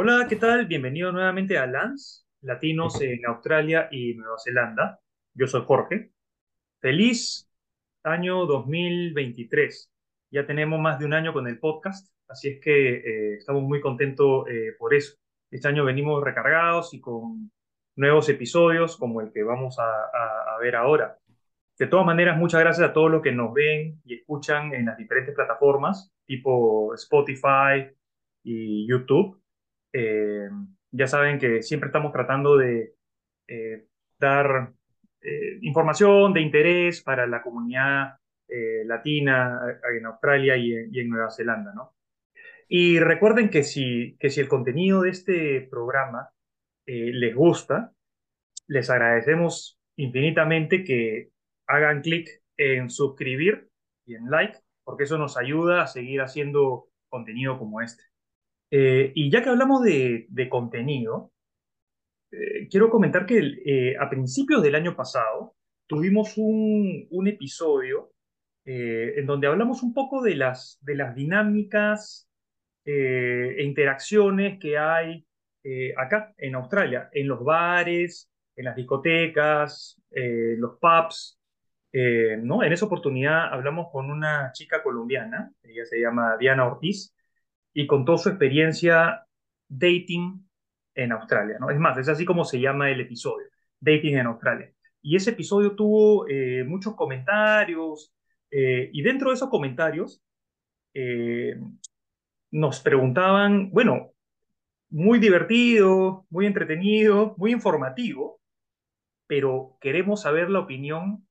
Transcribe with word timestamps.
Hola, 0.00 0.26
¿qué 0.28 0.36
tal? 0.36 0.66
Bienvenido 0.66 1.10
nuevamente 1.10 1.58
a 1.58 1.66
LANS, 1.66 2.24
Latinos 2.42 3.00
en 3.00 3.26
Australia 3.26 3.88
y 3.90 4.14
Nueva 4.14 4.36
Zelanda. 4.38 5.00
Yo 5.34 5.48
soy 5.48 5.62
Jorge. 5.66 6.12
Feliz 6.80 7.50
año 8.04 8.46
2023. 8.46 9.90
Ya 10.30 10.46
tenemos 10.46 10.78
más 10.78 11.00
de 11.00 11.06
un 11.06 11.14
año 11.14 11.32
con 11.32 11.48
el 11.48 11.58
podcast, 11.58 12.12
así 12.28 12.46
es 12.48 12.60
que 12.60 12.94
eh, 12.98 13.34
estamos 13.38 13.64
muy 13.64 13.80
contentos 13.80 14.46
eh, 14.48 14.74
por 14.78 14.94
eso. 14.94 15.16
Este 15.50 15.66
año 15.66 15.84
venimos 15.84 16.22
recargados 16.22 16.94
y 16.94 17.00
con 17.00 17.50
nuevos 17.96 18.28
episodios 18.28 18.96
como 18.98 19.20
el 19.20 19.32
que 19.32 19.42
vamos 19.42 19.80
a, 19.80 19.82
a- 19.84 20.54
a 20.54 20.58
ver 20.60 20.76
ahora. 20.76 21.18
De 21.76 21.88
todas 21.88 22.06
maneras, 22.06 22.38
muchas 22.38 22.60
gracias 22.60 22.88
a 22.88 22.92
todos 22.92 23.10
los 23.10 23.20
que 23.20 23.32
nos 23.32 23.52
ven 23.52 24.00
y 24.04 24.14
escuchan 24.14 24.72
en 24.74 24.86
las 24.86 24.96
diferentes 24.96 25.34
plataformas, 25.34 26.12
tipo 26.24 26.94
Spotify 26.94 27.90
y 28.44 28.86
YouTube. 28.88 29.42
Eh, 29.98 30.48
ya 30.90 31.06
saben 31.06 31.38
que 31.38 31.62
siempre 31.62 31.88
estamos 31.88 32.12
tratando 32.12 32.56
de 32.56 32.94
eh, 33.48 33.86
dar 34.18 34.72
eh, 35.20 35.58
información 35.62 36.32
de 36.32 36.40
interés 36.40 37.02
para 37.02 37.26
la 37.26 37.42
comunidad 37.42 38.18
eh, 38.48 38.84
latina 38.84 39.60
en 39.96 40.06
Australia 40.06 40.56
y 40.56 40.72
en, 40.72 40.94
y 40.94 41.00
en 41.00 41.10
Nueva 41.10 41.30
Zelanda, 41.30 41.72
¿no? 41.74 41.94
Y 42.68 43.00
recuerden 43.00 43.48
que 43.48 43.62
si, 43.62 44.16
que 44.20 44.30
si 44.30 44.40
el 44.40 44.48
contenido 44.48 45.02
de 45.02 45.10
este 45.10 45.66
programa 45.70 46.30
les 46.86 47.34
gusta, 47.34 47.92
les 48.66 48.88
agradecemos 48.88 49.78
infinitamente 49.96 50.84
que 50.84 51.30
hagan 51.66 52.02
clic 52.02 52.28
en 52.56 52.88
suscribir 52.90 53.68
y 54.06 54.14
en 54.14 54.30
like, 54.30 54.58
porque 54.84 55.04
eso 55.04 55.18
nos 55.18 55.36
ayuda 55.36 55.82
a 55.82 55.86
seguir 55.86 56.20
haciendo 56.20 56.88
contenido 57.08 57.58
como 57.58 57.80
este. 57.80 58.07
Eh, 58.70 59.12
y 59.14 59.30
ya 59.30 59.42
que 59.42 59.48
hablamos 59.48 59.82
de, 59.82 60.26
de 60.28 60.48
contenido, 60.48 61.32
eh, 62.30 62.68
quiero 62.70 62.90
comentar 62.90 63.26
que 63.26 63.38
eh, 63.64 63.96
a 63.98 64.10
principios 64.10 64.62
del 64.62 64.74
año 64.74 64.94
pasado 64.94 65.54
tuvimos 65.86 66.34
un, 66.36 67.08
episodio 67.26 68.12
en 68.64 69.24
donde 69.24 69.46
hablamos 69.46 69.82
un 69.82 69.94
poco 69.94 70.22
de 70.22 70.36
las, 70.36 70.78
de 70.82 70.94
las 70.94 71.14
dinámicas 71.14 72.28
e 72.84 73.62
interacciones 73.62 74.58
que 74.58 74.76
hay 74.76 75.26
acá 75.96 76.34
en 76.36 76.54
Australia, 76.54 77.08
en 77.12 77.28
los 77.28 77.42
bares, 77.42 78.30
en 78.56 78.66
las 78.66 78.76
discotecas, 78.76 79.98
los 80.10 80.78
pubs. 80.78 81.40
¿no? 82.42 82.62
En 82.62 82.70
esa 82.70 82.84
oportunidad 82.84 83.50
hablamos 83.50 83.86
con 83.90 84.10
una 84.10 84.52
chica 84.52 84.82
colombiana, 84.82 85.50
ella 85.62 85.86
se 85.86 85.98
llama 85.98 86.36
Diana 86.38 86.66
Ortiz, 86.66 87.14
y 87.72 87.86
contó 87.86 88.18
su 88.18 88.28
experiencia 88.28 89.26
dating 89.68 90.48
en 90.94 91.12
Australia, 91.12 91.58
¿no? 91.60 91.70
Es 91.70 91.78
más, 91.78 91.96
es 91.98 92.08
así 92.08 92.24
como 92.24 92.44
se 92.44 92.60
llama 92.60 92.90
el 92.90 93.00
episodio, 93.00 93.46
Dating 93.80 94.16
en 94.16 94.26
Australia. 94.26 94.72
Y 95.00 95.16
ese 95.16 95.30
episodio 95.30 95.76
tuvo 95.76 96.28
eh, 96.28 96.64
muchos 96.64 96.96
comentarios, 96.96 98.12
eh, 98.50 98.90
y 98.92 99.02
dentro 99.02 99.28
de 99.30 99.34
esos 99.34 99.48
comentarios 99.48 100.22
eh, 100.94 101.54
nos 102.50 102.80
preguntaban, 102.80 103.70
bueno, 103.70 104.12
muy 104.90 105.18
divertido, 105.18 106.26
muy 106.30 106.46
entretenido, 106.46 107.34
muy 107.36 107.52
informativo, 107.52 108.40
pero 109.26 109.76
queremos 109.80 110.22
saber 110.22 110.50
la 110.50 110.60
opinión 110.60 111.26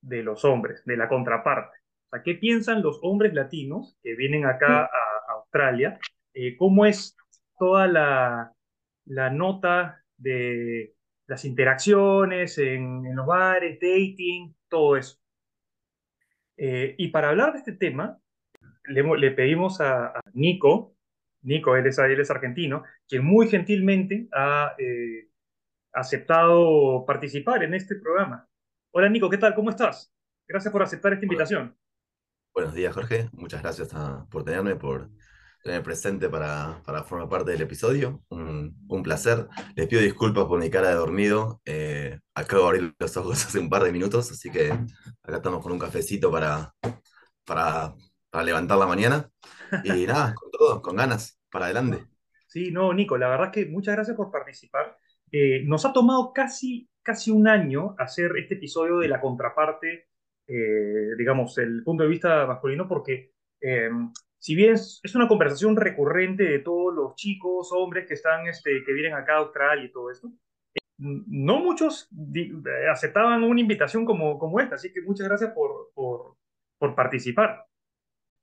de 0.00 0.22
los 0.22 0.44
hombres, 0.44 0.82
de 0.84 0.96
la 0.96 1.08
contraparte. 1.08 1.78
O 2.06 2.10
sea, 2.10 2.22
¿qué 2.22 2.34
piensan 2.34 2.82
los 2.82 2.98
hombres 3.02 3.34
latinos 3.34 3.98
que 4.02 4.16
vienen 4.16 4.46
acá 4.46 4.80
a, 4.80 4.84
a 4.84 5.11
Australia? 5.52 5.98
Eh, 6.32 6.56
¿cómo 6.56 6.86
es 6.86 7.14
toda 7.58 7.86
la, 7.86 8.52
la 9.04 9.30
nota 9.30 10.02
de 10.16 10.94
las 11.26 11.44
interacciones 11.44 12.56
en, 12.56 13.04
en 13.06 13.14
los 13.14 13.26
bares, 13.26 13.78
dating, 13.78 14.54
todo 14.68 14.96
eso? 14.96 15.18
Eh, 16.56 16.94
y 16.96 17.08
para 17.08 17.28
hablar 17.28 17.52
de 17.52 17.58
este 17.58 17.72
tema, 17.72 18.18
le, 18.84 19.02
le 19.18 19.30
pedimos 19.32 19.80
a, 19.80 20.06
a 20.06 20.20
Nico, 20.32 20.96
Nico, 21.42 21.76
él 21.76 21.86
es, 21.86 21.98
él 21.98 22.20
es 22.20 22.30
argentino, 22.30 22.84
que 23.06 23.20
muy 23.20 23.48
gentilmente 23.48 24.28
ha 24.32 24.74
eh, 24.78 25.28
aceptado 25.92 27.04
participar 27.04 27.62
en 27.62 27.74
este 27.74 27.96
programa. 27.96 28.48
Hola 28.92 29.08
Nico, 29.10 29.28
¿qué 29.28 29.38
tal? 29.38 29.54
¿Cómo 29.54 29.70
estás? 29.70 30.14
Gracias 30.48 30.72
por 30.72 30.82
aceptar 30.82 31.12
esta 31.12 31.26
invitación. 31.26 31.76
buenos 32.54 32.74
días, 32.74 32.94
Jorge. 32.94 33.28
Muchas 33.32 33.62
gracias 33.62 33.90
ah, 33.94 34.26
por 34.30 34.44
tenerme, 34.44 34.76
por 34.76 35.10
tener 35.62 35.82
presente 35.82 36.28
para, 36.28 36.82
para 36.84 37.04
formar 37.04 37.28
parte 37.28 37.52
del 37.52 37.62
episodio. 37.62 38.22
Un, 38.28 38.76
un 38.88 39.02
placer. 39.02 39.46
Les 39.76 39.86
pido 39.86 40.02
disculpas 40.02 40.44
por 40.44 40.60
mi 40.60 40.70
cara 40.70 40.88
de 40.88 40.94
dormido. 40.94 41.60
Eh, 41.64 42.18
acabo 42.34 42.62
de 42.62 42.68
abrir 42.68 42.94
los 42.98 43.16
ojos 43.16 43.44
hace 43.46 43.58
un 43.58 43.70
par 43.70 43.84
de 43.84 43.92
minutos, 43.92 44.30
así 44.30 44.50
que 44.50 44.70
acá 44.70 45.36
estamos 45.36 45.62
con 45.62 45.72
un 45.72 45.78
cafecito 45.78 46.30
para, 46.30 46.74
para, 47.44 47.94
para 48.30 48.44
levantar 48.44 48.78
la 48.78 48.86
mañana. 48.86 49.30
Y 49.84 50.06
nada, 50.06 50.34
con 50.34 50.50
todo, 50.50 50.82
con 50.82 50.96
ganas, 50.96 51.40
para 51.50 51.66
adelante. 51.66 52.06
Sí, 52.46 52.70
no, 52.70 52.92
Nico, 52.92 53.16
la 53.16 53.28
verdad 53.28 53.50
que 53.50 53.66
muchas 53.66 53.94
gracias 53.94 54.16
por 54.16 54.30
participar. 54.30 54.98
Eh, 55.30 55.62
nos 55.64 55.86
ha 55.86 55.92
tomado 55.92 56.32
casi, 56.34 56.88
casi 57.02 57.30
un 57.30 57.48
año 57.48 57.94
hacer 57.98 58.32
este 58.36 58.54
episodio 58.56 58.98
de 58.98 59.08
la 59.08 59.20
contraparte, 59.20 60.08
eh, 60.46 61.16
digamos, 61.16 61.56
el 61.56 61.82
punto 61.82 62.02
de 62.02 62.10
vista 62.10 62.46
masculino, 62.46 62.86
porque 62.86 63.32
eh, 63.60 63.88
si 64.42 64.56
bien 64.56 64.74
es, 64.74 65.00
una 65.14 65.28
conversación 65.28 65.76
recurrente 65.76 66.42
de 66.42 66.58
todos 66.58 66.92
los 66.92 67.14
chicos, 67.14 67.70
hombres 67.72 68.06
que 68.08 68.14
están, 68.14 68.48
este, 68.48 68.82
que 68.84 68.92
vienen 68.92 69.14
acá 69.14 69.34
a 69.34 69.38
Australia 69.38 69.84
y 69.84 69.92
todo 69.92 70.10
esto, 70.10 70.32
no 70.98 71.60
muchos 71.60 72.08
di- 72.10 72.52
aceptaban 72.90 73.44
una 73.44 73.60
invitación 73.60 74.04
como, 74.04 74.38
como 74.38 74.58
esta, 74.60 74.74
así 74.74 74.92
que 74.92 75.00
muchas 75.02 75.28
gracias 75.28 75.52
por, 75.52 75.92
por, 75.94 76.36
por 76.78 76.94
participar. 76.94 77.64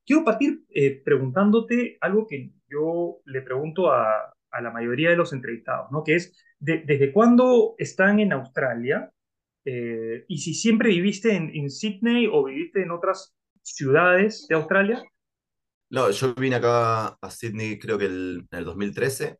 Quiero 0.05 0.23
partir 0.23 0.63
eh, 0.69 1.01
preguntándote 1.03 1.97
algo 2.01 2.25
que 2.27 2.51
yo 2.69 3.19
le 3.25 3.41
pregunto 3.41 3.91
a, 3.91 4.33
a 4.51 4.61
la 4.61 4.71
mayoría 4.71 5.09
de 5.09 5.17
los 5.17 5.33
entrevistados, 5.33 5.91
¿no? 5.91 6.03
Que 6.03 6.15
es, 6.15 6.33
de- 6.59 6.83
¿desde 6.85 7.11
cuándo 7.11 7.75
están 7.77 8.19
en 8.19 8.31
Australia? 8.33 9.11
Eh, 9.65 10.23
y 10.29 10.37
si 10.37 10.53
siempre 10.53 10.89
viviste 10.89 11.35
en, 11.35 11.51
en 11.53 11.69
Sydney 11.69 12.27
o 12.31 12.45
viviste 12.45 12.81
en 12.81 12.91
otras 12.91 13.35
ciudades 13.61 14.47
de 14.47 14.55
Australia. 14.55 15.03
No, 15.89 16.09
yo 16.11 16.35
vine 16.35 16.55
acá 16.57 17.07
a 17.21 17.31
Sydney 17.31 17.79
creo 17.79 17.97
que 17.97 18.05
el- 18.05 18.47
en 18.51 18.59
el 18.59 18.65
2013 18.65 19.37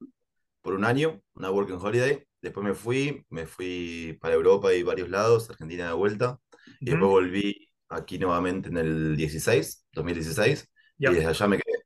por 0.62 0.74
un 0.74 0.84
año, 0.86 1.22
una 1.36 1.52
working 1.52 1.78
holiday. 1.78 2.24
Después 2.42 2.66
me 2.66 2.74
fui, 2.74 3.26
me 3.30 3.46
fui 3.46 4.18
para 4.22 4.34
Europa 4.36 4.74
y 4.74 4.84
varios 4.84 5.10
lados, 5.10 5.50
Argentina 5.50 5.88
de 5.88 5.94
vuelta. 5.94 6.40
Y 6.84 6.92
después 6.92 7.10
Ujú, 7.10 7.12
volví 7.12 7.70
aquí 7.90 8.18
nuevamente 8.20 8.70
en 8.70 8.78
el 8.78 9.16
16, 9.18 9.86
2016, 9.94 10.68
y 11.04 11.14
desde 11.14 11.28
allá 11.30 11.48
me 11.48 11.58
quedé. 11.58 11.80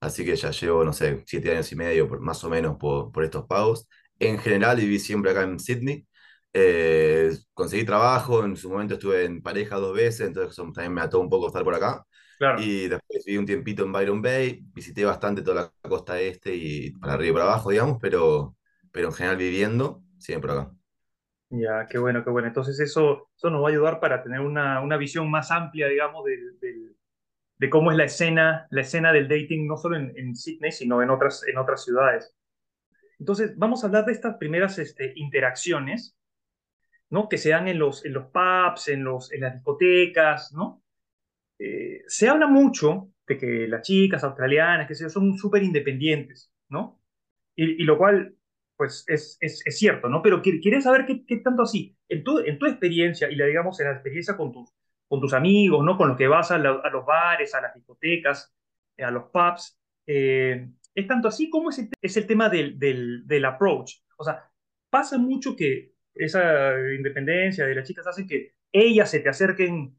Así 0.00 0.24
que 0.24 0.34
ya 0.36 0.50
llevo, 0.50 0.84
no 0.84 0.92
sé, 0.92 1.22
siete 1.26 1.52
años 1.52 1.70
y 1.72 1.76
medio 1.76 2.08
por- 2.08 2.20
más 2.20 2.42
o 2.44 2.50
menos 2.50 2.76
por, 2.78 3.12
por 3.12 3.24
estos 3.24 3.46
pagos. 3.46 3.88
En 4.18 4.38
general 4.38 4.76
viví 4.78 4.98
siempre 4.98 5.30
acá 5.30 5.42
en 5.44 5.58
Sydney. 5.60 6.06
Eh, 6.52 7.32
conseguí 7.54 7.84
trabajo, 7.84 8.44
en 8.44 8.56
su 8.56 8.68
momento 8.70 8.94
estuve 8.94 9.24
en 9.24 9.42
pareja 9.42 9.76
dos 9.76 9.94
veces, 9.96 10.26
entonces 10.28 10.56
también 10.56 10.92
me 10.92 11.00
ató 11.00 11.20
un 11.20 11.30
poco 11.30 11.46
estar 11.48 11.64
por 11.64 11.74
acá. 11.74 12.04
Claro. 12.42 12.74
Y 12.78 12.88
después 12.88 13.24
viví 13.24 13.38
un 13.38 13.46
tiempito 13.46 13.84
en 13.84 13.92
Byron 13.92 14.22
Bay, 14.22 14.60
visité 14.74 15.04
bastante 15.04 15.42
toda 15.42 15.72
la 15.82 15.88
costa 15.88 16.20
este 16.20 16.54
y 16.54 16.90
para 16.92 17.14
arriba 17.14 17.30
y 17.30 17.32
para 17.34 17.44
abajo, 17.46 17.70
digamos, 17.70 17.98
pero, 18.00 18.56
pero 18.92 19.08
en 19.08 19.14
general 19.14 19.36
viviendo 19.38 20.02
siempre 20.18 20.52
acá. 20.52 20.72
Ya, 21.50 21.86
qué 21.88 21.98
bueno, 21.98 22.24
qué 22.24 22.30
bueno. 22.30 22.48
Entonces 22.48 22.80
eso, 22.80 23.28
eso 23.36 23.50
nos 23.50 23.62
va 23.62 23.68
a 23.68 23.70
ayudar 23.70 24.00
para 24.00 24.22
tener 24.22 24.40
una, 24.40 24.80
una 24.80 24.96
visión 24.96 25.30
más 25.30 25.50
amplia, 25.50 25.86
digamos, 25.88 26.24
del- 26.24 26.96
de 27.58 27.70
cómo 27.70 27.90
es 27.92 27.96
la 27.96 28.04
escena, 28.04 28.66
la 28.70 28.80
escena 28.82 29.12
del 29.12 29.28
dating, 29.28 29.66
no 29.66 29.76
solo 29.76 29.96
en, 29.96 30.12
en 30.16 30.34
Sydney, 30.36 30.72
sino 30.72 31.02
en 31.02 31.10
otras, 31.10 31.44
en 31.46 31.58
otras 31.58 31.84
ciudades. 31.84 32.34
Entonces, 33.18 33.54
vamos 33.56 33.84
a 33.84 33.88
hablar 33.88 34.04
de 34.06 34.12
estas 34.12 34.36
primeras 34.38 34.78
este, 34.78 35.12
interacciones, 35.16 36.16
¿no? 37.10 37.28
Que 37.28 37.38
se 37.38 37.50
dan 37.50 37.68
en 37.68 37.78
los, 37.78 38.04
en 38.06 38.14
los 38.14 38.26
pubs, 38.28 38.88
en 38.88 39.04
los, 39.04 39.32
en 39.32 39.42
las 39.42 39.54
discotecas, 39.54 40.52
¿no? 40.54 40.81
Eh, 41.64 42.02
se 42.08 42.28
habla 42.28 42.48
mucho 42.48 43.12
de 43.24 43.38
que 43.38 43.68
las 43.68 43.82
chicas 43.82 44.24
australianas, 44.24 44.88
que 44.88 44.96
son 44.96 45.38
súper 45.38 45.62
independientes, 45.62 46.52
¿no? 46.68 47.00
Y, 47.54 47.84
lo 47.84 47.96
cual, 47.98 48.34
pues, 48.76 49.04
es, 49.06 49.38
es, 49.40 49.78
cierto, 49.78 50.08
¿no? 50.08 50.22
Pero 50.22 50.42
quería 50.42 50.80
saber 50.80 51.06
qué, 51.06 51.24
qué 51.24 51.36
tanto 51.36 51.62
así, 51.62 51.96
en 52.08 52.24
tu, 52.24 52.40
en 52.40 52.58
tu 52.58 52.66
experiencia 52.66 53.30
y 53.30 53.36
la, 53.36 53.46
digamos, 53.46 53.78
en 53.78 53.86
la 53.86 53.92
experiencia 53.92 54.36
con 54.36 54.50
tus, 54.50 54.70
con 55.06 55.20
tus 55.20 55.34
amigos, 55.34 55.84
¿no? 55.84 55.96
Con 55.96 56.08
los 56.08 56.16
que 56.16 56.26
vas 56.26 56.50
a, 56.50 56.58
los 56.58 57.06
bares, 57.06 57.54
a 57.54 57.60
las 57.60 57.74
discotecas, 57.74 58.52
eh, 58.96 59.04
a 59.04 59.12
los 59.12 59.24
pubs, 59.30 59.78
eh, 60.06 60.68
es 60.94 61.06
tanto 61.06 61.28
así 61.28 61.48
como 61.48 61.70
es 61.70 61.78
el, 61.78 61.90
es 62.00 62.16
el 62.16 62.26
tema 62.26 62.48
del, 62.48 62.76
del, 62.76 63.24
del 63.24 63.44
approach. 63.44 63.98
O 64.16 64.24
sea, 64.24 64.50
pasa 64.90 65.16
mucho 65.16 65.54
que 65.54 65.92
esa 66.12 66.72
independencia 66.96 67.66
de 67.66 67.74
las 67.76 67.86
chicas 67.86 68.06
hace 68.08 68.26
que 68.26 68.54
ellas 68.72 69.10
se 69.10 69.20
te 69.20 69.28
acerquen 69.28 69.96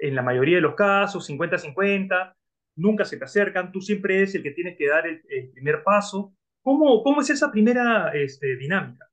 en 0.00 0.14
la 0.14 0.22
mayoría 0.22 0.56
de 0.56 0.62
los 0.62 0.74
casos, 0.74 1.26
cincuenta 1.26 1.58
cincuenta 1.58 2.36
nunca 2.76 3.04
se 3.04 3.16
te 3.18 3.24
acercan, 3.24 3.72
tú 3.72 3.80
siempre 3.80 4.16
eres 4.16 4.34
el 4.34 4.42
que 4.42 4.52
tienes 4.52 4.76
que 4.78 4.88
dar 4.88 5.06
el, 5.06 5.22
el 5.28 5.50
primer 5.50 5.82
paso 5.82 6.34
¿Cómo, 6.62 7.02
cómo 7.02 7.20
es 7.20 7.30
esa 7.30 7.50
primera 7.50 8.12
este, 8.12 8.56
dinámica? 8.56 9.10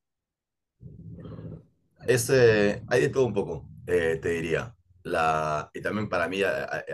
Es, 2.05 2.29
eh, 2.29 2.83
hay 2.87 3.01
de 3.01 3.09
todo 3.09 3.25
un 3.25 3.33
poco, 3.33 3.69
eh, 3.85 4.19
te 4.21 4.29
diría. 4.29 4.73
La, 5.03 5.69
y 5.73 5.81
también 5.81 6.09
para 6.09 6.27
mí 6.27 6.41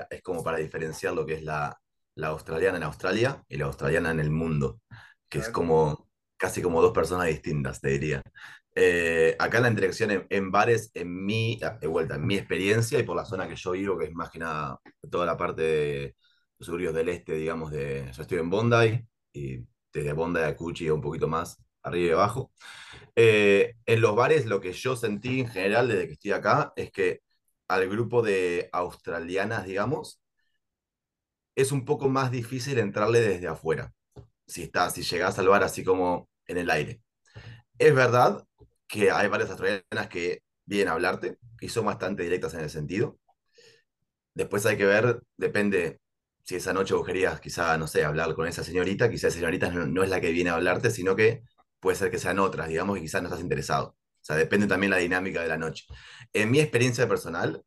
es 0.10 0.22
como 0.22 0.44
para 0.44 0.58
diferenciar 0.58 1.14
lo 1.14 1.26
que 1.26 1.34
es 1.34 1.44
la, 1.44 1.76
la 2.16 2.28
australiana 2.28 2.78
en 2.78 2.84
Australia 2.84 3.44
y 3.48 3.58
la 3.58 3.66
australiana 3.66 4.12
en 4.12 4.20
el 4.20 4.30
mundo, 4.30 4.82
que 5.28 5.40
es 5.40 5.50
como 5.50 6.03
casi 6.44 6.62
como 6.62 6.82
dos 6.82 6.92
personas 6.92 7.28
distintas, 7.28 7.80
te 7.80 7.88
diría. 7.92 8.22
Eh, 8.76 9.34
acá 9.40 9.62
la 9.62 9.70
interacción 9.70 10.28
en, 10.30 10.52
bares, 10.52 10.92
en 10.94 11.26
mi, 11.26 11.58
de 11.80 11.88
vuelta, 11.88 12.16
en 12.16 12.28
mi 12.28 12.36
experiencia 12.36 13.00
y 13.00 13.04
por 13.04 13.16
la 13.16 13.24
zona 13.24 13.48
que 13.48 13.56
yo 13.56 13.72
vivo, 13.72 13.98
que 13.98 14.06
es 14.08 14.14
más 14.14 14.30
que 14.30 14.40
nada 14.40 14.78
toda 15.10 15.26
la 15.26 15.38
parte 15.38 15.62
de 15.62 16.16
los 16.60 16.66
suburbios 16.66 16.94
del 16.94 17.08
este, 17.08 17.36
digamos, 17.36 17.72
de, 17.72 18.12
yo 18.12 18.22
estoy 18.22 18.40
en 18.40 18.50
Bondi 18.50 19.08
y 19.32 19.60
desde 19.94 20.12
Bondi 20.12 20.42
a 20.42 20.54
Cuchi 20.54 20.90
un 20.90 21.00
poquito 21.02 21.30
más 21.30 21.64
arriba 21.82 22.08
y 22.10 22.12
abajo. 22.12 22.52
Eh, 23.16 23.76
en 23.86 24.02
los 24.02 24.14
bares 24.14 24.46
lo 24.46 24.60
que 24.60 24.74
yo 24.74 24.98
sentí 24.98 25.40
en 25.40 25.48
general 25.48 25.88
desde 25.88 26.08
que 26.08 26.14
estoy 26.14 26.32
acá 26.32 26.74
es 26.76 26.92
que 26.92 27.22
al 27.70 27.88
grupo 27.88 28.22
de 28.22 28.70
australianas, 28.74 29.66
digamos, 29.66 30.22
es 31.56 31.72
un 31.72 31.86
poco 31.86 32.10
más 32.10 32.32
difícil 32.32 32.80
entrarle 32.80 33.22
desde 33.22 33.48
afuera, 33.48 33.94
si 34.48 34.64
estás, 34.64 34.94
si 34.96 35.04
llegás 35.04 35.40
al 35.40 35.48
bar 35.48 35.64
así 35.64 35.84
como 35.86 36.28
en 36.48 36.58
el 36.58 36.70
aire. 36.70 37.02
Es 37.78 37.94
verdad 37.96 38.46
que 38.88 39.12
hay 39.12 39.28
varias 39.28 39.50
australianas 39.50 40.08
que 40.10 40.44
vienen 40.66 40.90
a 40.90 40.94
hablarte 40.94 41.38
y 41.62 41.70
son 41.70 41.86
bastante 41.86 42.24
directas 42.24 42.54
en 42.54 42.62
el 42.62 42.70
sentido. 42.70 43.20
Después 44.34 44.66
hay 44.66 44.78
que 44.78 44.86
ver, 44.86 45.22
depende 45.38 46.00
si 46.44 46.56
esa 46.56 46.74
noche 46.74 46.94
vos 46.94 47.06
querías 47.06 47.40
quizá, 47.40 47.78
no 47.78 47.88
sé, 47.88 48.04
hablar 48.04 48.34
con 48.36 48.48
esa 48.48 48.64
señorita, 48.64 49.10
quizá 49.10 49.28
esa 49.28 49.38
señorita 49.38 49.70
no, 49.72 49.86
no 49.86 50.04
es 50.04 50.10
la 50.10 50.20
que 50.20 50.32
viene 50.32 50.50
a 50.50 50.56
hablarte, 50.56 50.90
sino 50.92 51.16
que 51.16 51.44
puede 51.80 51.98
ser 51.98 52.12
que 52.12 52.18
sean 52.20 52.40
otras, 52.40 52.68
digamos, 52.68 52.98
y 52.98 53.02
quizás 53.02 53.22
no 53.22 53.28
estás 53.30 53.42
interesado. 53.42 53.90
O 53.90 54.26
sea, 54.26 54.36
depende 54.36 54.68
también 54.68 54.92
la 54.92 54.98
dinámica 54.98 55.42
de 55.42 55.50
la 55.50 55.58
noche. 55.58 55.86
En 56.34 56.52
mi 56.52 56.60
experiencia 56.60 57.08
personal, 57.08 57.64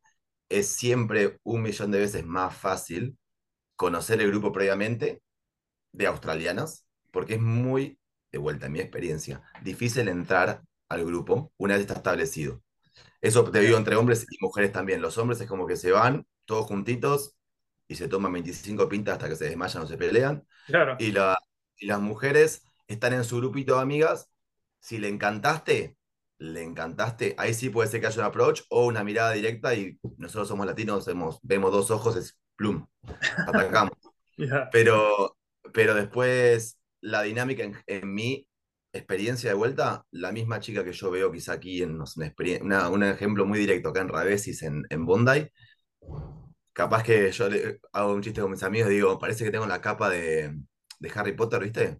es 0.49 0.67
siempre 0.69 1.39
un 1.43 1.61
millón 1.61 1.91
de 1.91 1.99
veces 1.99 2.25
más 2.25 2.55
fácil 2.55 3.17
conocer 3.75 4.21
el 4.21 4.29
grupo 4.29 4.51
previamente 4.51 5.21
de 5.91 6.07
australianas, 6.07 6.85
porque 7.11 7.35
es 7.35 7.41
muy, 7.41 7.99
de 8.31 8.37
vuelta 8.37 8.67
en 8.67 8.73
mi 8.73 8.79
experiencia, 8.79 9.41
difícil 9.63 10.07
entrar 10.07 10.63
al 10.89 11.05
grupo 11.05 11.53
una 11.57 11.73
vez 11.75 11.81
está 11.81 11.95
establecido. 11.95 12.61
Eso 13.21 13.43
te 13.51 13.59
digo 13.61 13.77
entre 13.77 13.95
hombres 13.95 14.25
y 14.29 14.37
mujeres 14.41 14.71
también. 14.71 15.01
Los 15.01 15.17
hombres 15.17 15.41
es 15.41 15.47
como 15.47 15.67
que 15.67 15.75
se 15.75 15.91
van 15.91 16.25
todos 16.45 16.65
juntitos 16.67 17.35
y 17.87 17.95
se 17.95 18.07
toman 18.07 18.33
25 18.33 18.87
pintas 18.89 19.13
hasta 19.13 19.29
que 19.29 19.35
se 19.35 19.45
desmayan 19.45 19.83
o 19.83 19.87
se 19.87 19.97
pelean. 19.97 20.45
claro, 20.65 20.97
Y, 20.97 21.11
la, 21.11 21.37
y 21.77 21.87
las 21.87 21.99
mujeres 22.01 22.63
están 22.87 23.13
en 23.13 23.23
su 23.23 23.37
grupito 23.37 23.75
de 23.75 23.81
amigas. 23.81 24.29
Si 24.79 24.97
le 24.97 25.07
encantaste, 25.09 25.97
le 26.37 26.63
encantaste, 26.63 27.35
ahí 27.37 27.53
sí 27.53 27.69
puede 27.69 27.89
ser 27.89 28.01
que 28.01 28.07
haya 28.07 28.19
un 28.21 28.25
approach 28.27 28.61
o 28.69 28.85
una 28.85 29.03
mirada 29.03 29.31
directa 29.33 29.73
y 29.75 29.99
nosotros 30.17 30.47
somos 30.47 30.65
latinos, 30.65 31.07
hemos, 31.07 31.39
vemos 31.43 31.71
dos 31.71 31.91
ojos, 31.91 32.15
es 32.15 32.37
plum, 32.55 32.85
atacamos. 33.45 33.93
Pero, 34.71 35.37
pero 35.73 35.93
después 35.95 36.77
la 37.07 37.23
dinámica 37.23 37.63
en, 37.63 37.75
en 37.87 38.13
mi 38.13 38.47
experiencia 38.93 39.49
de 39.49 39.55
vuelta, 39.55 40.05
la 40.11 40.31
misma 40.31 40.59
chica 40.59 40.83
que 40.83 40.93
yo 40.93 41.11
veo 41.11 41.31
quizá 41.31 41.53
aquí 41.53 41.81
en 41.83 41.97
no 41.97 42.05
sé, 42.05 42.33
una, 42.61 42.89
un 42.89 43.03
ejemplo 43.03 43.45
muy 43.45 43.59
directo 43.59 43.89
acá 43.89 44.01
en 44.01 44.09
Ravesis, 44.09 44.63
en, 44.63 44.83
en 44.89 45.05
Bondi, 45.05 45.47
capaz 46.73 47.03
que 47.03 47.31
yo 47.31 47.49
le 47.49 47.79
hago 47.91 48.13
un 48.13 48.21
chiste 48.21 48.41
con 48.41 48.51
mis 48.51 48.63
amigos, 48.63 48.89
digo, 48.89 49.17
parece 49.19 49.43
que 49.43 49.51
tengo 49.51 49.65
la 49.65 49.81
capa 49.81 50.09
de, 50.09 50.55
de 50.99 51.11
Harry 51.15 51.33
Potter, 51.33 51.61
¿viste? 51.63 51.99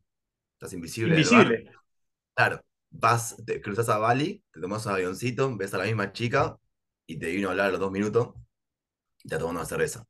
Estás 0.53 0.73
invisible 0.73 1.15
invisible. 1.15 1.71
Claro, 2.35 2.61
vas, 2.89 3.35
te 3.45 3.61
cruzas 3.61 3.89
a 3.89 3.97
Bali, 3.97 4.43
te 4.51 4.61
tomas 4.61 4.85
un 4.85 4.93
avioncito, 4.93 5.55
ves 5.57 5.73
a 5.73 5.79
la 5.79 5.85
misma 5.85 6.13
chica 6.13 6.57
y 7.07 7.17
te 7.19 7.27
vino 7.31 7.47
a 7.47 7.51
hablar 7.51 7.67
a 7.67 7.71
los 7.71 7.79
dos 7.79 7.91
minutos 7.91 8.35
y 9.23 9.29
te 9.29 9.37
tomando 9.37 9.61
una 9.61 9.69
cerveza 9.69 10.05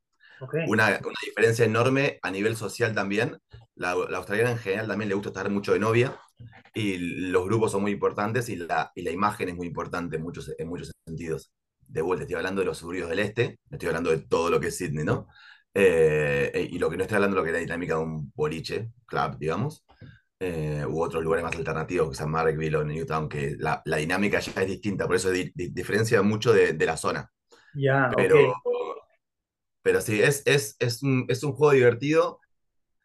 Una, 0.64 0.88
una 1.04 1.14
diferencia 1.24 1.64
enorme 1.64 2.18
a 2.22 2.30
nivel 2.30 2.56
social 2.56 2.94
también. 2.94 3.38
La, 3.74 3.94
la 3.94 4.18
australiana 4.18 4.52
en 4.52 4.58
general 4.58 4.88
también 4.88 5.08
le 5.08 5.14
gusta 5.14 5.30
estar 5.30 5.50
mucho 5.50 5.72
de 5.72 5.78
novia 5.80 6.18
y 6.74 6.98
los 7.30 7.44
grupos 7.46 7.72
son 7.72 7.82
muy 7.82 7.92
importantes 7.92 8.48
y 8.48 8.56
la, 8.56 8.92
y 8.94 9.02
la 9.02 9.10
imagen 9.10 9.48
es 9.48 9.56
muy 9.56 9.66
importante 9.66 10.16
en 10.16 10.22
muchos, 10.22 10.52
en 10.58 10.68
muchos 10.68 10.92
sentidos. 11.06 11.52
De 11.86 12.02
vuelta, 12.02 12.24
estoy 12.24 12.36
hablando 12.36 12.60
de 12.60 12.66
los 12.66 12.78
suburbios 12.78 13.08
del 13.08 13.20
este, 13.20 13.58
estoy 13.70 13.88
hablando 13.88 14.10
de 14.10 14.18
todo 14.18 14.50
lo 14.50 14.60
que 14.60 14.68
es 14.68 14.76
Sydney, 14.76 15.04
¿no? 15.04 15.26
Eh, 15.74 16.68
y 16.70 16.78
lo 16.78 16.90
que 16.90 16.96
no 16.96 17.02
estoy 17.04 17.16
hablando 17.16 17.36
lo 17.36 17.42
que 17.44 17.50
es 17.50 17.54
la 17.54 17.60
dinámica 17.60 17.94
de 17.96 18.00
un 18.02 18.32
boliche, 18.34 18.90
club, 19.06 19.38
digamos, 19.38 19.84
eh, 20.40 20.84
u 20.88 21.02
otros 21.02 21.22
lugares 21.24 21.44
más 21.44 21.56
alternativos, 21.56 22.10
que 22.10 22.16
sean 22.16 22.30
Marrickville 22.30 22.76
o 22.76 22.84
Newtown, 22.84 23.28
que 23.28 23.56
la, 23.58 23.82
la 23.84 23.96
dinámica 23.98 24.40
ya 24.40 24.62
es 24.62 24.68
distinta, 24.68 25.06
por 25.06 25.16
eso 25.16 25.30
di- 25.30 25.52
di- 25.54 25.68
diferencia 25.70 26.22
mucho 26.22 26.52
de, 26.52 26.72
de 26.74 26.86
la 26.86 26.96
zona. 26.96 27.30
ya, 27.72 28.12
ok. 28.16 28.34
Pero, 28.36 28.54
pero 29.88 30.02
sí, 30.02 30.20
es, 30.20 30.42
es, 30.44 30.76
es 30.80 31.02
un, 31.02 31.24
es 31.28 31.42
un 31.42 31.52
juego 31.52 31.72
divertido 31.72 32.40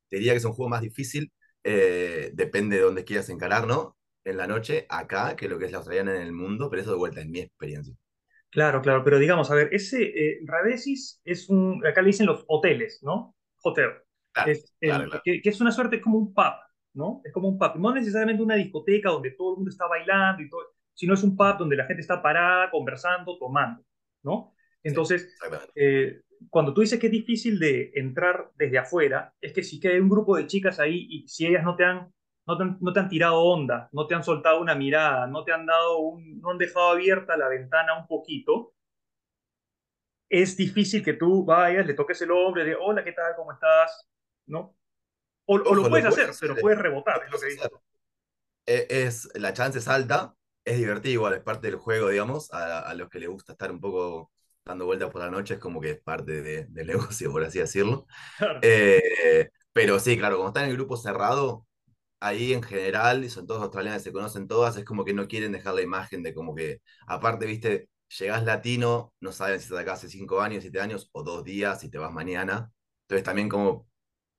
te 0.09 0.17
diría 0.17 0.33
que 0.33 0.37
es 0.37 0.45
un 0.45 0.53
juego 0.53 0.69
más 0.69 0.81
difícil, 0.81 1.31
eh, 1.63 2.29
depende 2.35 2.75
de 2.75 2.83
dónde 2.83 3.03
quieras 3.03 3.29
encarar, 3.29 3.65
¿no? 3.65 3.97
En 4.23 4.37
la 4.37 4.45
noche, 4.45 4.85
acá, 4.89 5.35
que 5.35 5.47
lo 5.47 5.57
que 5.57 5.65
es 5.65 5.71
la 5.71 5.79
australiana 5.79 6.15
en 6.15 6.21
el 6.21 6.33
mundo, 6.33 6.69
pero 6.69 6.83
eso 6.83 6.91
de 6.91 6.97
vuelta 6.97 7.21
es 7.21 7.27
mi 7.27 7.39
experiencia. 7.39 7.95
Claro, 8.51 8.83
claro, 8.83 9.03
pero 9.03 9.17
digamos, 9.17 9.49
a 9.49 9.55
ver, 9.55 9.69
ese 9.71 10.03
eh, 10.03 10.39
Radesis 10.45 11.19
es 11.25 11.49
un, 11.49 11.83
acá 11.83 12.03
le 12.03 12.09
dicen 12.09 12.27
los 12.27 12.45
hoteles, 12.47 12.99
¿no? 13.01 13.35
Hotel. 13.63 13.89
Claro, 14.33 14.51
Es 14.51 14.75
claro, 14.79 15.03
el, 15.05 15.09
claro. 15.09 15.23
que, 15.25 15.41
que 15.41 15.49
es 15.49 15.61
una 15.61 15.71
suerte 15.71 15.99
como 15.99 16.19
un 16.19 16.33
pub, 16.33 16.53
¿no? 16.93 17.21
Es 17.25 17.33
como 17.33 17.47
un 17.47 17.57
pub. 17.57 17.75
No 17.77 17.91
necesariamente 17.93 18.43
una 18.43 18.53
discoteca 18.53 19.09
donde 19.09 19.31
todo 19.31 19.53
el 19.53 19.55
mundo 19.57 19.71
está 19.71 19.87
bailando 19.87 20.43
y 20.43 20.49
todo, 20.49 20.75
sino 20.93 21.15
es 21.15 21.23
un 21.23 21.35
pub 21.35 21.57
donde 21.57 21.75
la 21.75 21.85
gente 21.85 22.01
está 22.01 22.21
parada, 22.21 22.69
conversando, 22.69 23.39
tomando, 23.39 23.83
¿no? 24.21 24.53
Sí, 24.83 24.89
Entonces, 24.89 25.27
eh, 25.73 26.21
cuando 26.49 26.73
tú 26.73 26.81
dices 26.81 26.99
que 26.99 27.07
es 27.07 27.11
difícil 27.11 27.59
de 27.59 27.91
entrar 27.95 28.51
desde 28.55 28.77
afuera, 28.79 29.33
es 29.41 29.53
que 29.53 29.63
sí 29.63 29.79
que 29.79 29.89
hay 29.89 29.99
un 29.99 30.09
grupo 30.09 30.35
de 30.37 30.47
chicas 30.47 30.79
ahí 30.79 31.07
y 31.09 31.27
si 31.27 31.47
ellas 31.47 31.63
no 31.63 31.75
te 31.75 31.85
han, 31.85 32.13
no 32.47 32.57
te 32.57 32.63
han, 32.63 32.77
no 32.81 32.93
te 32.93 32.99
han 32.99 33.09
tirado 33.09 33.41
onda, 33.41 33.89
no 33.93 34.07
te 34.07 34.15
han 34.15 34.23
soltado 34.23 34.61
una 34.61 34.75
mirada, 34.75 35.27
no 35.27 35.43
te 35.43 35.53
han 35.53 35.65
dado 35.65 35.99
un, 35.99 36.39
no 36.41 36.51
han 36.51 36.57
dejado 36.57 36.91
abierta 36.91 37.37
la 37.37 37.49
ventana 37.49 37.97
un 37.99 38.07
poquito, 38.07 38.73
es 40.29 40.57
difícil 40.57 41.03
que 41.03 41.13
tú 41.13 41.45
vayas, 41.45 41.85
le 41.85 41.93
toques 41.93 42.21
el 42.21 42.31
hombro, 42.31 42.63
de 42.63 42.75
hola, 42.75 43.03
¿qué 43.03 43.11
tal? 43.13 43.35
¿Cómo 43.35 43.51
estás? 43.53 44.07
¿No? 44.47 44.75
O, 45.45 45.55
o 45.55 45.75
lo 45.75 45.87
puedes 45.87 46.05
puedes 46.05 46.05
hacer, 46.05 46.37
pero 46.39 46.59
puedes 46.59 46.79
rebotar, 46.79 47.23
es 47.25 47.31
lo 47.31 47.39
que 47.39 47.47
dices. 47.47 47.71
Eh, 48.65 48.87
Es, 48.89 49.29
la 49.35 49.53
chance 49.53 49.79
es 49.79 49.87
alta, 49.87 50.35
es 50.65 50.77
divertido 50.77 51.13
igual, 51.13 51.33
es 51.33 51.41
parte 51.43 51.67
del 51.67 51.75
juego, 51.77 52.09
digamos, 52.09 52.51
a, 52.53 52.79
a 52.81 52.93
los 52.95 53.09
que 53.09 53.19
les 53.19 53.29
gusta 53.29 53.53
estar 53.53 53.71
un 53.71 53.79
poco 53.81 54.31
dando 54.65 54.85
vueltas 54.85 55.09
por 55.11 55.21
la 55.21 55.29
noche, 55.31 55.55
es 55.55 55.59
como 55.59 55.81
que 55.81 55.91
es 55.91 56.01
parte 56.01 56.41
de- 56.41 56.65
del 56.67 56.87
negocio, 57.17 57.31
por 57.31 57.43
así 57.43 57.59
decirlo. 57.59 58.05
Eh, 58.61 59.49
pero 59.73 59.99
sí, 59.99 60.17
claro, 60.17 60.37
como 60.37 60.49
está 60.49 60.63
en 60.63 60.69
el 60.71 60.75
grupo 60.77 60.97
cerrado, 60.97 61.67
ahí 62.19 62.53
en 62.53 62.63
general, 62.63 63.23
y 63.23 63.29
son 63.29 63.47
todos 63.47 63.61
australianos, 63.63 64.03
se 64.03 64.13
conocen 64.13 64.47
todas, 64.47 64.77
es 64.77 64.85
como 64.85 65.05
que 65.05 65.13
no 65.13 65.27
quieren 65.27 65.51
dejar 65.51 65.73
la 65.75 65.81
imagen 65.81 66.23
de 66.23 66.33
como 66.33 66.55
que, 66.55 66.81
aparte, 67.07 67.45
viste, 67.45 67.89
llegás 68.19 68.43
latino, 68.43 69.13
no 69.19 69.31
saben 69.31 69.59
si 69.59 69.65
estás 69.65 69.79
acá 69.79 69.93
hace 69.93 70.09
cinco 70.09 70.41
años, 70.41 70.61
siete 70.63 70.79
años, 70.81 71.09
o 71.13 71.23
dos 71.23 71.43
días, 71.43 71.81
si 71.81 71.89
te 71.89 71.97
vas 71.97 72.11
mañana. 72.13 72.71
Entonces 73.03 73.23
también 73.25 73.49
como, 73.49 73.87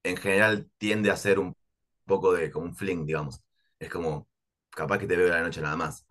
en 0.05 0.17
general, 0.17 0.71
tiende 0.79 1.11
a 1.11 1.17
ser 1.17 1.39
un 1.39 1.57
poco 2.05 2.33
de 2.33 2.51
como 2.51 2.67
un 2.67 2.77
fling, 2.77 3.07
digamos. 3.07 3.43
Es 3.79 3.91
como, 3.91 4.29
capaz 4.71 4.99
que 4.99 5.07
te 5.07 5.17
veo 5.17 5.29
la 5.29 5.43
noche 5.43 5.61
nada 5.61 5.77
más. 5.77 6.07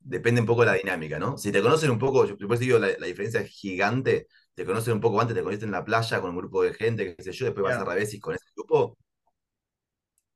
Depende 0.00 0.40
un 0.40 0.46
poco 0.46 0.62
de 0.62 0.66
la 0.68 0.74
dinámica, 0.74 1.18
¿no? 1.18 1.36
Si 1.36 1.52
te 1.52 1.62
conocen 1.62 1.90
un 1.90 1.98
poco, 1.98 2.24
yo 2.24 2.34
eso 2.34 2.56
digo, 2.56 2.78
la, 2.78 2.88
la 2.98 3.06
diferencia 3.06 3.40
es 3.40 3.50
gigante, 3.50 4.26
te 4.54 4.64
conocen 4.64 4.94
un 4.94 5.00
poco 5.00 5.20
antes, 5.20 5.36
te 5.36 5.42
conocen 5.42 5.68
en 5.68 5.72
la 5.72 5.84
playa 5.84 6.20
con 6.20 6.30
un 6.30 6.36
grupo 6.36 6.62
de 6.62 6.72
gente, 6.74 7.14
qué 7.16 7.22
sé 7.22 7.32
yo, 7.32 7.46
después 7.46 7.64
vas 7.64 7.76
a 7.76 7.78
ya, 7.80 7.84
Ravesis 7.84 8.20
con 8.20 8.34
ese 8.34 8.46
grupo, 8.56 8.96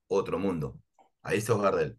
otro 0.08 0.38
mundo. 0.38 0.78
Ahí 1.22 1.40
sos 1.40 1.60
Gardel. 1.60 1.98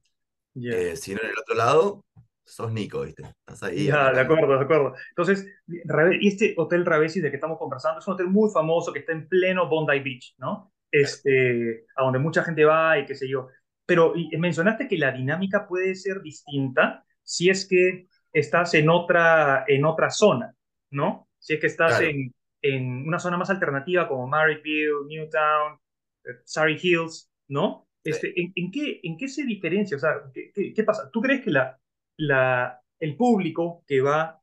ya. 0.54 0.72
Eh, 0.74 0.96
si 0.96 1.14
no 1.14 1.22
en 1.22 1.30
el 1.30 1.40
otro 1.40 1.56
lado, 1.56 2.06
sos 2.44 2.72
Nico, 2.72 3.02
¿viste? 3.02 3.24
Estás 3.24 3.64
ahí 3.64 3.86
Ya, 3.86 4.12
de 4.12 4.22
acuerdo, 4.22 4.58
de 4.58 4.64
acuerdo. 4.64 4.94
Entonces, 5.10 5.48
y 5.68 6.28
este 6.28 6.54
Hotel 6.58 6.86
Ravesi 6.86 7.20
del 7.20 7.32
que 7.32 7.38
estamos 7.38 7.58
conversando 7.58 8.00
es 8.00 8.08
un 8.08 8.14
hotel 8.14 8.28
muy 8.28 8.50
famoso 8.52 8.94
que 8.94 9.00
está 9.00 9.12
en 9.12 9.28
pleno 9.28 9.68
Bondi 9.68 10.00
Beach, 10.00 10.36
¿no? 10.38 10.72
Este, 10.92 11.86
a 11.96 12.04
donde 12.04 12.20
mucha 12.20 12.44
gente 12.44 12.64
va 12.64 13.00
y 13.00 13.06
qué 13.06 13.16
sé 13.16 13.28
yo. 13.28 13.48
Pero 13.86 14.14
y 14.16 14.36
mencionaste 14.38 14.88
que 14.88 14.98
la 14.98 15.12
dinámica 15.12 15.68
puede 15.68 15.96
ser 15.96 16.22
distinta 16.22 17.04
si 17.26 17.50
es 17.52 17.68
que 17.68 18.08
estás 18.34 18.76
en 18.76 18.90
otra, 18.90 19.66
en 19.68 19.86
otra 19.86 20.12
zona, 20.12 20.56
¿no? 20.92 21.30
Si 21.40 21.56
es 21.56 21.62
que 21.62 21.68
estás 21.68 22.00
Claro, 22.00 22.02
en, 22.02 22.34
en 22.62 23.08
una 23.08 23.20
zona 23.20 23.38
más 23.38 23.52
alternativa 23.52 24.08
como 24.08 24.28
Marrickville, 24.28 25.08
Newtown, 25.08 25.80
eh, 26.26 26.30
Surrey 26.46 26.78
Hills, 26.82 27.32
¿no? 27.50 27.90
Este, 28.04 28.40
¿en, 28.40 28.54
en 28.56 28.72
qué, 28.72 29.02
¿En 29.04 29.18
qué 29.18 29.28
se 29.28 29.46
diferencia? 29.46 29.98
O 29.98 30.02
sea, 30.02 30.14
¿qué, 30.34 30.52
qué, 30.54 30.74
qué 30.74 30.84
pasa? 30.86 31.10
¿Tú 31.12 31.22
crees 31.22 31.44
que 31.44 31.52
la, 31.52 31.80
la, 32.18 32.82
el 33.00 33.18
público 33.18 33.84
que 33.88 34.02
va 34.02 34.42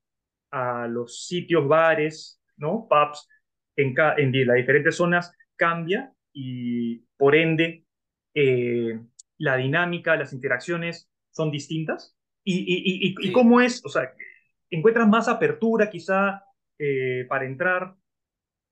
a 0.52 0.88
los 0.88 1.26
sitios, 1.26 1.66
bares, 1.68 2.40
¿no? 2.56 2.86
pubs, 2.88 3.28
en, 3.76 3.94
en 4.18 4.46
las 4.46 4.56
diferentes 4.56 4.96
zonas 4.96 5.32
cambia 5.56 6.14
y 6.32 6.98
por 7.16 7.34
ende 7.36 7.86
eh, 8.34 9.00
la 9.38 9.56
dinámica, 9.56 10.16
las 10.16 10.32
interacciones 10.32 11.10
son 11.30 11.50
distintas? 11.50 12.16
¿Y, 12.44 12.58
y, 12.58 13.14
y, 13.24 13.28
y 13.28 13.28
Sí, 13.28 13.32
cómo 13.32 13.60
es? 13.60 13.84
O 13.84 13.88
sea, 13.88 14.12
¿encuentras 14.70 15.08
más 15.08 15.28
apertura 15.28 15.90
quizá 15.90 16.44
eh, 16.78 17.26
para 17.28 17.44
entrar 17.46 17.96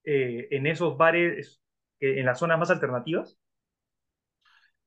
eh, 0.03 0.47
en 0.51 0.67
esos 0.67 0.97
bares, 0.97 1.61
eh, 1.99 2.19
en 2.19 2.25
las 2.25 2.39
zonas 2.39 2.59
más 2.59 2.71
alternativas? 2.71 3.37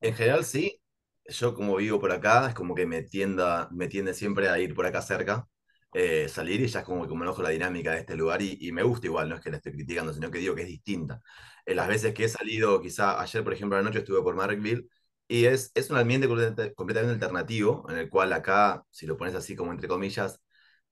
en 0.00 0.14
general 0.14 0.45
sí. 0.45 0.81
Yo 1.26 1.55
como 1.55 1.76
vivo 1.76 1.99
por 2.00 2.12
acá, 2.12 2.49
es 2.49 2.55
como 2.55 2.75
que 2.75 2.87
me 2.87 3.03
tienda, 3.03 3.69
me 3.73 3.88
tiende 3.88 4.12
siempre 4.14 4.49
a 4.50 4.59
ir 4.59 4.75
por 4.75 4.85
acá 4.87 5.00
cerca, 5.00 5.49
eh, 5.95 6.29
salir 6.29 6.61
y 6.61 6.67
ya 6.67 6.81
es 6.81 6.85
como 6.85 7.03
que 7.05 7.09
conozco 7.09 7.43
la 7.43 7.49
dinámica 7.50 7.93
de 7.93 8.00
este 8.00 8.14
lugar 8.17 8.43
y, 8.43 8.71
me 8.73 8.83
gusta 8.83 9.07
igual, 9.07 9.29
no 9.31 9.37
es 9.37 9.41
que 9.41 9.50
la 9.50 9.57
estoy 9.57 9.73
criticando, 9.73 10.12
sino 10.12 10.31
que 10.31 10.38
digo 10.38 10.55
que 10.55 10.62
es 10.62 10.69
distinta. 10.69 11.23
En 11.64 11.76
las 11.76 11.88
veces 11.88 12.12
que 12.14 12.25
he 12.25 12.29
salido, 12.29 12.81
quizá 12.81 13.21
ayer, 13.23 13.43
por 13.43 13.55
ejemplo, 13.55 13.76
a 13.76 13.81
la 13.81 13.87
noche 13.88 14.00
estuve 14.00 14.23
por 14.23 14.35
Markville 14.37 14.87
y 15.28 15.47
es, 15.47 15.73
es 15.75 15.90
un 15.90 15.97
ambiente 15.99 16.28
completamente, 16.28 17.14
alternativo, 17.14 17.87
en 17.90 17.99
el 17.99 18.11
cual 18.11 18.33
acá, 18.33 18.85
si 18.90 19.07
lo 19.07 19.16
pones 19.16 19.35
así 19.35 19.57
como 19.57 19.73
entre 19.73 19.88
comillas, 19.88 20.40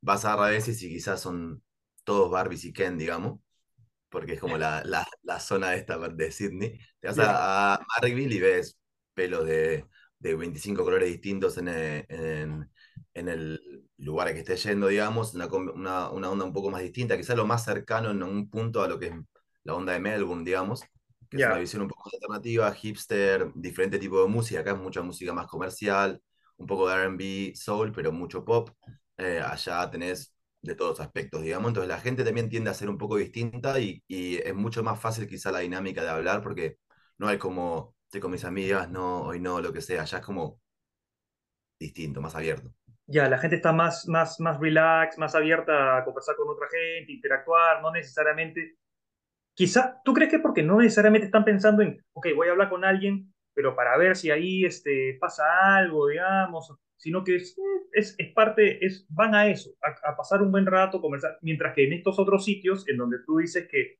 vas 0.00 0.24
a 0.24 0.34
a 0.34 0.50
veces 0.50 0.82
y 0.82 0.88
quizás 0.88 1.20
son 1.20 1.62
todos 2.04 2.30
Barbies 2.30 2.64
y 2.64 2.72
Ken, 2.72 2.98
digamos 2.98 3.40
porque 4.08 4.34
es 4.34 4.40
como 4.40 4.58
la, 4.58 4.82
la, 4.84 5.06
la 5.22 5.40
zona 5.40 5.74
esta 5.74 5.96
de 5.98 6.32
Sydney. 6.32 6.78
Te 7.00 7.08
vas 7.08 7.18
a, 7.18 7.74
a 7.74 7.80
y 8.08 8.40
ves 8.40 8.78
pelos 9.14 9.46
de, 9.46 9.86
de 10.18 10.34
25 10.34 10.84
colores 10.84 11.08
distintos 11.08 11.56
en 11.58 11.68
el, 11.68 12.06
en, 12.08 12.70
en 13.14 13.28
el 13.28 13.86
lugar 13.98 14.28
al 14.28 14.34
que 14.34 14.40
estés 14.40 14.62
yendo, 14.64 14.88
digamos, 14.88 15.34
una, 15.34 15.46
una, 15.46 16.10
una 16.10 16.30
onda 16.30 16.44
un 16.44 16.52
poco 16.52 16.70
más 16.70 16.82
distinta, 16.82 17.16
quizás 17.16 17.36
lo 17.36 17.46
más 17.46 17.64
cercano 17.64 18.10
en 18.10 18.22
un 18.22 18.50
punto 18.50 18.82
a 18.82 18.88
lo 18.88 18.98
que 18.98 19.06
es 19.08 19.14
la 19.64 19.74
onda 19.74 19.92
de 19.92 20.00
Melbourne, 20.00 20.44
digamos, 20.44 20.82
que 21.32 21.42
es 21.42 21.46
una 21.46 21.58
visión 21.58 21.82
un 21.82 21.88
poco 21.88 22.10
alternativa, 22.12 22.72
hipster, 22.72 23.50
diferente 23.54 23.98
tipo 23.98 24.22
de 24.22 24.28
música, 24.28 24.60
acá 24.60 24.72
es 24.72 24.78
mucha 24.78 25.02
música 25.02 25.32
más 25.32 25.46
comercial, 25.46 26.20
un 26.56 26.66
poco 26.66 26.88
de 26.88 26.94
R&B, 26.94 27.52
soul, 27.56 27.92
pero 27.92 28.12
mucho 28.12 28.44
pop. 28.44 28.70
Eh, 29.16 29.40
allá 29.44 29.90
tenés 29.90 30.34
de 30.60 30.74
todos 30.74 31.00
aspectos, 31.00 31.42
digamos. 31.42 31.68
Entonces 31.68 31.88
la 31.88 32.00
gente 32.00 32.24
también 32.24 32.48
tiende 32.48 32.70
a 32.70 32.74
ser 32.74 32.88
un 32.88 32.98
poco 32.98 33.16
distinta 33.16 33.78
y, 33.80 34.02
y 34.08 34.36
es 34.36 34.54
mucho 34.54 34.82
más 34.82 35.00
fácil 35.00 35.26
quizá 35.28 35.50
la 35.52 35.60
dinámica 35.60 36.02
de 36.02 36.10
hablar 36.10 36.42
porque 36.42 36.78
no 37.18 37.28
hay 37.28 37.38
como, 37.38 37.94
estoy 38.04 38.20
con 38.20 38.30
mis 38.30 38.44
amigas, 38.44 38.90
no, 38.90 39.22
hoy 39.22 39.40
no, 39.40 39.60
lo 39.60 39.72
que 39.72 39.80
sea, 39.80 40.04
ya 40.04 40.18
es 40.18 40.24
como 40.24 40.60
distinto, 41.78 42.20
más 42.20 42.34
abierto. 42.34 42.72
Ya, 43.06 43.28
la 43.28 43.38
gente 43.38 43.56
está 43.56 43.72
más, 43.72 44.06
más, 44.08 44.40
más 44.40 44.58
relax, 44.58 45.18
más 45.18 45.34
abierta 45.34 45.98
a 45.98 46.04
conversar 46.04 46.36
con 46.36 46.48
otra 46.48 46.66
gente, 46.70 47.12
interactuar, 47.12 47.82
no 47.82 47.90
necesariamente 47.90 48.76
Quizá, 49.54 50.00
¿tú 50.04 50.14
crees 50.14 50.30
que 50.30 50.38
porque 50.38 50.62
no 50.62 50.78
necesariamente 50.78 51.26
están 51.26 51.44
pensando 51.44 51.82
en, 51.82 52.02
ok, 52.14 52.28
voy 52.34 52.48
a 52.48 52.52
hablar 52.52 52.70
con 52.70 52.84
alguien, 52.84 53.32
pero 53.54 53.76
para 53.76 53.96
ver 53.98 54.16
si 54.16 54.30
ahí 54.30 54.64
este, 54.64 55.18
pasa 55.20 55.44
algo, 55.76 56.08
digamos, 56.08 56.72
sino 56.96 57.22
que 57.24 57.36
es, 57.36 57.56
es, 57.92 58.14
es 58.18 58.32
parte, 58.32 58.84
es, 58.84 59.06
van 59.10 59.34
a 59.34 59.48
eso, 59.48 59.70
a, 59.82 60.10
a 60.10 60.16
pasar 60.16 60.40
un 60.42 60.52
buen 60.52 60.64
rato, 60.66 61.00
conversar, 61.02 61.38
mientras 61.42 61.74
que 61.74 61.84
en 61.84 61.92
estos 61.92 62.18
otros 62.18 62.44
sitios, 62.44 62.88
en 62.88 62.96
donde 62.96 63.18
tú 63.26 63.38
dices 63.38 63.68
que 63.70 63.98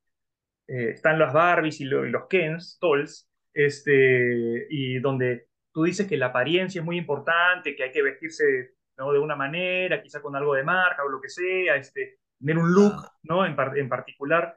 eh, 0.68 0.90
están 0.90 1.18
las 1.18 1.32
Barbies 1.32 1.80
y, 1.80 1.84
lo- 1.84 2.06
y 2.06 2.10
los 2.10 2.26
Kens, 2.28 2.78
Dolls, 2.80 3.28
este, 3.54 4.66
y 4.70 4.98
donde 5.00 5.48
tú 5.72 5.84
dices 5.84 6.06
que 6.08 6.16
la 6.16 6.26
apariencia 6.26 6.80
es 6.80 6.84
muy 6.84 6.98
importante, 6.98 7.74
que 7.76 7.84
hay 7.84 7.92
que 7.92 8.02
vestirse 8.02 8.74
¿no? 8.98 9.12
de 9.12 9.18
una 9.18 9.36
manera, 9.36 10.02
quizá 10.02 10.20
con 10.22 10.36
algo 10.36 10.54
de 10.54 10.64
marca 10.64 11.04
o 11.04 11.08
lo 11.08 11.20
que 11.20 11.28
sea, 11.28 11.76
este, 11.76 12.18
tener 12.38 12.58
un 12.58 12.72
look 12.72 12.94
¿no? 13.24 13.46
en, 13.46 13.56
par- 13.56 13.76
en 13.78 13.88
particular, 13.88 14.56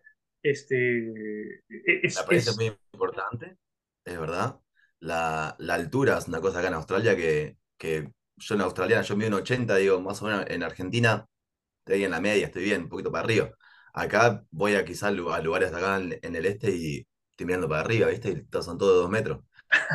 este, 0.52 1.64
e- 1.70 2.02
la 2.14 2.26
es, 2.30 2.48
es 2.48 2.56
muy 2.56 2.66
importante, 2.94 3.58
es 4.06 4.20
verdad. 4.20 4.60
La, 5.00 5.56
la 5.60 5.74
altura 5.76 6.18
es 6.18 6.28
una 6.28 6.42
cosa 6.42 6.60
acá 6.60 6.68
en 6.70 6.74
Australia 6.76 7.16
que, 7.16 7.58
que 7.78 8.12
yo 8.38 8.56
en 8.56 8.62
australiana, 8.62 9.04
yo 9.04 9.16
mido 9.16 9.30
un 9.30 9.36
80 9.36 9.76
digo, 9.78 10.00
más 10.02 10.22
o 10.22 10.26
menos 10.26 10.46
en 10.48 10.64
Argentina 10.64 11.26
estoy 11.80 12.04
en 12.06 12.12
la 12.12 12.22
media, 12.22 12.48
estoy 12.48 12.64
bien, 12.66 12.84
un 12.84 12.90
poquito 12.90 13.12
para 13.12 13.26
arriba. 13.26 13.52
Acá 13.94 14.44
voy 14.52 14.76
a 14.76 14.86
quizás 14.86 15.06
a 15.10 15.12
lugares 15.42 15.74
acá 15.74 15.98
en, 15.98 16.20
en 16.22 16.36
el 16.36 16.46
este 16.46 16.72
y 16.76 17.08
estoy 17.32 17.46
mirando 17.48 17.70
para 17.70 17.82
arriba, 17.82 18.08
¿viste? 18.10 18.32
Y 18.32 18.64
son 18.64 18.78
todos 18.78 18.96
dos 19.04 19.10
metros. 19.10 19.42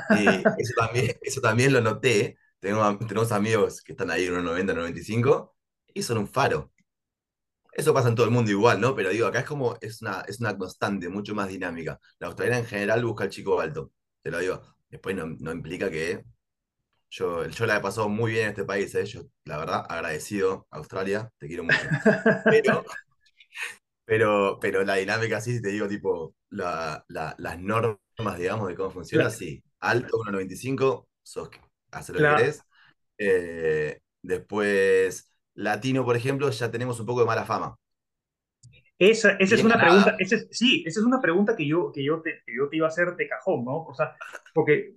Y 0.08 0.52
eso 0.56 0.74
también, 0.76 1.12
eso 1.22 1.40
también 1.40 1.72
lo 1.72 1.80
noté. 1.80 2.38
Tengo, 2.60 2.98
tenemos 3.00 3.32
amigos 3.32 3.82
que 3.82 3.92
están 3.92 4.10
ahí 4.10 4.26
en 4.26 4.32
unos 4.32 4.44
90, 4.44 4.74
95 4.74 5.56
y 5.94 6.02
son 6.02 6.18
un 6.18 6.28
faro. 6.28 6.72
Eso 7.80 7.94
pasa 7.94 8.08
en 8.08 8.14
todo 8.14 8.26
el 8.26 8.32
mundo 8.32 8.50
igual, 8.50 8.80
¿no? 8.80 8.94
Pero 8.94 9.10
digo, 9.10 9.26
acá 9.26 9.40
es 9.40 9.46
como, 9.46 9.76
es 9.80 10.02
una, 10.02 10.22
es 10.28 10.40
una 10.40 10.56
constante, 10.58 11.08
mucho 11.08 11.34
más 11.34 11.48
dinámica. 11.48 11.98
La 12.18 12.28
australiana 12.28 12.60
en 12.60 12.66
general 12.66 13.04
busca 13.04 13.24
al 13.24 13.30
chico 13.30 13.60
alto, 13.60 13.92
te 14.22 14.30
lo 14.30 14.38
digo. 14.38 14.62
Después 14.90 15.16
no, 15.16 15.26
no 15.26 15.52
implica 15.52 15.90
que 15.90 16.24
yo, 17.10 17.46
yo 17.46 17.66
la 17.66 17.76
he 17.78 17.80
pasado 17.80 18.08
muy 18.08 18.32
bien 18.32 18.44
en 18.44 18.50
este 18.50 18.64
país, 18.64 18.94
¿eh? 18.96 19.04
Yo, 19.06 19.22
la 19.44 19.58
verdad, 19.58 19.84
agradecido, 19.88 20.66
Australia, 20.70 21.30
te 21.38 21.48
quiero 21.48 21.64
mucho. 21.64 21.94
Pero 22.48 22.84
Pero, 24.04 24.58
pero 24.60 24.84
la 24.84 24.96
dinámica 24.96 25.40
sí, 25.40 25.60
te 25.62 25.68
digo, 25.68 25.86
tipo, 25.88 26.34
la, 26.50 27.04
la- 27.08 27.34
las 27.38 27.58
normas, 27.60 27.98
digamos, 28.38 28.68
de 28.68 28.74
cómo 28.76 28.90
funciona, 28.90 29.30
cla- 29.30 29.30
sí. 29.30 29.62
Alto, 29.80 30.18
1,95, 30.18 31.08
sos, 31.22 31.48
hace 31.92 32.12
lo 32.12 32.20
que 32.20 32.26
querés. 32.28 32.66
Eh, 33.18 34.00
después, 34.22 35.29
latino, 35.62 36.04
por 36.04 36.16
ejemplo, 36.16 36.50
ya 36.50 36.70
tenemos 36.70 36.98
un 37.00 37.06
poco 37.06 37.20
de 37.20 37.26
mala 37.26 37.44
fama. 37.44 37.76
esa, 38.98 39.32
esa 39.32 39.54
es 39.54 39.64
una 39.64 39.78
pregunta, 39.78 40.04
ganada. 40.04 40.16
esa 40.20 40.36
es, 40.36 40.48
sí, 40.50 40.84
esa 40.86 41.00
es 41.00 41.06
una 41.06 41.20
pregunta 41.20 41.56
que 41.56 41.66
yo, 41.66 41.90
que 41.92 42.04
yo, 42.04 42.20
te, 42.20 42.42
que 42.44 42.54
yo 42.56 42.68
te 42.68 42.76
iba 42.76 42.86
a 42.86 42.90
hacer 42.90 43.16
de 43.16 43.28
cajón, 43.28 43.64
¿no? 43.64 43.84
O 43.84 43.94
sea, 43.94 44.16
porque 44.54 44.96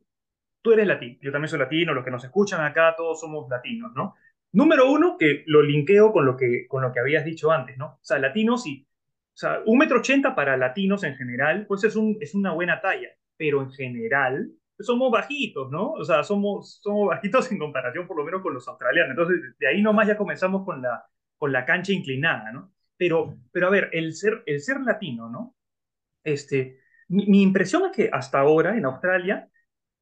tú 0.61 0.71
eres 0.71 0.87
latino, 0.87 1.17
yo 1.21 1.31
también 1.31 1.49
soy 1.49 1.59
latino, 1.59 1.93
los 1.93 2.03
que 2.03 2.11
nos 2.11 2.23
escuchan 2.23 2.65
acá 2.65 2.95
todos 2.95 3.19
somos 3.19 3.49
latinos, 3.49 3.91
¿no? 3.95 4.15
Número 4.53 4.91
uno, 4.91 5.17
que 5.17 5.43
lo 5.47 5.61
linkeo 5.63 6.11
con 6.13 6.25
lo 6.25 6.37
que, 6.37 6.67
con 6.67 6.83
lo 6.83 6.91
que 6.91 6.99
habías 6.99 7.25
dicho 7.25 7.51
antes, 7.51 7.77
¿no? 7.77 7.85
O 7.85 7.99
sea, 8.03 8.19
latinos 8.19 8.65
y, 8.67 8.85
o 8.85 9.37
sea, 9.37 9.61
un 9.65 9.77
metro 9.77 9.97
ochenta 9.99 10.35
para 10.35 10.57
latinos 10.57 11.03
en 11.03 11.15
general, 11.15 11.65
pues 11.67 11.83
es, 11.83 11.95
un, 11.95 12.17
es 12.21 12.35
una 12.35 12.53
buena 12.53 12.79
talla, 12.81 13.09
pero 13.35 13.61
en 13.61 13.71
general 13.71 14.51
somos 14.83 15.11
bajitos, 15.11 15.71
¿no? 15.71 15.93
O 15.93 16.03
sea, 16.03 16.23
somos, 16.23 16.79
somos 16.81 17.09
bajitos 17.09 17.51
en 17.51 17.59
comparación 17.59 18.07
por 18.07 18.17
lo 18.17 18.25
menos 18.25 18.41
con 18.41 18.53
los 18.53 18.67
australianos. 18.67 19.11
Entonces, 19.11 19.55
de 19.59 19.67
ahí 19.67 19.81
nomás 19.81 20.07
ya 20.07 20.17
comenzamos 20.17 20.65
con 20.65 20.81
la, 20.81 21.05
con 21.37 21.51
la 21.51 21.65
cancha 21.65 21.91
inclinada, 21.93 22.51
¿no? 22.51 22.73
Pero, 22.97 23.37
pero 23.51 23.67
a 23.67 23.69
ver, 23.71 23.89
el 23.93 24.13
ser, 24.15 24.43
el 24.45 24.61
ser 24.61 24.81
latino, 24.81 25.29
¿no? 25.29 25.55
Este, 26.23 26.79
mi, 27.09 27.25
mi 27.27 27.41
impresión 27.41 27.85
es 27.85 27.91
que 27.95 28.09
hasta 28.11 28.39
ahora 28.39 28.77
en 28.77 28.85
Australia 28.85 29.49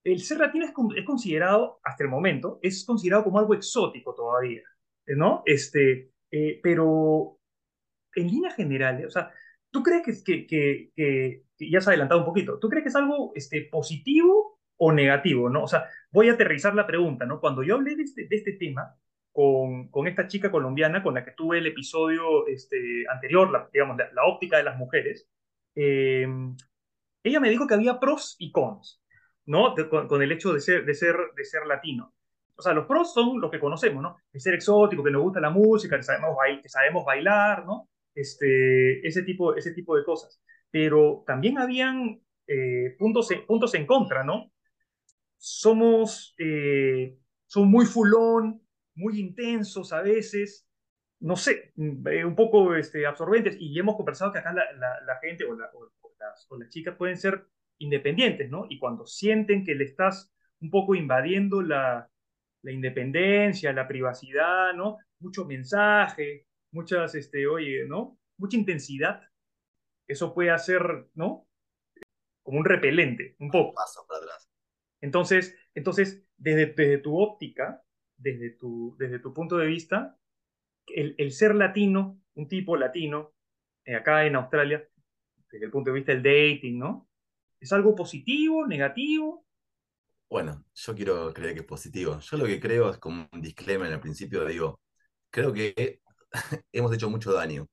el 0.03 0.21
ser 0.21 0.39
latino 0.39 0.65
es, 0.65 0.73
es 0.97 1.05
considerado, 1.05 1.79
hasta 1.83 2.03
el 2.03 2.09
momento, 2.09 2.59
es 2.61 2.85
considerado 2.85 3.23
como 3.25 3.39
algo 3.39 3.53
exótico 3.55 4.15
todavía, 4.15 4.63
¿no? 5.07 5.43
Este, 5.45 6.11
eh, 6.31 6.59
pero 6.63 7.39
en 8.15 8.27
líneas 8.27 8.55
generales, 8.55 9.07
o 9.07 9.09
sea, 9.11 9.31
¿tú 9.69 9.83
crees 9.83 10.03
que, 10.03 10.23
que, 10.23 10.47
que, 10.47 10.91
que- 10.95 11.43
que 11.57 11.69
ya 11.71 11.77
has 11.79 11.88
adelantado 11.88 12.21
un 12.21 12.25
poquito, 12.25 12.59
¿tú 12.59 12.69
crees 12.69 12.83
que 12.83 12.89
es 12.89 12.95
algo 12.95 13.31
este, 13.35 13.67
positivo 13.71 14.50
o 14.83 14.91
negativo, 14.91 15.47
¿no? 15.47 15.63
O 15.63 15.67
sea, 15.67 15.85
voy 16.11 16.29
a 16.29 16.33
aterrizar 16.33 16.73
la 16.73 16.88
pregunta, 16.88 17.23
¿no? 17.27 17.39
Cuando 17.39 17.61
yo 17.61 17.75
hablé 17.75 17.95
de 17.95 18.01
este, 18.01 18.27
de 18.27 18.35
este 18.35 18.53
tema 18.53 18.95
con, 19.31 19.89
con 19.89 20.07
esta 20.07 20.25
chica 20.25 20.50
colombiana 20.50 21.03
con 21.03 21.13
la 21.13 21.23
que 21.23 21.33
tuve 21.33 21.59
el 21.59 21.67
episodio 21.67 22.47
este, 22.47 23.05
anterior, 23.07 23.51
la, 23.51 23.69
digamos, 23.71 23.95
la, 23.97 24.23
óptica 24.25 24.57
de 24.57 24.63
las 24.63 24.77
mujeres, 24.77 25.29
eh, 25.75 26.27
ella 27.23 27.39
me 27.39 27.51
dijo 27.51 27.67
que 27.67 27.75
había 27.75 28.00
pros 28.00 28.35
y 28.39 28.51
cons, 28.51 29.03
¿no? 29.45 29.75
Con, 30.07 30.23
el 30.23 30.31
hecho 30.31 30.51
de 30.51 30.61
ser, 30.61 30.83
de 30.83 30.95
ser, 30.95 31.15
de 31.35 31.45
ser 31.45 31.67
latino. 31.67 32.15
O 32.55 32.63
sea, 32.63 32.73
los 32.73 32.88
pros 32.88 33.13
son 33.13 33.39
los 33.39 33.51
que 33.51 33.59
conocemos, 33.59 34.01
¿no? 34.01 34.17
De 34.33 34.39
ser 34.39 34.55
exótico, 34.55 35.03
que 35.03 35.11
nos 35.11 35.21
gusta 35.21 35.39
la 35.39 35.51
música, 35.51 35.95
que 35.95 36.03
sabemos, 36.03 36.35
bail- 36.35 36.59
que 36.59 37.03
bailar, 37.05 37.65
¿no? 37.67 37.88
Este, 38.15 39.05
ese 39.07 39.21
tipo, 39.21 39.55
ese 39.55 39.73
tipo 39.75 39.95
de 39.95 40.03
cosas. 40.03 40.41
Pero 40.71 41.23
también 41.27 41.59
habían 41.59 42.19
eh, 42.47 42.95
puntos, 42.97 43.29
puntos 43.45 43.75
en 43.75 43.85
contra, 43.85 44.23
¿no? 44.23 44.51
Somos, 45.43 46.36
eh, 46.38 47.17
son 47.48 47.69
muy 47.69 47.86
fulón, 47.86 48.62
muy 48.95 49.19
intensos 49.19 49.91
a 49.91 50.01
veces, 50.01 50.67
no 51.19 51.36
sé, 51.36 51.74
mm, 51.75 52.07
eh, 52.07 52.25
un 52.25 52.36
poco 52.36 52.75
este, 52.75 53.05
absorbentes. 53.07 53.57
Y 53.60 53.77
hemos 53.79 53.95
conversado 53.95 54.31
que 54.31 54.39
acá 54.39 54.53
la, 54.53 54.71
la, 54.74 55.01
la 55.01 55.19
gente 55.19 55.45
o, 55.45 55.55
la, 55.55 55.65
o, 55.74 55.91
o 56.01 56.13
las, 56.19 56.45
o 56.50 56.57
las 56.57 56.69
chicas 56.69 56.95
pueden 56.95 57.17
ser 57.17 57.48
independientes, 57.79 58.50
¿no? 58.51 58.67
Y 58.69 58.77
cuando 58.77 59.05
sienten 59.07 59.65
que 59.65 59.74
le 59.74 59.86
estás 59.86 60.31
un 60.62 60.69
poco 60.69 60.93
invadiendo 60.95 61.62
la, 61.62 62.07
independencia, 62.63 63.74
la 63.74 63.88
privacidad, 63.88 64.74
¿no? 64.75 64.98
Mucho 65.19 65.45
mensaje, 65.45 66.45
muchas, 66.71 67.15
este, 67.15 67.48
oye, 67.48 67.86
¿no? 67.88 68.19
Mucha 68.38 68.57
intensidad, 68.57 69.21
eso 70.07 70.33
puede 70.33 70.51
hacer, 70.51 71.07
¿no? 71.15 71.48
Como 72.43 72.60
un 72.60 72.65
repelente, 72.65 73.36
un 73.39 73.50
poco. 73.50 73.74
Paso 73.74 74.05
para 74.07 74.19
atrás. 74.24 74.50
Entonces, 75.01 75.55
entonces 75.75 76.24
desde, 76.38 76.67
desde 76.67 76.98
tu 77.00 77.20
óptica, 77.20 77.84
desde 78.17 78.51
tu, 78.51 78.96
desde 79.00 79.20
tu 79.20 79.34
punto 79.34 79.58
de 79.58 79.67
vista, 79.67 80.17
el, 80.88 81.15
el 81.17 81.31
ser 81.31 81.55
latino, 81.55 82.22
un 82.36 82.48
tipo 82.48 82.77
latino, 82.77 83.34
eh, 83.86 83.96
acá 83.96 84.25
en 84.25 84.36
Australia, 84.36 84.88
desde 85.51 85.65
el 85.65 85.72
punto 85.72 85.91
de 85.91 85.96
vista 85.96 86.13
del 86.13 86.24
dating, 86.24 86.79
¿no? 86.79 87.10
¿Es 87.60 87.72
algo 87.74 87.96
positivo, 87.96 88.67
negativo? 88.67 89.46
Bueno, 90.29 90.63
yo 90.74 90.96
quiero 90.96 91.34
creer 91.34 91.53
que 91.53 91.60
es 91.62 91.65
positivo. 91.65 92.20
Yo 92.20 92.38
lo 92.38 92.46
que 92.46 92.60
creo 92.60 92.89
es 92.89 92.98
como 92.98 93.27
un 93.31 93.41
disclaimer 93.41 93.88
en 93.88 93.93
el 93.93 94.00
principio, 94.00 94.46
digo, 94.46 94.79
creo 95.29 95.51
que 95.53 96.01
hemos 96.72 96.93
hecho 96.93 97.10
mucho 97.10 97.34
daño 97.34 97.67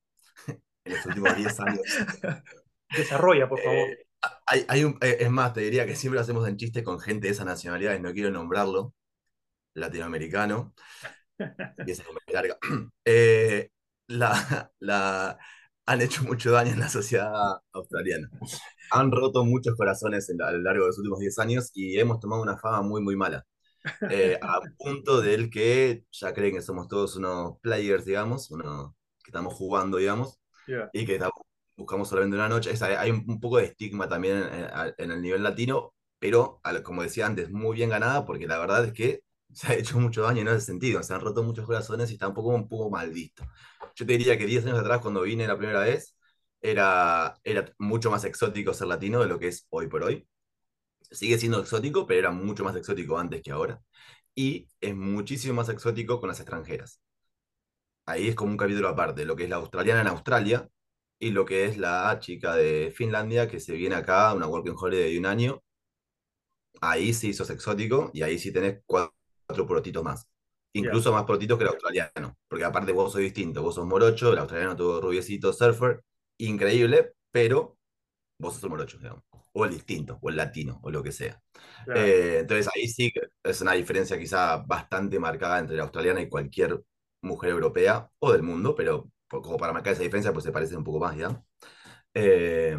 en 0.85 0.93
los 0.95 1.07
últimos 1.07 1.37
10 1.37 1.61
años. 1.61 1.83
Desarrolla, 2.97 3.49
por 3.49 3.61
favor. 3.61 3.89
Eh, 3.91 4.08
hay, 4.47 4.65
hay 4.69 4.85
un, 4.85 4.99
eh, 5.03 5.19
es 5.21 5.31
más, 5.31 5.53
te 5.55 5.61
diría 5.61 5.87
que 5.87 5.97
siempre 5.97 6.17
lo 6.19 6.23
hacemos 6.23 6.47
en 6.49 6.57
chiste 6.57 6.83
con 6.85 7.01
gente 7.01 7.27
de 7.29 7.33
esa 7.35 7.45
nacionalidad, 7.45 7.95
y 7.97 8.01
no 8.01 8.13
quiero 8.13 8.31
nombrarlo, 8.31 8.95
latinoamericano, 9.75 10.75
y 11.85 11.91
esa 11.93 12.03
es 12.03 12.09
larga. 12.35 12.59
Eh, 13.05 13.71
la, 14.09 14.71
la, 14.81 15.39
han 15.87 16.01
hecho 16.03 16.23
mucho 16.25 16.51
daño 16.53 16.73
en 16.73 16.81
la 16.81 16.89
sociedad 16.91 17.33
australiana. 17.73 18.31
Han 18.93 19.13
roto 19.13 19.45
muchos 19.45 19.77
corazones 19.77 20.29
en 20.31 20.39
la- 20.39 20.49
a 20.49 20.53
lo 20.53 20.59
largo 20.61 20.85
de 20.85 20.89
los 20.89 20.99
últimos 20.99 21.21
10 21.21 21.39
años 21.39 21.71
y 21.75 21.99
hemos 21.99 22.21
tomado 22.21 22.43
una 22.43 22.59
fama 22.59 22.83
muy, 22.83 23.03
muy 23.03 23.17
mala. 23.17 23.47
Eh, 24.09 24.39
a 24.43 24.61
punto 24.79 25.21
del 25.23 25.51
que 25.51 26.05
ya 26.13 26.35
creen 26.35 26.55
que 26.57 26.63
somos 26.63 26.89
todos 26.89 27.17
unos 27.17 27.59
players, 27.63 28.05
digamos, 28.07 28.51
unos 28.51 28.93
que 29.25 29.31
estamos 29.31 29.55
jugando, 29.55 29.99
digamos, 29.99 30.41
Ya, 30.67 30.91
y 30.93 31.07
que 31.07 31.15
estamos- 31.15 31.35
buscamos 31.79 32.09
solamente 32.11 32.37
una 32.37 32.51
noche. 32.51 32.73
Hay 32.99 33.11
un, 33.13 33.41
poco 33.41 33.59
de 33.59 33.67
estigma 33.67 34.09
también 34.09 34.39
en, 34.39 34.95
en- 34.99 35.13
el 35.13 35.23
nivel 35.23 35.45
latino, 35.45 35.95
pero 36.21 36.61
como 36.85 37.03
decía 37.05 37.27
antes, 37.27 37.51
muy 37.51 37.77
bien 37.77 37.91
ganada 37.91 38.27
porque 38.27 38.47
la 38.49 38.59
verdad 38.59 38.85
es 38.87 38.95
que 38.95 39.23
se 39.53 39.69
ha 39.69 39.75
hecho 39.77 39.99
mucho 40.01 40.23
daño 40.23 40.43
en 40.43 40.49
ese 40.49 40.63
sentido. 40.67 41.03
Se 41.03 41.15
han 41.15 41.21
roto 41.23 41.43
muchos 41.45 41.67
corazones 41.67 42.11
y 42.11 42.15
está 42.15 42.29
un 42.29 42.35
poco, 42.35 42.51
un 42.51 42.69
poco 42.69 42.91
mal 42.91 43.11
visto. 43.11 43.45
Yo 43.97 44.07
te 44.07 44.13
diría 44.19 44.39
que 44.39 44.47
10 44.47 44.65
años 44.67 44.79
atrás, 44.81 45.01
cuando 45.01 45.23
vine 45.23 45.47
la 45.49 45.59
primera 45.59 45.81
vez, 45.81 46.17
era, 46.61 47.37
era 47.45 47.73
mucho 47.79 48.11
más 48.11 48.25
exótico 48.25 48.75
ser 48.75 48.89
latino 48.89 49.21
de 49.21 49.29
lo 49.29 49.39
que 49.39 49.49
es 49.49 49.67
hoy 49.71 49.89
por 49.89 50.03
hoy. 50.05 50.29
Sigue 51.11 51.39
siendo 51.39 51.61
exótico, 51.61 52.07
pero 52.07 52.21
era 52.21 52.31
mucho 52.33 52.65
más 52.65 52.77
exótico 52.77 53.19
antes 53.19 53.43
que 53.43 53.53
ahora. 53.53 53.83
Y 54.35 54.69
es 54.81 54.97
muchísimo 54.97 55.55
más 55.55 55.71
exótico 55.71 56.21
con 56.21 56.29
las 56.31 56.41
extranjeras. 56.41 57.01
Ahí 58.07 58.29
es 58.29 58.35
como 58.35 58.51
un 58.53 58.57
capítulo 58.57 58.89
aparte, 58.89 59.25
lo 59.25 59.37
que 59.37 59.45
es 59.45 59.51
la 59.51 59.57
australiana 59.57 60.01
en 60.01 60.09
Australia 60.09 60.69
y 61.19 61.31
lo 61.31 61.45
que 61.45 61.65
es 61.65 61.79
la 61.79 62.19
chica 62.21 62.55
de 62.55 62.93
Finlandia 62.95 63.49
que 63.49 63.61
se 63.61 63.75
viene 63.75 63.97
acá, 63.97 64.33
una 64.35 64.47
working 64.47 64.77
holiday 64.77 65.13
de 65.13 65.19
un 65.19 65.27
año. 65.27 65.63
Ahí 66.81 67.13
sí 67.13 67.33
sos 67.33 67.51
exótico 67.51 68.11
y 68.13 68.23
ahí 68.23 68.39
sí 68.39 68.53
tenés 68.53 68.81
cuatro, 68.87 69.15
cuatro 69.47 69.67
porotitos 69.67 70.05
más. 70.05 70.29
Incluso 70.75 71.13
más 71.13 71.25
porotitos 71.25 71.59
que 71.59 71.65
el 71.65 71.71
australiano, 71.71 72.37
porque 72.47 72.65
aparte 72.65 72.93
vos 72.93 73.13
sos 73.13 73.21
distinto, 73.21 73.63
vos 73.63 73.75
sos 73.75 73.87
morocho, 73.87 74.33
el 74.33 74.39
australiano 74.39 74.77
tuvo 74.77 75.01
rubiecito, 75.01 75.53
surfer, 75.53 76.03
increíble, 76.39 77.15
pero 77.33 77.79
vos 78.39 78.55
sos 78.55 78.63
el 78.65 78.71
morocho, 78.71 78.99
digamos. 78.99 79.25
O 79.55 79.65
el 79.65 79.73
distinto, 79.73 80.19
o 80.23 80.29
el 80.29 80.37
latino, 80.37 80.79
o 80.83 80.91
lo 80.91 81.03
que 81.03 81.11
sea. 81.11 81.43
Eh, 81.93 82.39
entonces 82.41 82.69
ahí 82.75 82.87
sí 82.87 83.13
es 83.43 83.61
una 83.61 83.73
diferencia 83.73 84.19
quizá 84.19 84.59
bastante 84.59 85.19
marcada 85.19 85.59
entre 85.59 85.77
la 85.77 85.83
australiana 85.85 86.21
y 86.21 86.29
cualquier 86.29 86.81
mujer 87.23 87.51
europea 87.51 88.09
o 88.21 88.33
del 88.33 88.43
mundo, 88.43 88.75
pero 88.77 89.11
como 89.29 89.57
para 89.59 89.73
marcar 89.73 89.93
esa 89.95 90.03
diferencia, 90.03 90.33
pues 90.33 90.45
se 90.45 90.53
parecen 90.53 90.79
un 90.79 90.85
poco 90.85 91.01
más, 91.01 91.15
digamos. 91.15 91.43
Eh, 92.15 92.77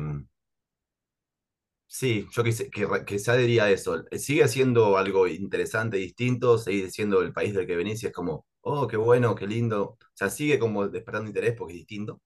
sí, 1.88 2.28
yo 2.32 2.44
que, 2.44 2.86
re- 2.86 3.06
que 3.06 3.20
se 3.20 3.32
adhería 3.32 3.66
a 3.66 3.72
eso. 3.72 4.04
Sigue 4.18 4.48
siendo 4.48 4.98
algo 4.98 5.28
interesante, 5.28 5.98
distinto, 5.98 6.58
sigue 6.58 6.90
siendo 6.92 7.22
el 7.22 7.34
país 7.34 7.54
del 7.54 7.68
que 7.68 7.76
venís 7.76 8.04
y 8.04 8.08
es 8.08 8.14
como, 8.14 8.46
oh, 8.62 8.88
qué 8.88 8.98
bueno, 8.98 9.36
qué 9.36 9.48
lindo. 9.48 9.84
O 9.92 9.98
sea, 10.14 10.30
sigue 10.30 10.60
como 10.60 10.88
despertando 10.88 11.28
interés 11.30 11.56
porque 11.58 11.74
es 11.74 11.80
distinto, 11.80 12.22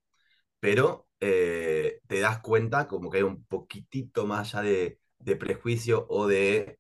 pero 0.60 1.08
eh, 1.22 2.02
te 2.08 2.20
das 2.22 2.42
cuenta 2.42 2.88
como 2.88 3.10
que 3.12 3.18
hay 3.20 3.24
un 3.24 3.46
poquitito 3.46 4.28
más 4.28 4.56
allá 4.56 4.64
de, 4.70 5.00
de 5.20 5.38
prejuicio 5.38 6.08
o 6.10 6.28
de 6.28 6.80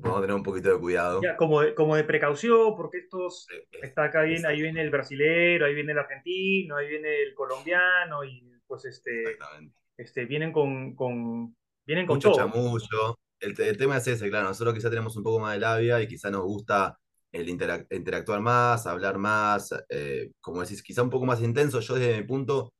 Vamos 0.00 0.18
a 0.18 0.20
tener 0.22 0.36
un 0.36 0.42
poquito 0.42 0.70
de 0.72 0.78
cuidado. 0.80 1.20
Ya, 1.20 1.36
como 1.36 1.60
de, 1.62 1.74
como 1.74 1.96
de 1.96 2.04
precaución, 2.04 2.76
porque 2.76 2.98
estos, 2.98 3.52
está 3.80 4.04
acá 4.04 4.22
bien, 4.22 4.46
ahí 4.46 4.60
viene 4.62 4.82
el 4.82 4.90
brasilero, 4.90 5.66
ahí 5.66 5.74
viene 5.74 5.92
el 5.92 5.98
argentino, 5.98 6.76
ahí 6.76 6.88
viene 6.88 7.22
el 7.22 7.34
colombiano, 7.34 8.22
y 8.24 8.52
pues 8.66 8.84
este, 8.84 9.34
Exactamente. 9.34 9.74
este, 9.96 10.26
vienen 10.26 10.52
con, 10.52 10.94
con, 10.94 11.56
vienen 11.86 12.06
con 12.06 12.20
Mucho 12.20 12.22
todo. 12.22 12.52
chamullo. 12.52 13.18
El, 13.40 13.60
el 13.60 13.76
tema 13.76 13.98
es 13.98 14.06
ese, 14.08 14.28
claro. 14.30 14.48
Nosotros 14.48 14.74
quizá 14.74 14.90
tenemos 14.90 15.16
un 15.16 15.22
poco 15.22 15.38
más 15.40 15.52
de 15.54 15.60
labia 15.60 16.00
y 16.02 16.08
quizá 16.08 16.30
nos 16.30 16.42
gusta 16.42 16.98
el 17.32 17.48
interac- 17.48 17.86
interactuar 17.90 18.40
más, 18.40 18.86
hablar 18.86 19.18
más, 19.18 19.70
eh, 19.90 20.32
como 20.40 20.62
decís, 20.62 20.82
quizá 20.82 21.02
un 21.02 21.10
poco 21.10 21.26
más 21.26 21.40
intenso. 21.42 21.80
Yo 21.80 21.94
desde 21.94 22.16
mi 22.20 22.26
punto, 22.26 22.72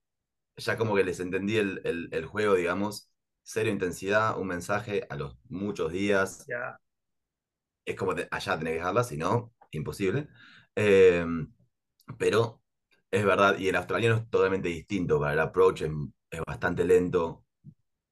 ya 0.57 0.77
como 0.79 0.97
que 0.97 1.05
les 1.05 1.21
entendí 1.21 1.57
el, 1.59 1.81
el- 1.85 2.09
el 2.13 2.27
juego, 2.27 2.55
digamos, 2.57 3.11
cero 3.45 3.71
intensidad, 3.71 4.39
un 4.39 4.49
mensaje 4.49 5.07
a 5.11 5.17
los 5.17 5.37
muchos 5.49 5.93
días. 5.93 6.49
Ya, 6.49 6.79
Es 7.91 7.97
como 7.97 8.15
te- 8.15 8.29
allá 8.31 8.59
tenés 8.59 8.73
que 8.75 8.79
dejarla, 8.79 9.05
si 9.05 9.17
no, 9.17 9.55
imposible. 9.73 10.29
Eh, 10.77 11.25
pero 12.19 12.63
es 13.11 13.25
verdad, 13.25 13.59
y 13.59 13.69
el 13.69 13.77
australiano 13.77 14.17
es 14.17 14.31
totalmente 14.31 14.69
distinto, 14.69 15.19
para 15.21 15.33
el 15.35 15.41
approach 15.41 15.83
es, 15.83 15.91
es 16.31 16.41
bastante 16.47 16.85
lento, 16.85 17.45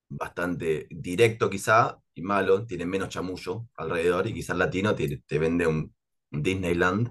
bastante 0.09 0.87
directo 0.91 1.51
quizá, 1.51 2.01
y 2.15 2.23
malo, 2.23 2.67
tiene 2.67 2.87
menos 2.87 3.11
chamullo 3.11 3.69
alrededor, 3.77 4.27
y 4.29 4.35
quizá 4.35 4.53
el 4.55 4.61
latino 4.61 4.95
te, 4.95 5.19
te 5.27 5.39
vende 5.39 5.67
un, 5.67 5.95
un 6.33 6.43
Disneyland 6.43 7.11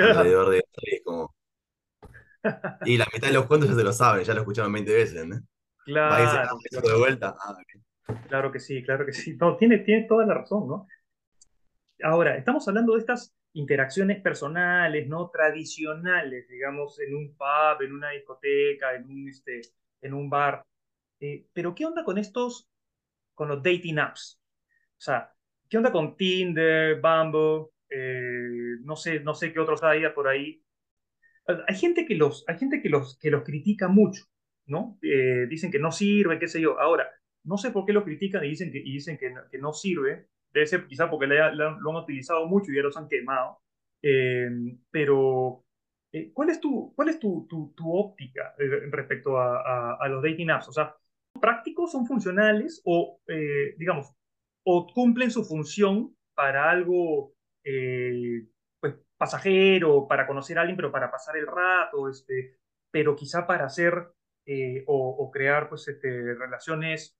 alrededor 0.00 0.50
de 0.50 0.64
y 0.82 0.96
es 0.96 1.02
como... 1.04 1.34
Y 2.82 2.96
la 2.98 3.06
mitad 3.12 3.28
de 3.28 3.34
los 3.34 3.46
cuentos 3.46 3.70
ya 3.70 3.76
se 3.76 3.82
lo 3.84 3.92
saben, 3.92 4.24
ya 4.24 4.34
lo 4.34 4.40
escucharon 4.40 4.72
20 4.72 4.92
veces, 4.94 5.26
¿no? 5.26 5.40
Va 6.10 6.20
y 6.20 6.24
dice, 6.24 6.40
ah, 6.44 6.54
claro, 6.70 6.88
de 6.90 6.98
vuelta. 6.98 7.36
Ah, 7.40 7.56
claro 8.26 8.52
que 8.52 8.60
sí, 8.60 8.82
claro 8.82 9.06
que 9.06 9.12
sí. 9.12 9.36
No, 9.40 9.56
tiene, 9.56 9.78
tiene 9.78 10.06
toda 10.08 10.26
la 10.26 10.34
razón, 10.34 10.68
¿no? 10.68 10.86
Ahora, 12.04 12.36
estamos 12.36 12.68
hablando 12.68 12.92
de 12.92 13.00
estas 13.00 13.34
interacciones 13.54 14.20
personales, 14.20 15.08
¿no? 15.08 15.30
Tradicionales, 15.30 16.46
digamos, 16.48 17.00
en 17.00 17.14
un 17.14 17.34
pub, 17.34 17.80
en 17.82 17.94
una 17.94 18.10
discoteca, 18.10 18.94
en 18.94 19.04
un, 19.08 19.28
este, 19.28 19.62
en 20.02 20.12
un 20.12 20.28
bar. 20.28 20.62
Eh, 21.20 21.46
pero, 21.54 21.74
¿qué 21.74 21.86
onda 21.86 22.04
con 22.04 22.18
estos, 22.18 22.68
con 23.34 23.48
los 23.48 23.62
dating 23.62 23.98
apps? 23.98 24.38
O 24.98 25.00
sea, 25.00 25.32
¿qué 25.68 25.78
onda 25.78 25.90
con 25.92 26.14
Tinder, 26.14 27.00
Bumble? 27.00 27.70
Eh, 27.88 28.76
no 28.82 28.96
sé, 28.96 29.20
no 29.20 29.34
sé 29.34 29.52
qué 29.54 29.60
otros 29.60 29.82
hay 29.82 30.02
por 30.14 30.28
ahí. 30.28 30.62
Hay 31.66 31.74
gente 31.76 32.04
que 32.04 32.16
los, 32.16 32.44
hay 32.48 32.58
gente 32.58 32.82
que 32.82 32.90
los, 32.90 33.18
que 33.18 33.30
los 33.30 33.44
critica 33.44 33.88
mucho, 33.88 34.24
¿no? 34.66 34.98
Eh, 35.02 35.46
dicen 35.48 35.70
que 35.70 35.78
no 35.78 35.90
sirve, 35.90 36.38
qué 36.38 36.48
sé 36.48 36.60
yo. 36.60 36.78
Ahora, 36.78 37.08
no 37.44 37.56
sé 37.56 37.70
por 37.70 37.86
qué 37.86 37.94
lo 37.94 38.04
critican 38.04 38.44
y 38.44 38.48
dicen 38.50 38.70
que, 38.72 38.78
y 38.78 38.92
dicen 38.92 39.16
que, 39.16 39.30
no, 39.30 39.40
que 39.50 39.58
no 39.58 39.72
sirve. 39.72 40.28
Debe 40.54 40.66
ser 40.66 40.86
quizá 40.86 41.10
porque 41.10 41.26
lo 41.26 41.90
han 41.90 41.96
utilizado 41.96 42.46
mucho 42.46 42.70
y 42.70 42.76
ya 42.76 42.82
los 42.82 42.96
han 42.96 43.08
quemado. 43.08 43.58
Eh, 44.00 44.50
pero, 44.90 45.64
eh, 46.12 46.30
¿cuál 46.32 46.50
es 46.50 46.60
tu, 46.60 46.94
cuál 46.94 47.08
es 47.08 47.18
tu, 47.18 47.46
tu, 47.48 47.72
tu 47.74 47.92
óptica 47.92 48.54
eh, 48.58 48.88
respecto 48.90 49.36
a, 49.38 50.06
los 50.08 50.22
dating 50.22 50.50
apps? 50.50 50.68
O 50.68 50.72
sea, 50.72 50.94
¿son 51.32 51.40
prácticos, 51.40 51.90
son 51.90 52.06
funcionales 52.06 52.82
o, 52.84 53.18
digamos, 53.78 54.12
o 54.64 54.86
cumplen 54.94 55.30
su 55.30 55.44
función 55.44 56.14
para 56.34 56.70
algo 56.70 57.34
pues, 58.80 58.94
pasajero, 59.16 60.06
para 60.06 60.26
conocer 60.26 60.58
a 60.58 60.60
alguien, 60.60 60.76
pero 60.76 60.92
para 60.92 61.10
pasar 61.10 61.36
el 61.36 61.46
rato, 61.46 62.08
este, 62.08 62.58
pero 62.92 63.16
quizá 63.16 63.46
para 63.46 63.64
hacer 63.64 63.94
o, 64.86 65.08
o, 65.18 65.30
crear 65.30 65.68
pues, 65.68 65.88
este, 65.88 66.34
relaciones 66.34 67.18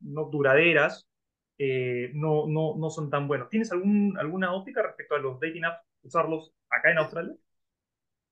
no 0.00 0.24
duraderas, 0.26 1.08
eh, 1.58 2.10
no, 2.14 2.46
no, 2.46 2.76
no 2.76 2.90
son 2.90 3.10
tan 3.10 3.28
buenos. 3.28 3.48
¿Tienes 3.50 3.72
algún, 3.72 4.16
alguna 4.18 4.52
óptica 4.54 4.82
respecto 4.82 5.14
a 5.16 5.18
los 5.18 5.40
dating 5.40 5.64
apps, 5.64 5.84
usarlos 6.02 6.54
acá 6.70 6.90
en 6.92 6.98
Australia? 6.98 7.34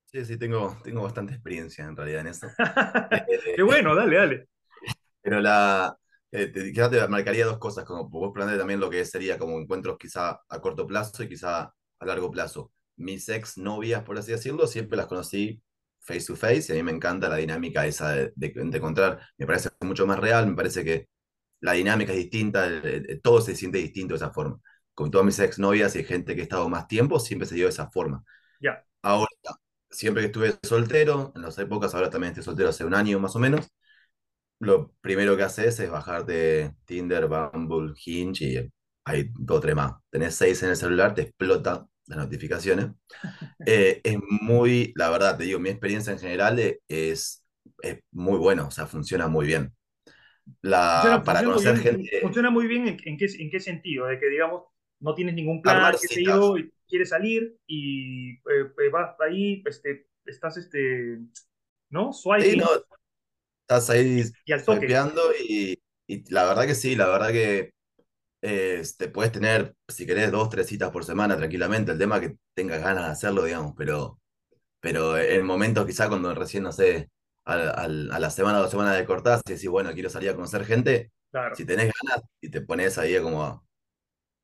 Sí, 0.07 0.25
sí, 0.25 0.39
tengo, 0.39 0.77
tengo 0.83 1.03
bastante 1.03 1.35
experiencia 1.35 1.85
en 1.85 1.97
realidad 1.97 2.21
en 2.23 2.27
eso. 2.29 2.47
Qué 3.55 3.63
bueno, 3.63 3.95
dale, 3.95 4.17
dale. 4.17 4.49
Pero 5.23 5.41
la, 5.41 5.97
eh, 6.31 6.47
te, 6.49 6.73
quizás 6.73 6.91
te 6.91 7.07
marcaría 7.09 7.47
dos 7.47 7.59
cosas, 7.59 7.85
como 7.85 8.09
vos 8.09 8.33
planteaste 8.33 8.59
también 8.59 8.81
lo 8.81 8.91
que 8.91 9.05
sería 9.05 9.39
como 9.39 9.59
encuentros 9.59 9.99
quizá 9.99 10.41
a 10.49 10.61
corto 10.61 10.87
plazo 10.87 11.23
y 11.23 11.29
quizá 11.29 11.63
a 11.99 12.07
largo 12.07 12.31
plazo. 12.31 12.73
Mis 12.97 13.29
ex 13.29 13.59
novias, 13.59 14.03
por 14.05 14.19
así 14.19 14.33
decirlo, 14.33 14.67
siempre 14.67 14.97
las 14.97 15.07
conocí 15.07 15.63
face 16.01 16.27
to 16.27 16.37
face 16.37 16.67
y 16.69 16.73
a 16.73 16.75
mí 16.77 16.83
me 16.85 16.93
encanta 16.93 17.29
la 17.29 17.37
dinámica 17.37 17.87
esa 17.87 18.13
de, 18.13 18.33
de, 18.37 18.53
de 18.55 18.79
encontrar, 18.79 19.21
me 19.39 19.47
parece 19.47 19.71
mucho 19.81 20.07
más 20.07 20.19
real, 20.21 20.47
me 20.47 20.55
parece 20.55 20.85
que 20.85 21.09
la 21.67 21.73
dinámica 21.73 22.13
es 22.13 22.19
distinta, 22.19 22.69
todo 23.23 23.41
se 23.41 23.57
siente 23.57 23.79
distinto 23.79 24.15
de 24.15 24.19
esa 24.19 24.31
forma. 24.31 24.61
Con 24.95 25.11
todas 25.11 25.27
mis 25.27 25.39
ex 25.41 25.59
novias 25.59 25.97
y 25.97 26.05
gente 26.05 26.35
que 26.35 26.41
he 26.43 26.45
estado 26.45 26.69
más 26.69 26.87
tiempo, 26.87 27.19
siempre 27.19 27.47
se 27.49 27.57
dio 27.57 27.65
de 27.65 27.71
esa 27.71 27.91
forma. 27.91 28.25
Ya. 28.61 28.85
Ahora, 29.03 29.29
siempre 29.91 30.23
que 30.23 30.27
estuve 30.29 30.55
soltero, 30.63 31.33
en 31.35 31.43
las 31.43 31.59
épocas, 31.59 31.95
ahora 31.95 32.09
también 32.11 32.31
estoy 32.31 32.45
soltero 32.45 32.69
hace 32.69 32.85
un 32.85 32.95
año 32.95 33.19
más 33.19 33.35
o 33.37 33.41
menos, 33.41 33.69
lo 34.61 34.93
primero 35.01 35.37
que 35.37 35.43
haces 35.43 35.81
es 35.81 35.91
bajarte 35.91 36.75
Tinder, 36.85 37.27
Bumble, 37.29 37.95
Hinge 38.05 38.45
y 38.45 38.73
hay 39.05 39.31
dos 39.35 39.59
o 39.59 39.61
tres 39.61 39.75
más. 39.75 39.95
Tenés 40.11 40.37
seis 40.37 40.63
en 40.63 40.71
el 40.71 40.77
celular, 40.77 41.15
te 41.15 41.23
explota 41.23 41.87
las 42.07 42.19
notificaciones. 42.19 42.91
Eh, 43.69 44.01
es 44.05 44.19
muy, 44.43 44.93
la 44.97 45.11
verdad, 45.11 45.37
te 45.37 45.45
digo, 45.45 45.59
mi 45.59 45.71
experiencia 45.71 46.13
en 46.13 46.21
general 46.21 46.59
es, 46.89 47.45
es 47.83 47.99
muy 48.13 48.39
buena, 48.39 48.65
o 48.67 48.71
sea, 48.71 48.87
funciona 48.87 49.27
muy 49.29 49.47
bien. 49.47 49.76
La, 50.63 50.83
Funciona, 50.91 51.25
para 51.25 51.45
funciona 51.45 51.53
muy 51.53 51.65
conocer 51.65 51.77
bien, 51.77 51.79
gente, 51.79 52.11
funciona 52.19 52.51
muy 52.51 52.67
bien 52.67 52.89
en, 52.89 52.97
en 53.05 53.17
qué, 53.19 53.27
en 53.39 53.51
qué 53.51 53.61
sentido, 53.61 54.07
de 54.07 54.19
que 54.19 54.29
digamos, 54.31 54.63
no 55.01 55.15
tienes 55.15 55.35
ningún 55.35 55.61
plan, 55.63 55.97
citas. 56.09 56.25
yo, 56.25 56.57
y 56.57 56.73
quieres 56.89 57.11
salir 57.11 57.59
y 57.67 58.33
eh, 58.35 58.41
eh, 58.79 58.89
vas 58.91 59.15
ahí, 59.21 59.63
pues, 59.63 59.83
te- 59.83 60.07
estás, 60.25 60.57
este, 60.57 61.19
¿no? 61.91 62.13
Sí, 62.39 62.55
no, 62.57 62.67
Swiping 62.67 62.69
estás 63.63 63.91
ahí 63.91 64.23
y 64.45 64.53
al 64.53 64.65
toque, 64.65 65.03
y, 65.49 65.79
y 66.07 66.31
la 66.33 66.45
verdad 66.47 66.67
que 66.67 66.75
sí, 66.75 66.97
la 66.97 67.09
verdad 67.09 67.31
que 67.31 67.73
eh, 68.43 68.83
te 68.99 69.09
puedes 69.09 69.33
tener, 69.33 69.75
si 69.89 70.07
querés, 70.07 70.33
dos, 70.33 70.51
tres 70.51 70.69
citas 70.69 70.91
por 70.93 71.05
semana 71.05 71.37
tranquilamente. 71.37 71.93
El 71.93 71.99
tema 71.99 72.17
es 72.19 72.31
que 72.31 72.37
tengas 72.55 72.83
ganas 72.83 73.07
de 73.07 73.13
hacerlo, 73.13 73.45
digamos, 73.45 73.75
pero, 73.77 74.21
pero 74.81 75.19
en 75.19 75.47
momentos 75.47 75.87
quizá 75.87 76.09
cuando 76.09 76.35
recién, 76.35 76.65
no 76.65 76.73
sé, 76.73 77.11
al- 77.47 77.71
al- 77.77 78.13
a, 78.13 78.21
la 78.21 78.31
semana 78.31 78.59
o 78.61 78.63
dos 78.63 78.71
semanas 78.73 78.97
de 78.99 79.07
cortás 79.07 79.43
y 79.47 79.53
decís, 79.55 79.69
bueno, 79.71 79.93
quiero 79.95 80.11
salir 80.11 80.31
a 80.31 80.37
conocer 80.37 80.65
gente, 80.67 81.13
claro, 81.31 81.57
si 81.57 81.65
tenés 81.67 81.93
ganas 82.03 82.25
y 82.43 82.51
te 82.51 82.63
pones 82.63 82.99
ahí 82.99 83.21
como 83.23 83.67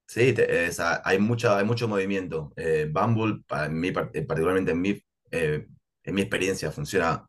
Sí, 0.07 0.33
te- 0.35 0.67
es- 0.67 0.81
a- 0.81 1.01
hay 1.05 1.19
mucha, 1.19 1.59
hay 1.59 1.65
mucho 1.65 1.89
movimiento. 1.89 2.53
Eh, 2.57 2.89
Bumble, 2.93 3.43
para 3.47 3.69
mí, 3.69 3.89
eh, 3.89 4.23
particularmente 4.23 4.73
en 4.73 4.81
mi, 4.81 5.03
eh, 5.31 5.67
en 6.05 6.15
mi 6.15 6.21
experiencia, 6.23 6.71
funciona 6.71 7.27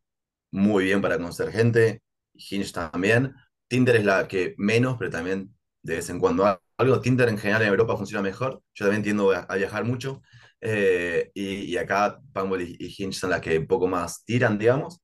muy 0.52 0.86
bien 0.86 1.02
para 1.02 1.18
conocer 1.18 1.52
gente. 1.52 2.02
Hinge 2.36 2.72
también. 2.74 3.34
Tinder 3.68 3.96
es 3.96 4.06
la 4.06 4.28
que 4.28 4.56
menos, 4.58 4.98
pero 4.98 5.10
también 5.12 5.56
de 5.82 5.96
vez 5.96 6.10
en 6.10 6.20
cuando 6.20 6.60
algo. 6.78 7.02
Tinder 7.02 7.30
en 7.30 7.38
general 7.38 7.62
en 7.64 7.70
Europa 7.70 7.96
funciona 7.98 8.22
mejor. 8.22 8.62
Yo 8.74 8.86
también 8.86 9.04
tiendo 9.04 9.32
a, 9.32 9.40
a 9.42 9.56
viajar 9.56 9.86
mucho. 9.86 10.22
Eh, 10.62 11.32
y, 11.34 11.66
y 11.74 11.78
acá 11.78 12.20
Bumble 12.34 12.64
y, 12.66 12.76
y 12.80 12.96
Hinge 12.98 13.14
son 13.20 13.30
las 13.32 13.42
que 13.42 13.58
un 13.60 13.68
poco 13.68 13.88
más 13.88 14.24
tiran, 14.26 14.58
digamos. 14.58 15.02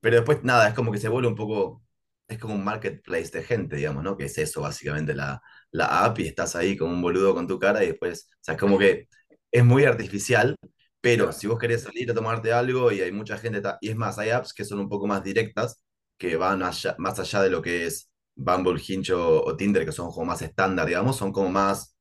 Pero 0.00 0.16
después, 0.16 0.42
nada, 0.44 0.68
es 0.68 0.74
como 0.74 0.92
que 0.92 0.98
se 0.98 1.08
vuelve 1.08 1.28
un 1.28 1.34
poco, 1.36 1.82
es 2.28 2.38
como 2.38 2.54
un 2.54 2.64
marketplace 2.64 3.30
de 3.32 3.42
gente, 3.44 3.76
digamos, 3.76 4.02
¿no? 4.04 4.16
Que 4.16 4.24
es 4.26 4.38
eso, 4.38 4.62
básicamente, 4.62 5.14
la, 5.14 5.42
la 5.72 6.04
app 6.04 6.18
y 6.20 6.26
estás 6.28 6.56
ahí 6.56 6.76
como 6.76 6.92
un 6.92 7.02
boludo 7.02 7.34
con 7.34 7.46
tu 7.46 7.58
cara 7.58 7.84
y 7.84 7.88
después, 7.88 8.28
o 8.32 8.38
sea, 8.40 8.54
es 8.54 8.60
como 8.60 8.78
que 8.78 9.08
es 9.50 9.64
muy 9.64 9.84
artificial, 9.84 10.56
pero 11.00 11.32
si 11.32 11.46
vos 11.46 11.58
querés 11.58 11.82
salir 11.82 12.10
a 12.10 12.14
tomarte 12.14 12.52
algo 12.52 12.92
y 12.92 13.00
hay 13.00 13.12
mucha 13.12 13.38
gente, 13.38 13.62
y 13.80 13.88
es 13.90 13.96
más, 13.96 14.18
hay 14.18 14.30
apps 14.30 14.52
que 14.52 14.64
son 14.64 14.80
un 14.80 14.88
poco 14.88 15.06
más 15.06 15.22
directas, 15.24 15.82
que 16.18 16.36
van 16.36 16.62
allá- 16.62 16.94
más 16.98 17.18
allá 17.18 17.42
de 17.42 17.50
lo 17.50 17.62
que 17.62 17.86
es 17.86 18.10
Bumble, 18.36 18.80
Hinge 18.86 19.12
o, 19.14 19.42
o 19.44 19.56
Tinder, 19.56 19.84
que 19.84 19.92
son 19.92 20.10
como 20.12 20.26
más 20.26 20.42
estándar, 20.42 20.86
digamos, 20.86 21.16
son 21.16 21.32
como 21.32 21.48
más 21.50 21.96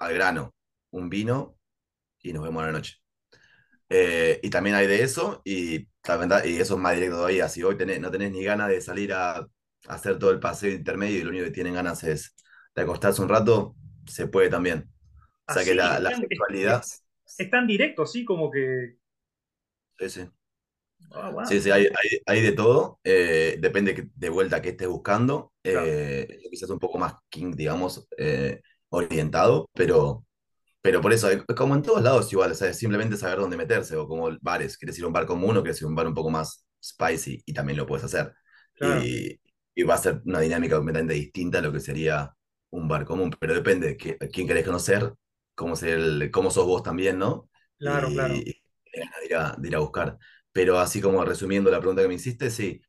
al 0.00 0.14
grano, 0.14 0.54
un 0.92 1.08
vino 1.10 1.56
y 2.22 2.32
nos 2.34 2.44
vemos 2.44 2.62
a 2.64 2.66
la 2.68 2.72
noche. 2.72 2.94
Eh, 3.88 4.40
y 4.42 4.50
también 4.50 4.76
hay 4.76 4.86
de 4.86 5.02
eso, 5.02 5.42
y, 5.44 5.88
la 6.08 6.16
verdad- 6.16 6.44
y 6.44 6.56
eso 6.58 6.74
es 6.74 6.80
más 6.80 6.94
directo 6.94 7.16
todavía. 7.18 7.48
Si 7.48 7.62
hoy 7.62 7.76
tenés- 7.76 8.00
no 8.00 8.10
tenés 8.10 8.32
ni 8.32 8.42
ganas 8.44 8.68
de 8.68 8.80
salir 8.80 9.12
a, 9.12 9.36
a 9.38 9.48
hacer 9.88 10.18
todo 10.18 10.30
el 10.30 10.40
paseo 10.40 10.72
intermedio 10.72 11.18
y 11.20 11.22
lo 11.24 11.30
único 11.30 11.44
que 11.46 11.50
tienen 11.52 11.74
ganas 11.74 12.02
es 12.04 12.34
de 12.74 12.82
acostarse 12.82 13.22
un 13.22 13.28
rato, 13.28 13.76
se 14.06 14.26
puede 14.28 14.48
también. 14.50 14.90
O 15.48 15.52
sea 15.52 15.64
que 15.64 15.74
la, 15.74 16.00
la 16.00 16.12
es, 16.12 16.18
sexualidad. 16.18 16.84
es- 16.84 17.04
es 17.38 17.50
tan 17.50 17.66
directo, 17.66 18.02
así 18.02 18.24
como 18.24 18.50
que, 18.50 18.96
Sí, 19.98 20.08
sí. 20.10 20.30
ah, 21.12 21.30
Sí, 21.42 21.60
wow, 21.60 21.60
sí, 21.60 21.70
hay, 21.70 21.84
hay, 21.84 22.20
hay 22.26 22.40
de 22.42 22.52
todo. 22.52 23.00
eh, 23.04 23.56
depende 23.60 24.10
de 24.14 24.28
vuelta 24.30 24.62
que 24.62 24.70
estés 24.70 24.88
buscando. 24.88 25.52
claro, 25.70 25.94
eh, 26.26 26.38
quizás 26.50 26.70
un 26.70 26.78
poco 26.78 26.98
más 26.98 27.14
king, 27.28 27.52
digamos, 27.54 28.06
orientado, 28.90 29.68
pero. 29.74 30.24
Pero 30.84 31.02
por 31.02 31.12
eso, 31.14 31.30
es 31.30 31.44
como 31.56 31.74
en 31.76 31.82
todos 31.82 32.02
lados 32.02 32.32
igual, 32.32 32.52
o 32.52 32.54
sea, 32.56 32.70
es 32.70 32.78
simplemente 32.78 33.16
saber 33.18 33.38
dónde 33.40 33.56
meterse, 33.58 33.96
o 33.96 34.08
como 34.08 34.30
bares, 34.42 34.78
quieres 34.78 34.98
ir 34.98 35.04
a 35.04 35.08
un 35.08 35.14
bar 35.14 35.26
común 35.26 35.56
o 35.58 35.62
quieres 35.62 35.80
ir 35.82 35.86
a 35.86 35.88
un 35.88 35.96
bar 35.96 36.08
un 36.08 36.14
poco 36.14 36.30
más 36.30 36.66
spicy, 36.84 37.42
y 37.46 37.54
también 37.54 37.78
lo 37.78 37.86
puedes 37.86 38.04
hacer. 38.06 38.34
claro, 38.74 39.10
Y, 39.10 39.40
y 39.74 39.84
va 39.84 39.94
a 39.94 39.98
ser 39.98 40.22
una 40.26 40.40
dinámica 40.40 40.76
completamente 40.76 41.14
distinta 41.14 41.58
a 41.60 41.62
lo 41.62 41.72
que 41.72 41.80
sería 41.80 42.34
un 42.70 42.88
bar 42.88 43.04
común, 43.06 43.34
pero 43.40 43.54
depende 43.54 43.88
de 43.88 43.96
qué- 43.96 44.18
a 44.20 44.26
quién 44.28 44.46
querés 44.48 44.66
conocer, 44.66 45.14
cómo, 45.54 45.76
ser 45.76 45.90
el- 45.98 46.30
cómo 46.32 46.50
sos 46.50 46.66
vos 46.66 46.82
también, 46.82 47.18
¿no? 47.18 47.48
claro, 47.78 48.10
claro. 48.12 48.44
Y, 48.44 48.62
de 48.92 49.26
ir 49.26 49.34
a, 49.36 49.54
de 49.58 49.68
ir 49.68 49.76
a 49.76 49.80
buscar. 49.80 50.18
Pero 50.52 50.78
así 50.78 51.00
como 51.00 51.24
resumiendo 51.24 51.70
la 51.70 51.78
pregunta 51.80 52.02
que 52.02 52.08
me 52.08 52.14
hiciste, 52.14 52.50
sí, 52.50 52.80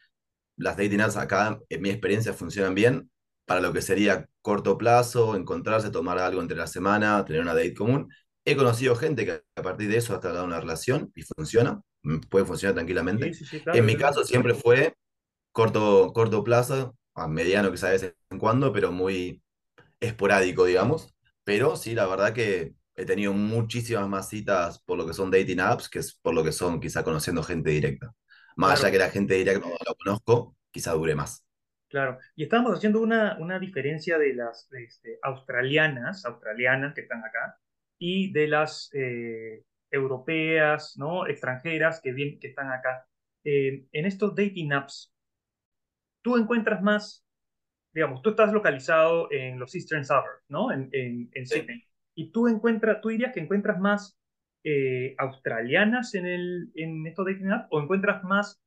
las 0.57 0.77
dating 0.77 1.01
apps 1.01 1.17
acá, 1.17 1.59
en 1.69 1.81
mi 1.81 1.89
experiencia, 1.91 2.33
funcionan 2.33 2.75
bien 2.75 3.11
para 3.45 3.61
lo 3.61 3.73
que 3.73 3.81
sería 3.81 4.27
corto 4.41 4.77
plazo, 4.77 5.35
encontrarse, 5.35 5.89
tomar 5.91 6.19
algo 6.19 6.41
entre 6.41 6.57
la 6.57 6.67
semana, 6.67 7.23
tener 7.25 7.41
una 7.41 7.53
date 7.53 7.73
común. 7.73 8.09
He 8.45 8.55
conocido 8.55 8.95
gente 8.95 9.25
que 9.25 9.43
a 9.55 9.61
partir 9.61 9.89
de 9.89 9.97
eso 9.97 10.15
ha 10.15 10.19
creado 10.21 10.45
una 10.45 10.59
relación 10.59 11.11
y 11.15 11.23
funciona, 11.23 11.81
mm, 12.03 12.19
puede 12.29 12.45
funcionar 12.45 12.75
tranquilamente. 12.75 13.33
sí, 13.33 13.45
sí, 13.45 13.57
En 13.57 13.63
claro, 13.63 13.85
mi 13.85 13.97
caso 13.97 14.23
siempre 14.23 14.53
fue 14.53 14.95
corto, 15.53 16.11
corto 16.13 16.43
plazo, 16.43 16.97
a 17.15 17.27
mediano 17.27 17.71
quizá 17.71 17.87
de 17.89 17.93
vez 17.99 18.15
en 18.31 18.39
cuando, 18.39 18.73
pero 18.73 18.91
muy 18.91 19.43
esporádico, 20.01 20.65
digamos. 20.65 21.13
Pero 21.45 21.75
sí, 21.77 21.95
la 21.95 22.07
verdad 22.07 22.33
que 22.33 22.75
he 22.95 23.05
tenido 23.05 23.33
muchísimas 23.33 24.09
más 24.09 24.29
citas 24.29 24.79
por 24.85 24.97
lo 24.97 25.07
que 25.07 25.13
son 25.13 25.31
dating 25.31 25.59
apps 25.61 25.89
que 25.89 25.99
es 25.99 26.15
por 26.15 26.33
lo 26.33 26.43
que 26.43 26.51
son 26.53 26.79
quizá 26.81 27.03
conociendo 27.03 27.43
gente 27.43 27.71
directa. 27.71 28.13
Más 28.57 28.81
allá 28.83 28.91
que 28.91 28.99
la 28.99 29.11
gente 29.11 29.35
directa 29.35 29.67
no 29.67 29.75
lo 29.87 29.95
conozco, 29.95 30.57
quizá 30.71 30.93
dure 30.93 31.15
más. 31.15 31.44
Claro. 31.95 32.19
Y 32.35 32.43
estábamos 32.43 32.73
haciendo 32.77 33.01
una, 33.01 33.37
una 33.39 33.59
diferencia 33.59 34.17
de 34.17 34.33
las 34.33 34.69
este, 34.73 35.19
australianas, 35.23 36.25
australianas 36.25 36.93
que 36.93 37.01
están 37.01 37.23
acá, 37.23 37.57
y 37.97 38.31
de 38.33 38.47
las 38.47 38.89
eh, 38.93 39.63
europeas, 39.91 40.95
¿no? 40.97 41.27
Extranjeras 41.27 42.01
que, 42.01 42.11
bien, 42.13 42.39
que 42.39 42.47
están 42.49 42.71
acá. 42.71 43.07
Eh, 43.43 43.85
en 43.91 44.05
estos 44.05 44.35
dating 44.35 44.73
apps, 44.73 45.13
tú 46.21 46.37
encuentras 46.37 46.81
más, 46.81 47.25
digamos, 47.93 48.21
tú 48.21 48.31
estás 48.31 48.53
localizado 48.53 49.31
en 49.31 49.59
los 49.59 49.75
Eastern 49.75 50.05
Suburbs, 50.05 50.43
¿no? 50.49 50.71
En, 50.71 50.89
en, 50.93 51.29
en 51.33 51.45
Sí. 51.45 51.61
Sydney. 51.61 51.83
Y 52.15 52.31
tú 52.31 52.47
encuentras, 52.47 53.01
tú 53.01 53.09
dirías 53.09 53.33
que 53.33 53.41
encuentras 53.41 53.79
más 53.79 54.17
eh, 54.63 55.15
australianas 55.17 56.15
en, 56.15 56.25
el, 56.25 56.71
en 56.75 57.07
estos 57.07 57.25
dating 57.25 57.51
apps 57.51 57.67
o 57.71 57.81
encuentras 57.81 58.23
más 58.23 58.61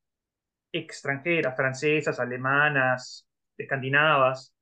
extranjeras, 0.72 1.56
francesas, 1.56 2.20
alemanas, 2.20 3.26
escandinavas. 3.56 4.54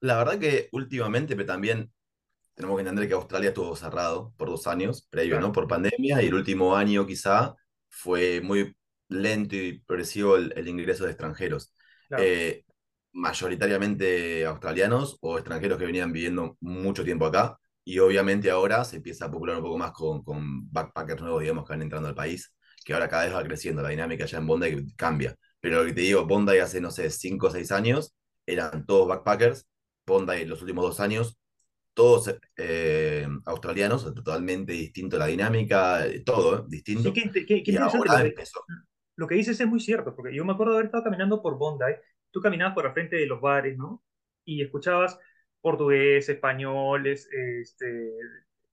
La 0.00 0.16
verdad 0.18 0.38
que 0.38 0.68
últimamente, 0.72 1.34
pero 1.36 1.46
también 1.46 1.92
tenemos 2.54 2.76
que 2.76 2.82
entender 2.82 3.08
que 3.08 3.14
Australia 3.14 3.50
estuvo 3.50 3.76
cerrado 3.76 4.34
por 4.36 4.48
dos 4.50 4.66
años 4.66 5.06
previo, 5.10 5.52
Por 5.52 5.68
pandemia, 5.68 6.22
y 6.22 6.26
el 6.28 6.34
último 6.34 6.76
año 6.76 7.06
quizá 7.06 7.54
fue 7.88 8.40
muy 8.42 8.76
lento 9.08 9.56
y 9.56 9.80
progresivo 9.80 10.36
el, 10.36 10.52
el 10.56 10.68
ingreso 10.68 11.04
de 11.04 11.10
extranjeros. 11.12 11.74
claro, 12.08 12.34
Eh, 12.34 12.64
mayoritariamente 13.12 14.46
australianos 14.46 15.18
o 15.22 15.38
extranjeros 15.38 15.78
que 15.78 15.86
venían 15.86 16.12
viviendo 16.12 16.56
mucho 16.60 17.04
tiempo 17.04 17.26
acá, 17.26 17.58
y 17.84 17.98
obviamente 18.00 18.50
ahora 18.50 18.84
se 18.84 18.96
empieza 18.96 19.26
a 19.26 19.30
popular 19.30 19.56
un 19.58 19.62
poco 19.64 19.78
más 19.78 19.92
con, 19.92 20.22
con 20.24 20.70
backpackers 20.72 21.22
nuevos, 21.22 21.42
digamos, 21.42 21.64
que 21.66 21.72
van 21.74 21.82
entrando 21.82 22.08
al 22.08 22.14
país, 22.16 22.54
que 22.84 22.94
ahora 22.94 23.08
cada 23.08 23.24
vez 23.24 23.34
va 23.34 23.42
creciendo, 23.44 23.82
la 23.82 23.88
dinámica 23.90 24.26
ya 24.26 24.38
en 24.38 24.46
Bondi 24.46 24.94
cambia. 24.96 25.34
Pero 25.60 25.78
lo 25.80 25.86
que 25.86 25.94
te 25.94 26.02
digo, 26.02 26.26
Bondi 26.26 26.58
hace, 26.58 26.80
no 26.80 26.90
sé, 26.90 27.10
5 27.10 27.48
o 27.48 27.50
6 27.50 27.72
años, 27.72 28.14
eran 28.46 28.86
todos 28.86 29.08
backpackers, 29.08 29.66
Bondi 30.06 30.44
los 30.44 30.60
últimos 30.62 30.84
dos 30.84 31.00
años 31.00 31.38
todos 31.94 32.34
eh, 32.56 33.26
australianos, 33.46 34.04
totalmente 34.14 34.72
distinto 34.72 35.16
la 35.18 35.26
dinámica, 35.26 36.06
eh, 36.06 36.22
todo 36.24 36.58
eh, 36.60 36.64
Sí, 36.66 36.68
distinto. 36.68 37.12
qué, 37.12 37.20
inte- 37.22 37.46
qué- 37.46 37.62
qué 37.62 37.72
Y 37.72 37.76
lo 37.76 37.84
ahora 37.84 38.18
de 38.22 38.28
empezó. 38.30 38.64
lo 39.16 39.26
que 39.28 39.36
dices 39.36 39.60
es 39.60 39.66
muy 39.66 39.80
cierto, 39.80 40.14
porque 40.16 40.34
yo 40.34 40.44
me 40.44 40.52
acuerdo 40.52 40.72
de 40.72 40.78
haber 40.78 40.86
estado 40.86 41.04
caminando 41.04 41.40
por 41.42 41.56
Bondi, 41.58 41.84
tú 42.30 42.40
caminabas 42.40 42.74
por 42.74 42.86
el 42.86 42.92
frente 42.92 43.16
de 43.16 43.26
los 43.26 43.40
bares, 43.40 43.76
¿no? 43.78 44.02
Y 44.44 44.62
escuchabas 44.62 45.18
portugués, 45.60 46.28
españoles, 46.28 47.28
este, 47.32 48.12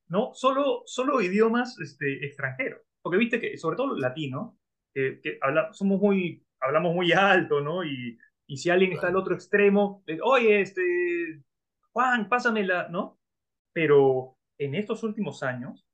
¿no? 0.07 0.31
Solo, 0.33 0.83
solo 0.85 1.21
idiomas 1.21 1.79
este, 1.79 2.25
extranjeros, 2.25 2.81
porque 3.01 3.17
viste 3.17 3.39
que, 3.39 3.57
sobre 3.57 3.77
todo 3.77 3.87
los 3.87 3.99
latinos, 3.99 4.53
que, 4.93 5.19
que 5.21 5.37
habla- 5.41 5.73
somos 5.73 5.99
muy, 5.99 6.45
hablamos 6.59 6.93
muy 6.95 7.11
alto, 7.13 7.61
¿no? 7.61 7.83
Y, 7.83 8.17
y 8.47 8.57
si 8.57 8.69
alguien 8.69 8.93
está 8.93 9.07
al 9.07 9.15
otro 9.17 9.35
extremo, 9.35 10.03
oye, 10.23 10.61
este, 10.61 11.43
Juan, 11.93 12.29
pásamela, 12.29 12.87
¿no? 12.89 13.19
Pero 13.73 14.37
en 14.57 14.75
estos 14.75 15.03
últimos 15.03 15.43
años, 15.43 15.85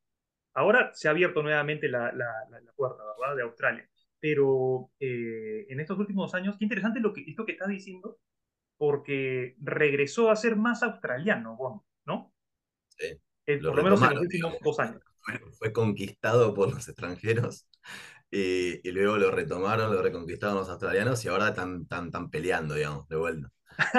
Ahora 0.54 0.92
se 0.94 1.08
ha 1.08 1.12
abierto 1.12 1.44
nuevamente 1.44 1.88
la, 1.88 2.12
la, 2.12 2.26
la, 2.50 2.60
la 2.62 2.74
puerta, 2.74 3.04
¿verdad? 3.20 3.36
De 3.36 3.44
Australia. 3.44 3.90
Pero 4.20 4.92
eh, 5.00 5.68
en 5.70 5.80
estos 5.80 6.00
últimos 6.00 6.34
años, 6.34 6.56
qué 6.58 6.66
interesante 6.66 7.00
lo 7.00 7.14
que, 7.14 7.22
esto 7.28 7.46
que 7.46 7.54
estás 7.54 7.70
diciendo, 7.70 8.20
porque 8.78 9.56
regresó 9.62 10.32
a 10.32 10.36
ser 10.38 10.56
más 10.58 10.84
australiano, 10.84 11.56
Bond, 11.58 11.82
¿no? 12.06 12.34
Sí, 12.98 13.08
Eh, 13.46 13.58
lo 13.60 13.70
por 13.70 13.78
lo 13.78 13.84
menos 13.84 14.02
en 14.04 14.10
los 14.10 14.22
últimos 14.22 14.54
dos 14.62 14.80
años. 14.80 15.02
Fue, 15.28 15.40
fue 15.60 15.74
conquistado 15.74 16.54
por 16.54 16.74
los 16.74 16.88
extranjeros 16.88 17.68
y, 18.32 18.88
y 18.88 18.92
luego 18.92 19.18
lo 19.18 19.32
retomaron, 19.32 19.94
lo 19.94 20.02
reconquistaron 20.02 20.58
los 20.58 20.70
australianos 20.70 21.24
y 21.26 21.30
ahora 21.30 21.50
están, 21.50 21.82
están 21.90 22.30
peleando, 22.30 22.76
digamos, 22.76 23.08
de 23.10 23.16
vuelta. 23.18 23.50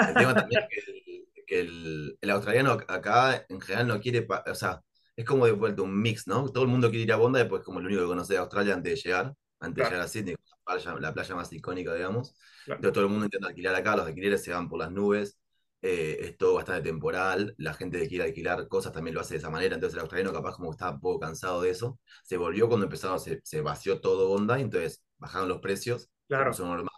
El 0.05 0.17
tema 0.17 0.35
también 0.35 0.61
es 0.61 0.67
que, 0.85 0.91
el, 0.91 1.45
que 1.47 1.59
el- 1.61 2.17
el 2.21 2.29
australiano 2.31 2.71
acá 2.87 3.45
en 3.49 3.61
general 3.61 3.87
no 3.87 3.99
quiere, 4.01 4.27
o 4.47 4.55
sea, 4.55 4.81
es 5.15 5.25
como 5.25 5.45
de 5.45 5.51
vuelta 5.53 5.81
un 5.83 6.01
mix, 6.01 6.27
¿no? 6.27 6.49
Todo 6.51 6.63
el 6.65 6.69
mundo 6.71 6.89
quiere 6.89 7.03
ir 7.05 7.13
a 7.13 7.17
Bondi, 7.17 7.43
pues 7.45 7.63
como 7.63 7.79
el 7.79 7.85
único 7.87 8.01
que 8.03 8.07
conoce 8.07 8.33
de 8.33 8.39
Australia 8.39 8.75
antes 8.75 8.93
de 8.95 9.01
llegar, 9.09 9.33
antes 9.59 9.83
de 9.85 9.85
Claro, 9.85 9.91
llegar 9.91 10.05
a 10.05 10.07
Sydney, 10.09 10.35
playa, 10.65 10.95
la 10.99 11.13
playa 11.13 11.35
más 11.35 11.51
icónica, 11.53 11.93
digamos. 11.95 12.35
Claro. 12.63 12.79
Entonces 12.79 12.93
todo 12.93 13.05
el 13.05 13.09
mundo 13.11 13.25
intenta 13.25 13.47
alquilar 13.49 13.75
acá, 13.75 13.95
los 13.97 14.07
alquileres 14.07 14.43
se 14.43 14.51
van 14.53 14.69
por 14.69 14.79
las 14.79 14.91
nubes, 14.91 15.38
eh, 15.81 16.17
es 16.21 16.37
todo 16.37 16.55
bastante 16.55 16.83
temporal, 16.89 17.55
la 17.57 17.73
gente 17.73 17.99
que 17.99 18.07
quiere 18.07 18.25
alquilar 18.25 18.67
cosas 18.67 18.93
también 18.93 19.15
lo 19.15 19.21
hace 19.21 19.35
de 19.35 19.39
esa 19.39 19.49
manera, 19.49 19.75
entonces 19.75 19.95
el 19.95 20.01
australiano 20.01 20.33
capaz 20.33 20.55
como 20.55 20.71
estaba 20.71 20.91
un 20.91 20.99
poco 21.01 21.19
cansado 21.21 21.61
de 21.61 21.69
eso, 21.71 21.99
se 22.23 22.37
volvió 22.37 22.67
cuando 22.67 22.85
empezaron, 22.85 23.19
se, 23.19 23.39
se 23.43 23.61
vació 23.61 24.01
todo 24.01 24.31
onda, 24.31 24.59
entonces 24.59 25.03
bajaron 25.17 25.49
los 25.49 25.59
precios, 25.61 26.09
Claro. 26.27 26.51
puso 26.51 26.65
normal, 26.65 26.89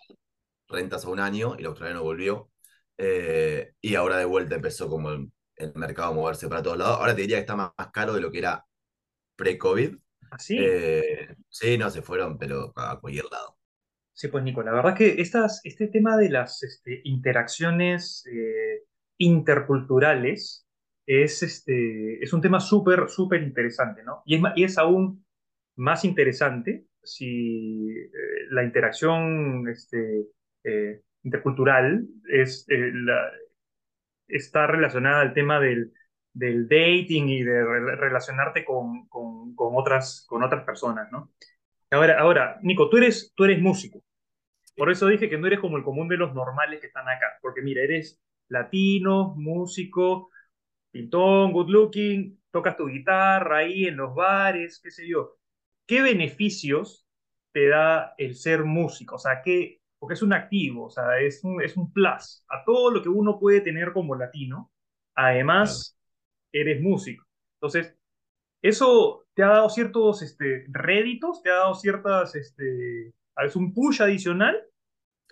rentas 0.67 1.05
a 1.05 1.09
un 1.09 1.19
año 1.19 1.55
y 1.57 1.61
el 1.61 1.67
australiano 1.67 2.03
volvió, 2.03 2.51
eh, 2.97 3.73
y 3.81 3.95
ahora 3.95 4.17
de 4.17 4.25
vuelta 4.25 4.55
empezó 4.55 4.89
como 4.89 5.11
el, 5.11 5.31
el 5.55 5.73
mercado 5.75 6.11
a 6.11 6.15
moverse 6.15 6.47
para 6.47 6.63
todos 6.63 6.77
lados, 6.77 6.97
ahora 6.99 7.15
te 7.15 7.21
diría 7.21 7.37
que 7.37 7.41
está 7.41 7.55
más, 7.55 7.71
más 7.77 7.91
caro 7.91 8.13
de 8.13 8.21
lo 8.21 8.31
que 8.31 8.39
era 8.39 8.65
pre-COVID, 9.37 9.97
Así. 10.29 10.57
eh, 10.57 11.35
sí, 11.49 11.77
no, 11.77 11.89
se 11.91 12.01
fueron, 12.01 12.37
pero 12.37 12.73
a 12.75 12.99
cualquier 12.99 13.25
lado. 13.31 13.57
Sí, 14.13 14.27
pues 14.27 14.43
Nico, 14.43 14.61
la 14.61 14.71
verdad 14.73 14.95
que 14.95 15.21
estas, 15.21 15.61
este 15.63 15.87
tema 15.87 16.17
de 16.17 16.29
las 16.29 16.61
este, 16.63 17.01
interacciones 17.05 18.23
eh, 18.31 18.83
interculturales 19.17 20.67
es, 21.05 21.41
este, 21.43 22.23
es 22.23 22.31
un 22.33 22.41
tema 22.41 22.59
súper, 22.59 23.09
súper 23.09 23.41
interesante, 23.41 24.03
¿no? 24.03 24.21
Y 24.25 24.35
es, 24.35 24.41
y 24.55 24.63
es 24.65 24.77
aún 24.77 25.25
más 25.77 26.05
interesante 26.05 26.85
si 27.03 27.89
eh, 27.89 28.09
la 28.51 28.63
interacción 28.63 29.67
este, 29.69 30.27
eh, 30.63 31.01
intercultural 31.23 32.05
es, 32.29 32.65
está 34.27 34.67
relacionada 34.67 35.21
al 35.21 35.33
tema 35.33 35.59
del, 35.59 35.93
dating 36.33 37.29
y 37.29 37.43
de 37.43 37.63
re- 37.63 37.95
relacionarte 37.97 38.63
con, 38.65 39.07
con, 39.07 39.55
con 39.55 39.73
otras, 39.75 40.25
con 40.27 40.43
otras 40.43 40.63
personas, 40.65 41.11
¿no? 41.11 41.31
Ahora, 41.91 42.19
ahora, 42.19 42.59
Nico, 42.63 42.89
tú 42.89 42.97
eres, 42.97 43.33
tú 43.35 43.43
eres 43.45 43.59
músico. 43.61 44.01
Por 44.77 44.91
eso 44.91 45.07
dije 45.07 45.29
que 45.29 45.37
no 45.37 45.47
eres 45.47 45.59
como 45.59 45.77
el 45.77 45.83
común 45.83 46.07
de 46.07 46.17
los 46.17 46.33
normales 46.33 46.81
que 46.81 46.87
están 46.87 47.09
acá, 47.09 47.27
porque 47.41 47.61
mira, 47.61 47.83
eres 47.83 48.21
latino, 48.49 49.35
músico, 49.37 50.31
pintón, 50.91 51.53
good 51.53 51.69
looking, 51.69 52.41
tocas 52.51 52.77
tu 52.77 52.87
guitarra 52.87 53.59
ahí 53.59 53.85
en 53.85 53.97
los 53.97 54.15
bares, 54.15 54.79
qué 54.83 54.91
sé 54.91 55.07
yo. 55.07 55.37
¿Qué 55.87 56.01
beneficios 56.01 57.07
te 57.53 57.67
da 57.69 58.15
el 58.17 58.35
ser 58.35 58.63
músico? 58.65 59.15
O 59.15 59.19
sea, 59.19 59.41
¿qué? 59.43 59.81
Porque 59.99 60.15
es 60.15 60.21
un 60.23 60.33
activo, 60.33 60.85
o 60.87 60.89
sea, 60.89 61.19
es 61.19 61.43
un, 61.43 61.61
es 61.63 61.77
un 61.77 61.91
plus 61.93 62.45
a 62.49 62.63
todo 62.65 62.91
lo 62.91 63.03
que 63.03 63.09
uno 63.09 63.39
puede 63.39 63.61
tener 63.61 63.93
como 63.93 64.15
latino. 64.15 64.71
Claro. 65.15 65.29
Además, 65.29 65.97
eres 66.53 66.81
músico. 66.81 67.25
Entonces, 67.55 67.95
eso 68.61 69.20
te 69.35 69.43
ha 69.43 69.47
dado 69.49 69.69
ciertos 69.69 70.21
este, 70.21 70.65
réditos, 70.69 71.41
te 71.43 71.49
ha 71.51 71.55
dado 71.55 71.75
ciertas, 71.75 72.35
este, 72.35 73.13
es 73.45 73.55
un 73.55 73.73
push 73.73 74.01
adicional 74.01 74.61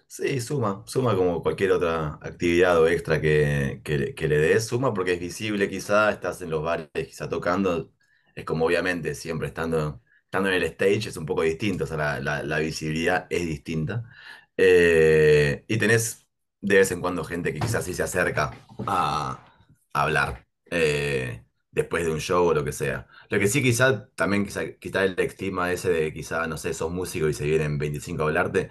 Sí, 0.08 0.42
suma, 0.42 0.84
suma 0.88 1.16
como 1.16 1.42
cualquier 1.44 1.72
otra 1.72 2.16
actividad 2.22 2.80
o 2.82 2.88
extra 2.88 3.22
que, 3.22 3.82
que, 3.84 4.28
le 4.28 4.38
des, 4.40 4.66
suma 4.68 4.92
porque 4.94 5.14
es 5.14 5.20
visible 5.20 5.70
quizá, 5.70 6.10
estás 6.12 6.42
en 6.42 6.50
los 6.50 6.64
bares 6.64 6.90
quizá 6.94 7.30
tocando, 7.30 7.92
es 8.34 8.44
como 8.44 8.66
obviamente 8.66 9.14
siempre 9.14 9.48
estando, 9.48 10.02
estando 10.24 10.50
en 10.50 10.56
el 10.56 10.64
stage 10.64 11.10
es 11.10 11.18
un 11.18 11.28
poco 11.28 11.44
distinto, 11.44 11.84
o 11.84 11.88
sea, 11.88 12.20
la, 12.20 12.42
la- 12.44 12.58
visibilidad 12.60 13.28
es 13.30 13.46
distinta. 13.46 14.04
Eh, 14.58 15.64
y 15.68 15.78
tenés 15.78 16.28
de 16.60 16.78
vez 16.78 16.92
en 16.92 17.02
cuando 17.02 17.24
gente 17.24 17.54
que 17.54 17.60
quizás 17.60 17.86
sí 17.86 17.94
se 17.94 18.02
acerca 18.04 18.52
a, 18.88 19.46
a 19.94 20.02
hablar 20.04 20.48
eh, 20.72 21.44
después 21.72 22.06
de 22.06 22.12
un 22.12 22.20
show 22.20 22.48
o 22.48 22.54
lo 22.54 22.64
que 22.66 22.72
sea. 22.74 23.08
Lo 23.30 23.40
que 23.40 23.48
sí 23.48 23.62
quizá 23.64 24.08
también 24.16 24.46
quizá, 24.46 24.74
quizá 24.80 25.04
el 25.04 25.20
estigma 25.20 25.72
ese 25.72 25.90
de 25.90 26.14
quizá, 26.14 26.48
no 26.48 26.58
sé, 26.58 26.74
sos 26.74 26.92
músico 26.92 27.28
y 27.30 27.34
se 27.34 27.46
vienen 27.46 27.78
25 27.78 28.24
a 28.24 28.26
hablarte 28.28 28.70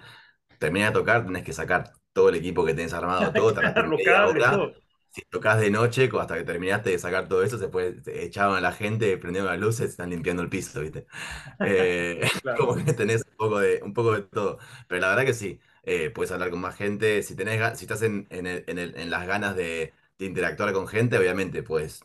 termina 0.59 0.87
de 0.87 0.91
tocar, 0.93 1.25
tenés 1.25 1.43
que 1.43 1.53
sacar 1.53 1.91
todo 2.13 2.29
el 2.29 2.35
equipo 2.35 2.65
que 2.65 2.73
tenés 2.73 2.93
armado, 2.93 3.33
todo, 3.35 3.53
Claro, 3.53 4.01
cables, 4.03 4.45
todo. 4.49 4.73
Si 5.11 5.23
tocas 5.29 5.59
de 5.59 5.71
noche, 5.71 6.09
hasta 6.19 6.37
que 6.37 6.43
terminaste 6.43 6.91
de 6.91 6.99
sacar 6.99 7.27
todo 7.27 7.43
eso, 7.43 7.57
después 7.57 8.01
te 8.03 8.23
echaban 8.25 8.57
a 8.57 8.61
la 8.61 8.71
gente, 8.71 9.17
prendieron 9.17 9.49
las 9.49 9.59
luces, 9.59 9.89
están 9.89 10.11
limpiando 10.11 10.43
el 10.43 10.49
piso, 10.49 10.81
¿viste? 10.81 11.07
Eh, 11.61 12.21
Claro, 12.41 12.73
como 12.73 12.75
que 12.75 12.93
tenés 12.93 13.23
un 13.31 13.37
poco 13.37 13.59
de, 13.59 13.81
un 13.83 13.93
poco 13.93 14.13
de 14.13 14.23
todo. 14.23 14.59
Pero 14.87 15.01
la 15.01 15.09
verdad 15.09 15.25
que 15.25 15.33
sí, 15.33 15.59
eh, 15.83 16.09
puedes 16.11 16.31
hablar 16.31 16.49
con 16.51 16.61
más 16.61 16.75
gente. 16.75 17.23
Si 17.23 17.35
tenés, 17.35 17.77
si 17.79 17.85
estás 17.85 18.01
en, 18.03 18.27
en, 18.31 18.47
el- 18.47 18.63
en, 18.67 18.79
el- 18.79 18.97
en 18.97 19.09
las 19.09 19.27
ganas 19.27 19.55
de, 19.55 19.93
de 20.19 20.25
interactuar 20.25 20.73
con 20.73 20.87
gente, 20.87 21.17
obviamente, 21.17 21.63
pues 21.63 22.01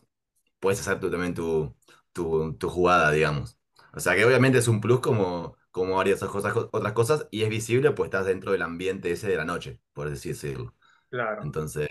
puedes 0.65 0.81
hacer 0.83 1.01
tú 1.01 1.11
también 1.13 1.35
tu, 1.35 1.77
tu, 2.15 2.55
tu 2.59 2.71
jugada, 2.71 3.13
digamos. 3.13 3.59
O 3.95 4.01
sea 4.01 4.17
que 4.17 4.27
obviamente 4.27 4.59
es 4.59 4.69
un 4.69 4.83
plus 4.83 5.01
como, 5.01 5.57
como 5.73 5.97
varias 5.97 6.21
cosas, 6.25 6.55
otras 6.57 6.95
cosas 6.95 7.29
y 7.33 7.45
es 7.45 7.51
visible, 7.51 7.93
pues 7.93 8.09
estás 8.09 8.27
dentro 8.27 8.53
del 8.53 8.63
ambiente 8.63 9.13
ese 9.13 9.29
de 9.29 9.37
la 9.37 9.47
noche, 9.47 9.81
por 9.95 10.09
así 10.09 10.31
decirlo. 10.31 10.75
claro, 11.11 11.43
Entonces, 11.43 11.89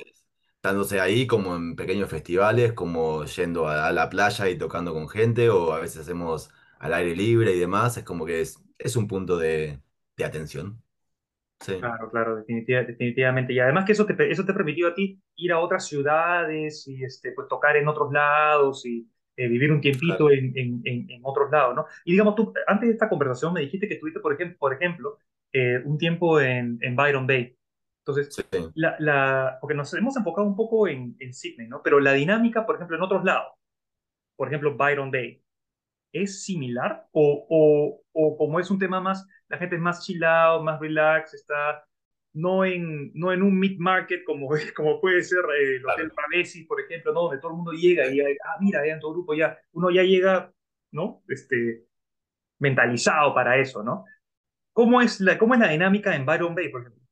estándose 0.57 0.99
ahí 1.01 1.27
como 1.27 1.55
en 1.55 1.75
pequeños 1.75 2.09
festivales, 2.09 2.73
como 2.73 3.25
yendo 3.25 3.67
a, 3.67 3.87
a 3.87 3.93
la 3.93 4.09
playa 4.09 4.49
y 4.49 4.57
tocando 4.57 4.93
con 4.93 5.09
gente, 5.09 5.49
o 5.49 5.73
a 5.73 5.79
veces 5.79 6.01
hacemos 6.01 6.49
al 6.79 6.93
aire 6.93 7.15
libre 7.15 7.53
y 7.55 7.59
demás, 7.59 7.97
es 7.97 8.03
como 8.03 8.25
que 8.25 8.41
es, 8.41 8.59
es 8.77 8.95
un 8.95 9.07
punto 9.07 9.37
de, 9.37 9.81
de 10.17 10.25
atención. 10.25 10.83
Sí, 11.65 11.73
claro, 11.79 12.09
claro, 12.11 12.35
definitiva- 12.37 12.83
definitivamente. 12.83 13.53
Y 13.53 13.59
además 13.59 13.85
que 13.85 13.93
eso 13.93 14.05
te, 14.05 14.31
eso 14.31 14.45
te 14.45 14.53
permitió 14.53 14.87
a 14.89 14.93
ti 14.95 15.21
ir 15.35 15.51
a 15.51 15.59
otras 15.59 15.87
ciudades 15.87 16.87
y 16.87 17.03
este, 17.03 17.31
pues, 17.33 17.47
tocar 17.47 17.77
en 17.77 17.87
otros 17.87 18.11
lados 18.11 18.85
y 18.85 19.09
eh, 19.37 19.47
vivir 19.47 19.71
un 19.71 19.81
claro. 19.81 19.81
tiempito 19.81 20.29
en, 20.31 20.51
en, 20.57 20.81
en, 20.85 21.09
en 21.11 21.21
otros 21.23 21.49
lados, 21.51 21.75
¿no? 21.75 21.85
Y 22.05 22.11
digamos, 22.11 22.35
tú, 22.35 22.53
antes 22.67 22.87
de 22.89 22.93
esta 22.93 23.09
conversación 23.09 23.53
me 23.53 23.61
dijiste 23.61 23.87
que 23.87 23.95
estuviste, 23.95 24.19
por 24.19 24.33
ejemplo, 24.33 24.57
por 24.59 24.73
ejemplo 24.73 25.17
eh, 25.53 25.81
un 25.85 25.97
tiempo 25.97 26.39
en, 26.41 26.77
en 26.81 26.95
Byron 26.95 27.27
Bay. 27.27 27.57
Entonces, 27.99 28.33
Sí, 28.35 28.43
la, 28.73 28.95
la, 28.99 29.57
porque 29.61 29.75
nos 29.75 29.93
hemos 29.93 30.17
enfocado 30.17 30.47
un 30.47 30.55
poco 30.55 30.87
en, 30.87 31.15
en 31.19 31.33
Sydney, 31.33 31.67
¿no? 31.67 31.81
Pero 31.83 31.99
la 31.99 32.13
dinámica, 32.13 32.65
por 32.65 32.75
ejemplo, 32.75 32.97
en 32.97 33.03
otros 33.03 33.23
lados, 33.23 33.53
por 34.35 34.47
ejemplo, 34.49 34.75
Byron 34.77 35.11
Bay. 35.11 35.42
Es 36.13 36.43
similar 36.45 37.07
o, 37.11 37.45
o, 37.49 38.01
o 38.13 38.37
como 38.37 38.59
es 38.59 38.71
un 38.71 38.79
tema 38.79 39.01
más, 39.01 39.27
la 39.49 39.57
gente 39.57 39.75
es 39.75 39.81
más 39.81 40.05
chill 40.05 40.23
out, 40.23 40.63
más 40.63 40.79
relax, 40.79 41.33
está 41.33 41.83
no 42.33 42.65
en, 42.65 43.11
no 43.13 43.31
en 43.31 43.43
un 43.43 43.57
mid-market 43.59 44.23
como, 44.25 44.49
como 44.75 44.99
puede 44.99 45.23
ser 45.23 45.39
eh, 45.59 45.75
el 45.77 45.85
Hotel. 45.85 46.11
Pavesi, 46.11 46.63
por 46.63 46.81
ejemplo, 46.81 47.13
¿no? 47.13 47.23
donde 47.23 47.39
todo 47.39 47.51
el 47.51 47.57
mundo 47.57 47.71
llega 47.71 48.07
y, 48.07 48.19
ah, 48.21 48.57
mira, 48.59 48.85
en 48.85 48.99
tu 48.99 49.11
grupo 49.11 49.33
ya, 49.33 49.57
uno 49.73 49.89
ya 49.91 50.03
llega, 50.03 50.51
¿no? 50.91 51.23
Este, 51.27 51.85
mentalizado 52.59 53.33
para 53.33 53.57
eso, 53.57 53.83
¿no? 53.83 54.05
¿Cómo 54.73 55.01
es 55.01 55.19
la, 55.21 55.37
cómo 55.37 55.53
es 55.53 55.59
la 55.59 55.69
dinámica 55.69 56.15
en 56.15 56.25
Byron 56.25 56.55
Bay, 56.55 56.69
por 56.69 56.81
ejemplo? 56.81 57.03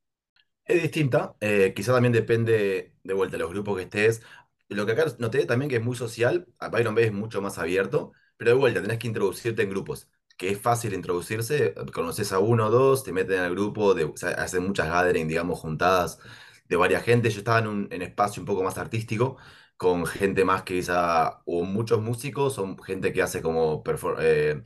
Es 0.66 0.82
distinta, 0.82 1.36
eh, 1.42 1.74
quizá 1.76 1.94
también 1.94 2.14
depende 2.14 2.94
de 3.04 3.14
vuelta 3.14 3.38
de 3.38 3.44
los 3.44 3.52
grupos 3.52 3.78
que 3.78 3.84
estés. 3.84 4.24
Lo 4.70 4.86
que 4.86 4.94
acá 4.94 5.06
noté 5.20 5.46
también 5.46 5.70
que 5.70 5.76
es 5.78 5.84
muy 5.84 5.96
social, 5.96 6.48
a 6.60 6.70
Byron 6.70 6.96
Bay 6.96 7.06
es 7.06 7.12
mucho 7.14 7.42
más 7.42 7.58
abierto, 7.58 8.14
pero 8.42 8.52
de 8.52 8.58
vuelta 8.58 8.82
tenés 8.82 8.98
que 9.00 9.08
introducirte 9.08 9.62
en 9.64 9.70
grupos, 9.70 10.10
que 10.38 10.50
es 10.50 10.60
fácil 10.60 10.94
introducirse, 10.96 11.76
conoces 11.94 12.32
a 12.34 12.40
uno 12.40 12.68
o 12.68 12.70
dos, 12.72 13.04
te 13.04 13.14
meten 13.14 13.40
al 13.40 13.52
grupo, 13.52 13.94
de, 13.94 14.06
o 14.06 14.18
sea, 14.18 14.30
hacen 14.32 14.64
muchas 14.66 14.88
gathering, 14.90 15.28
digamos, 15.28 15.60
juntadas 15.60 16.20
de 16.68 16.76
varias 16.76 17.04
gente. 17.04 17.30
Yo 17.30 17.40
estaba 17.40 17.60
en 17.60 17.68
un 17.68 17.88
en 17.92 18.02
espacio 18.02 18.42
un 18.42 18.48
poco 18.48 18.64
más 18.64 18.78
artístico, 18.80 19.38
con 19.78 20.06
gente 20.08 20.44
más 20.46 20.64
que 20.64 20.76
quizá, 20.76 21.42
o 21.46 21.64
muchos 21.66 22.02
músicos, 22.02 22.58
o 22.58 22.76
gente 22.78 23.14
que 23.14 23.22
hace 23.22 23.42
como 23.44 23.84
eh, 24.20 24.64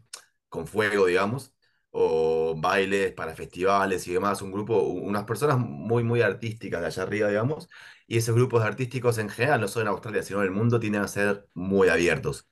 con 0.50 0.68
fuego, 0.68 1.06
digamos 1.08 1.52
o 1.98 2.56
bailes 2.58 3.14
para 3.14 3.34
festivales 3.36 4.06
y 4.08 4.14
demás, 4.14 4.42
un 4.42 4.52
grupo, 4.52 4.80
unas 4.82 5.24
personas 5.24 5.58
muy, 5.60 6.04
muy 6.04 6.22
artísticas 6.22 6.82
de 6.82 6.88
allá 6.88 7.04
arriba, 7.04 7.30
digamos, 7.30 7.70
y 8.08 8.18
esos 8.18 8.36
grupos 8.36 8.64
artísticos 8.64 9.18
en 9.18 9.30
general, 9.30 9.62
no 9.62 9.68
solo 9.70 9.84
en 9.84 9.88
Australia, 9.90 10.22
sino 10.24 10.40
en 10.42 10.46
el 10.48 10.52
mundo, 10.52 10.78
tienden 10.80 11.02
a 11.04 11.08
ser 11.08 11.48
muy 11.54 11.88
abiertos. 11.90 12.50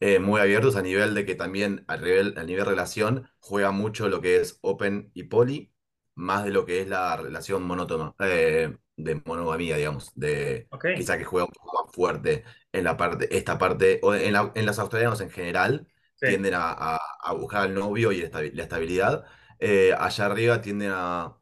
Eh, 0.00 0.18
muy 0.18 0.40
abiertos 0.40 0.76
a 0.76 0.82
nivel 0.82 1.14
de 1.14 1.26
que 1.26 1.34
también 1.34 1.84
a 1.88 1.96
nivel, 1.98 2.34
a 2.38 2.44
nivel 2.44 2.64
relación 2.66 3.28
juega 3.38 3.70
mucho 3.70 4.08
lo 4.08 4.20
que 4.22 4.36
es 4.40 4.58
open 4.62 5.10
y 5.14 5.24
poly, 5.24 5.74
más 6.14 6.44
de 6.44 6.50
lo 6.50 6.64
que 6.66 6.80
es 6.80 6.88
la 6.88 7.16
relación 7.16 7.62
monótona, 7.64 8.14
eh, 8.20 8.76
de 8.96 9.14
monogamía, 9.26 9.76
digamos, 9.76 10.10
de 10.14 10.70
Ok, 10.70 10.84
quizá 10.94 11.18
que 11.18 11.24
juega 11.24 11.46
un 11.46 11.52
poco 11.52 11.84
más 11.84 11.94
fuerte 11.94 12.44
en 12.72 12.84
la 12.84 12.96
parte, 12.96 13.36
esta 13.36 13.58
parte, 13.58 14.00
o 14.02 14.14
en, 14.14 14.32
la- 14.32 14.52
en 14.54 14.66
los 14.66 14.78
australianos 14.78 15.20
en 15.20 15.30
general, 15.30 15.86
sí, 16.16 16.26
tienden 16.26 16.54
a, 16.54 16.70
a- 16.72 16.98
a 17.22 17.32
buscar 17.34 17.62
al 17.62 17.74
novio 17.74 18.12
y 18.12 18.22
la 18.30 18.62
estabilidad. 18.62 19.24
Eh, 19.58 19.92
allá 19.98 20.26
arriba 20.26 20.60
tienden 20.62 20.90
a, 20.94 21.36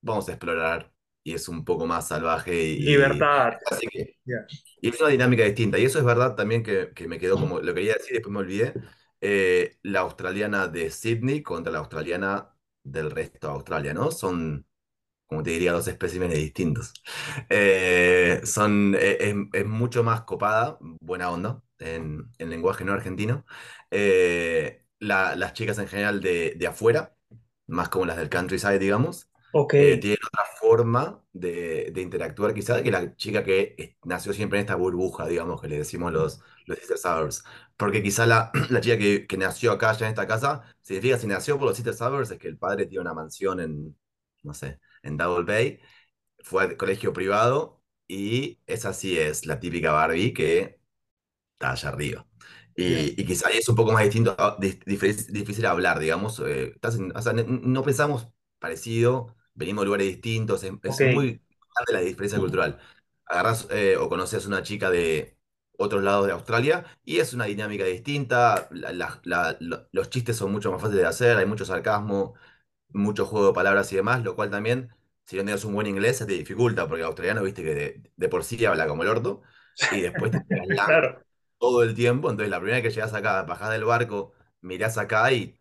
vamos 0.00 0.28
a 0.28 0.32
explorar, 0.32 0.91
y 1.24 1.34
es 1.34 1.48
un 1.48 1.64
poco 1.64 1.86
más 1.86 2.08
salvaje 2.08 2.54
y, 2.64 2.94
y- 3.20 3.28
libertad, 3.28 3.54
así 3.70 3.86
que 3.88 4.16
y 4.80 4.88
es 4.90 5.00
una 5.00 5.10
dinámica 5.10 5.44
distinta. 5.44 5.78
Y 5.78 5.84
eso 5.84 5.98
es 5.98 6.04
verdad 6.04 6.34
también 6.36 6.62
que, 6.62 6.92
que 6.94 7.08
me 7.08 7.18
quedó 7.18 7.38
como, 7.38 7.60
lo 7.60 7.74
quería 7.74 7.94
decir, 7.94 8.14
después 8.14 8.32
me 8.32 8.40
olvidé, 8.40 8.74
eh, 9.20 9.78
la 9.82 10.00
australiana 10.00 10.68
de 10.68 10.90
Sydney 10.90 11.42
contra 11.42 11.72
la 11.72 11.78
australiana 11.80 12.54
del 12.82 13.10
resto 13.10 13.46
de 13.48 13.52
Australia, 13.54 13.94
¿no? 13.94 14.10
Son, 14.10 14.66
como 15.26 15.42
te 15.42 15.50
diría, 15.50 15.72
dos 15.72 15.88
especímenes 15.88 16.38
distintos. 16.38 16.94
Eh, 17.50 18.40
son, 18.44 18.94
eh, 18.96 19.18
es, 19.20 19.36
es 19.54 19.66
mucho 19.66 20.04
más 20.04 20.22
copada, 20.22 20.78
buena 20.80 21.30
onda, 21.30 21.62
en, 21.78 22.30
en 22.38 22.50
lenguaje 22.50 22.84
no 22.84 22.92
argentino. 22.92 23.44
La- 24.98 25.34
las 25.36 25.52
chicas 25.54 25.78
en 25.78 25.88
general 25.88 26.20
de, 26.20 26.54
de 26.56 26.66
afuera. 26.66 27.16
más 27.66 27.88
como 27.88 28.06
las 28.06 28.16
del 28.18 28.30
countryside, 28.30 28.78
digamos, 28.78 29.30
Ok, 29.54 29.74
eh, 29.74 29.98
tienen 29.98 30.18
otra 30.26 30.44
forma 30.60 31.22
de, 31.32 31.90
de 31.92 32.00
interactuar 32.02 32.54
quizá 32.54 32.82
que 32.82 32.90
la 32.90 33.14
chica 33.16 33.44
que 33.44 33.74
eh, 33.78 33.96
nació 34.04 34.32
siempre 34.32 34.58
en 34.58 34.62
esta 34.64 34.76
burbuja, 34.76 35.26
digamos, 35.26 35.60
que 35.60 35.68
le 35.68 35.78
decimos 35.78 36.12
los, 36.12 36.40
los 36.66 36.78
Sister 36.78 36.98
Suburbs. 36.98 37.44
Porque 37.76 38.02
quizá 38.02 38.26
la, 38.26 38.50
la 38.70 38.80
chica 38.80 38.98
que, 38.98 39.26
que 39.26 39.36
nació 39.36 39.72
acá, 39.72 39.92
ya 39.92 40.06
en 40.06 40.10
esta 40.10 40.26
casa, 40.26 40.62
significa 40.82 41.18
si 41.18 41.26
nació 41.26 41.58
por 41.58 41.68
los 41.68 41.76
Sister 41.76 41.94
Suburbs 41.94 42.30
es 42.30 42.38
que 42.38 42.48
el 42.48 42.58
padre 42.58 42.86
tiene 42.86 43.02
una 43.02 43.14
mansión 43.14 43.60
en, 43.60 43.96
no 44.42 44.54
sé, 44.54 44.80
en 45.02 45.16
Double 45.16 45.44
Bay, 45.44 45.80
fue 46.44 46.64
al 46.64 46.76
colegio 46.76 47.12
privado 47.12 47.82
y 48.08 48.60
esa 48.66 48.92
sí 48.94 49.18
es 49.18 49.46
la 49.46 49.60
típica 49.60 49.92
Barbie 49.92 50.34
que 50.34 50.80
está 51.54 51.72
allá 51.72 51.88
arriba. 51.90 52.26
Y, 52.74 53.20
y 53.20 53.26
quizá 53.26 53.50
es 53.50 53.68
un 53.68 53.76
poco 53.76 53.92
más 53.92 54.04
distinto, 54.04 54.34
ah, 54.38 54.56
di- 54.58 54.78
difícil, 54.86 55.32
difícil 55.32 55.66
hablar, 55.66 55.98
digamos. 55.98 56.40
eh, 56.40 56.72
estás 56.74 56.96
en- 56.96 57.14
o 57.16 57.22
sea, 57.22 57.32
n- 57.32 57.44
no 57.46 57.82
pensamos 57.82 58.28
parecido, 58.58 59.36
venimos 59.54 59.82
de 59.82 59.86
lugares 59.86 60.06
distintos, 60.08 60.62
es, 60.64 60.72
muy 61.04 61.28
grande 61.74 61.92
la 61.92 62.00
diferencia 62.00 62.38
cultural. 62.38 62.78
Agarrás 63.26 63.66
eh, 63.70 63.96
o 63.96 64.08
conoces 64.08 64.44
a 64.44 64.48
una 64.48 64.62
chica 64.62 64.90
de 64.90 65.36
otros 65.78 66.02
lados 66.02 66.26
de 66.26 66.32
Australia 66.32 66.84
y 67.04 67.18
es 67.18 67.32
una 67.34 67.46
dinámica 67.46 67.84
distinta, 67.84 68.68
la- 68.72 68.92
la- 68.92 69.20
la- 69.24 69.56
lo- 69.60 69.88
los 69.92 70.10
chistes 70.10 70.36
son 70.36 70.52
mucho 70.52 70.70
más 70.72 70.80
fáciles 70.80 71.02
de 71.02 71.08
hacer, 71.08 71.36
hay 71.38 71.46
mucho 71.46 71.64
sarcasmo, 71.64 72.34
mucho 72.90 73.26
juego 73.26 73.48
de 73.48 73.52
palabras 73.54 73.92
y 73.92 73.96
demás, 73.96 74.22
lo 74.22 74.36
cual 74.36 74.50
también, 74.50 74.90
si 75.24 75.36
no 75.36 75.44
tienes 75.44 75.64
un 75.64 75.74
buen 75.74 75.86
inglés, 75.86 76.18
se 76.18 76.26
te 76.26 76.32
dificulta, 76.34 76.86
porque 76.88 77.00
el 77.02 77.06
australiano, 77.06 77.42
viste 77.42 77.62
que 77.62 77.74
de, 77.74 78.12
de 78.16 78.28
por 78.28 78.44
sí 78.44 78.64
habla 78.64 78.86
como 78.86 79.02
el 79.02 79.08
orto, 79.08 79.42
y 79.88 80.00
después 80.00 80.32
te 80.32 80.40
claro, 80.74 81.24
todo 81.58 81.82
el 81.82 81.94
tiempo, 81.94 82.30
entonces 82.30 82.50
la 82.50 82.58
primera 82.58 82.76
vez 82.80 82.84
que 82.84 82.94
llegas 82.94 83.14
acá, 83.14 83.42
bajás 83.44 83.70
del 83.70 83.84
barco, 83.84 84.32
mirás 84.60 84.98
acá 84.98 85.32
y 85.32 85.58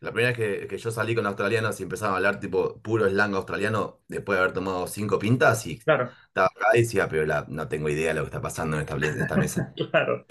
la 0.00 0.12
primera 0.12 0.36
vez 0.36 0.60
que, 0.62 0.66
que 0.68 0.78
yo 0.78 0.90
salí 0.90 1.14
con 1.14 1.26
australianos 1.26 1.78
y 1.80 1.82
empezaban 1.84 2.14
a 2.14 2.16
hablar 2.16 2.40
tipo 2.40 2.80
puro 2.82 3.08
slang 3.08 3.34
australiano, 3.34 4.00
después 4.08 4.36
de 4.38 4.42
haber 4.42 4.54
tomado 4.54 4.86
cinco 4.86 5.18
pintas, 5.18 5.66
y 5.66 5.84
claro, 5.84 6.16
estaba 6.28 6.46
acá 6.48 6.76
y 6.76 6.82
decía, 6.82 7.08
pero 7.08 7.26
la- 7.26 7.46
no 7.48 7.68
tengo 7.68 7.88
idea 7.88 8.08
de 8.08 8.14
lo 8.14 8.22
que 8.22 8.26
está 8.28 8.40
pasando 8.42 8.76
en 8.76 8.82
esta, 8.82 8.94
en 8.96 9.20
esta 9.20 9.36
mesa. 9.38 9.74
claro, 9.90 10.26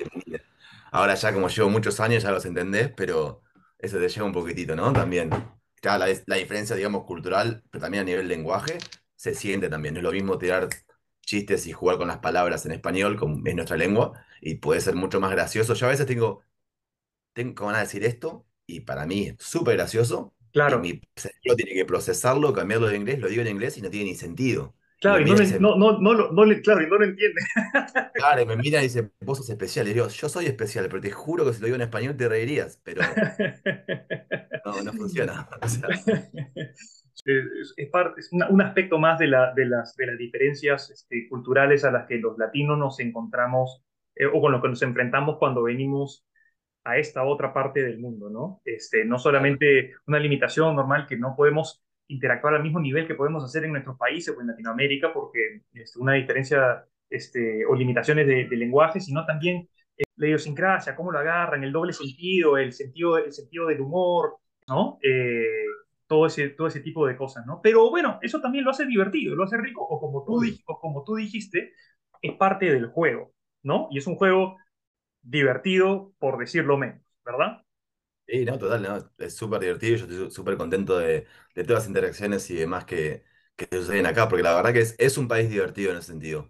Ahora 0.91 1.15
ya 1.15 1.33
como 1.33 1.49
llevo 1.49 1.69
muchos 1.69 1.99
años 1.99 2.23
ya 2.23 2.31
los 2.31 2.45
entendés, 2.45 2.91
pero 2.95 3.41
eso 3.77 3.97
te 3.99 4.09
lleva 4.09 4.25
un 4.25 4.33
poquitito, 4.33 4.75
¿no? 4.75 4.91
También. 4.93 5.29
Claro, 5.81 6.05
la, 6.05 6.13
la 6.25 6.35
diferencia, 6.35 6.75
digamos, 6.75 7.05
cultural, 7.05 7.63
pero 7.71 7.81
también 7.81 8.01
a 8.03 8.05
nivel 8.05 8.27
lenguaje, 8.27 8.77
se 9.15 9.33
siente 9.35 9.69
también. 9.69 9.93
No 9.93 9.99
es 9.99 10.03
lo 10.03 10.11
mismo 10.11 10.37
tirar 10.37 10.67
chistes 11.21 11.67
y 11.67 11.71
jugar 11.73 11.97
con 11.97 12.07
las 12.07 12.17
palabras 12.19 12.65
en 12.65 12.71
español, 12.73 13.17
como 13.17 13.41
es 13.45 13.55
nuestra 13.55 13.77
lengua, 13.77 14.25
y 14.41 14.55
puede 14.55 14.81
ser 14.81 14.95
mucho 14.95 15.19
más 15.21 15.31
gracioso. 15.31 15.73
Yo 15.75 15.85
a 15.87 15.89
veces 15.89 16.05
tengo, 16.07 16.41
tengo 17.33 17.65
ganas 17.67 17.81
de 17.81 17.85
decir 17.87 18.05
esto, 18.05 18.45
y 18.75 18.81
para 18.81 19.05
mí 19.05 19.27
es 19.27 19.35
súper 19.39 19.75
gracioso, 19.77 20.35
y 20.65 20.75
claro, 20.75 20.79
mi 20.79 21.01
cerebro 21.15 21.55
tiene 21.55 21.73
que 21.73 21.85
procesarlo, 21.85 22.53
cambiarlo 22.53 22.87
de 22.87 22.97
inglés, 22.97 23.19
lo 23.19 23.27
digo 23.29 23.41
en 23.41 23.47
inglés 23.49 23.77
y 23.77 23.81
no 23.81 23.89
tiene 23.89 24.05
ni 24.11 24.15
sentido. 24.15 24.75
Y 25.01 25.01
claro, 25.01 25.21
y 25.21 25.25
no, 25.25 25.25
mira 25.25 25.43
y 25.43 25.47
le- 25.47 25.47
dice, 25.47 25.59
no, 25.59 25.75
no, 25.77 25.99
no, 25.99 26.15
claro, 26.63 26.81
y 26.83 26.87
no 26.89 26.97
lo 26.97 27.05
entiende. 27.05 27.41
claro, 28.15 28.41
y 28.41 28.45
me 28.45 28.55
mira 28.57 28.79
y 28.81 28.83
dice, 28.83 29.11
vos 29.21 29.37
sos 29.39 29.49
especial. 29.49 29.87
Y 29.87 29.93
digo, 29.93 30.07
yo 30.07 30.29
soy 30.29 30.45
especial, 30.45 30.87
pero 30.89 31.01
te 31.01 31.11
juro 31.11 31.45
que 31.45 31.53
si 31.53 31.59
lo 31.61 31.65
digo 31.65 31.75
en 31.75 31.81
español 31.81 32.17
te 32.17 32.27
reirías, 32.29 32.79
pero... 32.83 33.01
No, 34.65 34.81
no 34.83 34.93
funciona. 34.93 35.47
O 35.61 35.67
sea, 35.67 35.89
Es, 37.25 37.73
es 37.77 37.89
par- 37.89 38.13
es 38.17 38.31
una- 38.31 38.49
un 38.49 38.61
aspecto 38.61 38.97
más 38.97 39.19
de, 39.19 39.27
la- 39.27 39.53
de 39.53 39.65
las, 39.65 39.95
de 39.95 40.07
las 40.07 40.17
diferencias 40.17 40.89
este, 40.89 41.27
culturales 41.29 41.83
a 41.83 41.91
las 41.91 42.07
que 42.07 42.17
los 42.17 42.37
latinos 42.37 42.77
nos 42.77 42.99
encontramos 42.99 43.83
eh, 44.15 44.25
o 44.25 44.39
con 44.41 44.51
lo 44.53 44.61
que 44.61 44.69
nos 44.69 44.81
enfrentamos 44.81 45.37
cuando 45.37 45.63
venimos 45.63 46.25
a 46.83 46.97
esta 46.97 47.23
otra 47.23 47.53
parte 47.53 47.83
del 47.83 47.99
mundo, 47.99 48.29
¿no? 48.29 48.61
Este, 48.65 49.05
no 49.05 49.19
solamente 49.19 49.93
una 50.07 50.19
limitación 50.19 50.75
normal 50.75 51.05
que 51.07 51.17
no 51.17 51.35
podemos 51.35 51.83
interactuar 52.07 52.55
al 52.55 52.63
mismo 52.63 52.79
nivel 52.79 53.07
que 53.07 53.15
podemos 53.15 53.43
hacer 53.43 53.65
en 53.65 53.71
nuestros 53.71 53.97
países 53.97 54.35
o 54.35 54.41
en 54.41 54.47
Latinoamérica, 54.47 55.13
porque 55.13 55.61
este, 55.73 55.99
una 55.99 56.13
diferencia 56.13 56.85
este, 57.09 57.65
o 57.65 57.75
limitaciones 57.75 58.27
de, 58.27 58.47
de 58.47 58.55
lenguaje, 58.55 58.99
sino 58.99 59.25
también 59.25 59.67
eh, 59.97 60.03
la 60.15 60.27
idiosincrasia, 60.27 60.95
cómo 60.95 61.11
lo 61.11 61.19
agarran, 61.19 61.63
el 61.63 61.71
doble 61.71 61.93
sentido, 61.93 62.57
el 62.57 62.73
sentido, 62.73 63.17
el 63.17 63.31
sentido 63.33 63.67
del 63.67 63.81
humor, 63.81 64.37
¿no? 64.67 64.97
Eh, 65.03 65.65
todo 66.07 66.25
ese, 66.25 66.49
todo 66.49 66.67
ese 66.67 66.79
tipo 66.79 67.05
de 67.05 67.15
cosas, 67.15 67.45
¿no? 67.45 67.61
Pero 67.61 67.89
bueno, 67.91 68.17
eso 68.23 68.41
también 68.41 68.63
lo 68.65 68.71
hace 68.71 68.85
divertido, 68.85 69.35
lo 69.35 69.43
hace 69.43 69.57
rico, 69.57 69.85
o 69.87 69.99
como 69.99 70.25
tú, 70.25 70.41
o 70.65 70.79
como 70.79 71.03
tú 71.03 71.15
dijiste, 71.15 71.73
es 72.21 72.33
parte 72.35 72.71
del 72.71 72.87
juego, 72.87 73.33
¿no? 73.63 73.87
Y 73.91 73.99
es 73.99 74.07
un 74.07 74.15
juego 74.15 74.57
divertido, 75.21 76.13
por 76.19 76.37
decirlo 76.39 76.77
menos, 76.77 77.01
¿verdad? 77.25 77.63
Sí, 78.27 78.45
no, 78.45 78.59
total, 78.59 78.83
no, 78.83 79.11
es 79.25 79.35
súper 79.35 79.59
divertido. 79.61 79.97
Yo 79.97 80.03
estoy 80.05 80.17
sú- 80.17 80.31
súper 80.31 80.55
contento 80.57 80.99
de, 80.99 81.25
de 81.55 81.63
todas 81.63 81.81
las 81.83 81.87
interacciones 81.87 82.47
y 82.51 82.55
demás 82.55 82.85
que, 82.85 83.23
que 83.55 83.67
suceden 83.75 84.05
acá, 84.05 84.29
porque 84.29 84.43
la 84.43 84.53
verdad 84.55 84.71
que 84.71 84.81
es, 84.81 84.95
es 84.99 85.17
un 85.17 85.27
país 85.27 85.49
divertido 85.49 85.91
en 85.91 85.97
ese 85.97 86.07
sentido. 86.11 86.47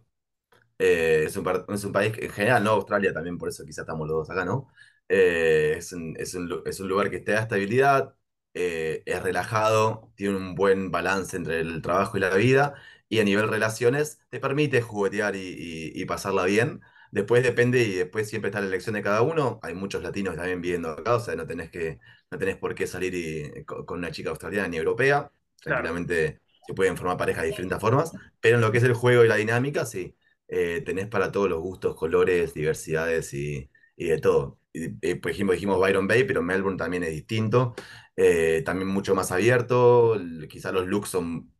Eh, 0.80 1.26
es 1.28 1.38
un, 1.38 1.48
es 1.70 1.84
un 1.86 1.94
país 1.94 2.14
en 2.20 2.32
general, 2.32 2.64
¿no? 2.64 2.72
Australia 2.72 3.14
también, 3.14 3.38
por 3.38 3.50
eso 3.50 3.66
quizás 3.66 3.80
estamos 3.84 4.08
los 4.08 4.18
dos 4.18 4.32
acá, 4.32 4.46
¿no? 4.46 4.68
Eh, 5.10 5.76
es 5.78 5.94
un, 5.94 6.16
es 6.20 6.36
un 6.36 6.64
es 6.66 6.80
un 6.82 6.90
lugar 6.90 7.10
que 7.12 7.20
te 7.20 7.34
da 7.34 7.42
estabilidad, 7.42 8.16
eh, 8.54 9.04
es 9.06 9.24
relajado, 9.24 10.12
tiene 10.16 10.38
un 10.38 10.56
buen 10.56 10.92
balance 10.92 11.38
entre 11.38 11.62
el 11.62 11.82
trabajo 11.82 12.18
y 12.18 12.22
la 12.22 12.36
vida, 12.36 12.76
y 13.10 13.20
a 13.20 13.24
nivel 13.26 13.48
relaciones 13.50 14.22
te 14.30 14.40
permite 14.40 14.82
juguetear 14.82 15.36
y, 15.36 15.40
y- 15.42 16.02
y 16.02 16.06
pasarla 16.06 16.46
bien. 16.46 16.82
Después 17.12 17.44
depende 17.44 17.82
y 17.84 17.96
después 17.96 18.30
siempre 18.30 18.50
está 18.50 18.62
la 18.62 18.68
elección 18.68 18.94
de 18.96 19.02
cada 19.04 19.22
uno. 19.22 19.60
Hay 19.64 19.74
muchos 19.76 20.04
latinos 20.04 20.36
también 20.36 20.62
viviendo 20.62 20.90
acá, 20.92 21.16
o 21.16 21.20
sea, 21.20 21.36
no 21.36 21.48
tenés 21.48 21.70
que, 21.72 22.00
no 22.32 22.38
tenés 22.38 22.58
por 22.58 22.76
qué 22.76 22.88
salir 22.88 23.14
y- 23.16 23.66
con, 23.66 23.86
con 23.86 23.98
una 24.00 24.12
chica 24.12 24.30
australiana 24.30 24.68
ni 24.70 24.78
europea. 24.78 25.32
Claro, 25.62 25.94
Tranquilamente 25.94 26.42
se 26.62 26.74
pueden 26.74 26.98
formar 26.98 27.18
parejas 27.18 27.44
de 27.44 27.50
diferentes 27.50 27.80
formas, 27.80 28.12
pero 28.40 28.56
en 28.56 28.62
lo 28.62 28.72
que 28.72 28.78
es 28.80 28.84
el 28.84 28.94
juego 28.94 29.24
y 29.26 29.28
la 29.28 29.36
dinámica, 29.36 29.86
sí 29.86 30.16
eh, 30.48 30.82
tenés 30.86 31.08
para 31.08 31.32
todos 31.32 31.50
los 31.50 31.60
gustos, 31.60 31.96
colores, 31.96 32.54
diversidades 32.54 33.34
y, 33.34 33.70
y 33.96 34.06
de 34.10 34.20
todo. 34.20 34.60
Y, 34.74 34.86
eh, 35.08 35.16
por 35.16 35.32
ejemplo, 35.32 35.54
dijimos 35.54 35.80
Byron 35.80 36.08
Bay, 36.08 36.24
pero 36.26 36.42
Melbourne 36.44 36.78
también 36.78 37.04
es 37.04 37.12
distinto, 37.12 37.76
eh, 38.16 38.62
también 38.66 38.88
mucho 38.90 39.16
más 39.16 39.32
abierto, 39.32 40.16
l- 40.16 40.48
quizá 40.48 40.72
los 40.72 40.88
looks 40.88 41.10
son 41.10 41.52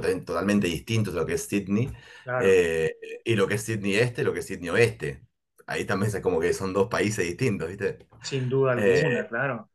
total- 0.00 0.24
totalmente 0.24 0.66
distintos 0.66 1.14
de 1.14 1.20
lo 1.20 1.26
que 1.26 1.34
es 1.34 1.44
Sydney, 1.46 1.92
claro, 2.24 2.54
eh, 2.54 2.96
y 3.24 3.34
lo 3.36 3.46
que 3.48 3.54
es 3.54 3.62
Sydney 3.64 3.94
este, 3.96 4.24
lo 4.24 4.32
que 4.32 4.40
es 4.40 4.46
Sydney 4.46 4.70
oeste. 4.70 5.22
Ahí 5.66 5.84
también 5.84 6.14
es 6.14 6.20
como 6.22 6.40
que 6.40 6.52
son 6.54 6.72
dos 6.72 6.88
países 6.88 7.24
distintos, 7.26 7.68
¿viste? 7.68 7.98
sin 8.22 8.48
duda 8.48 8.72
alguna, 8.72 9.10
Eh, 9.10 9.28
claro. 9.28 9.70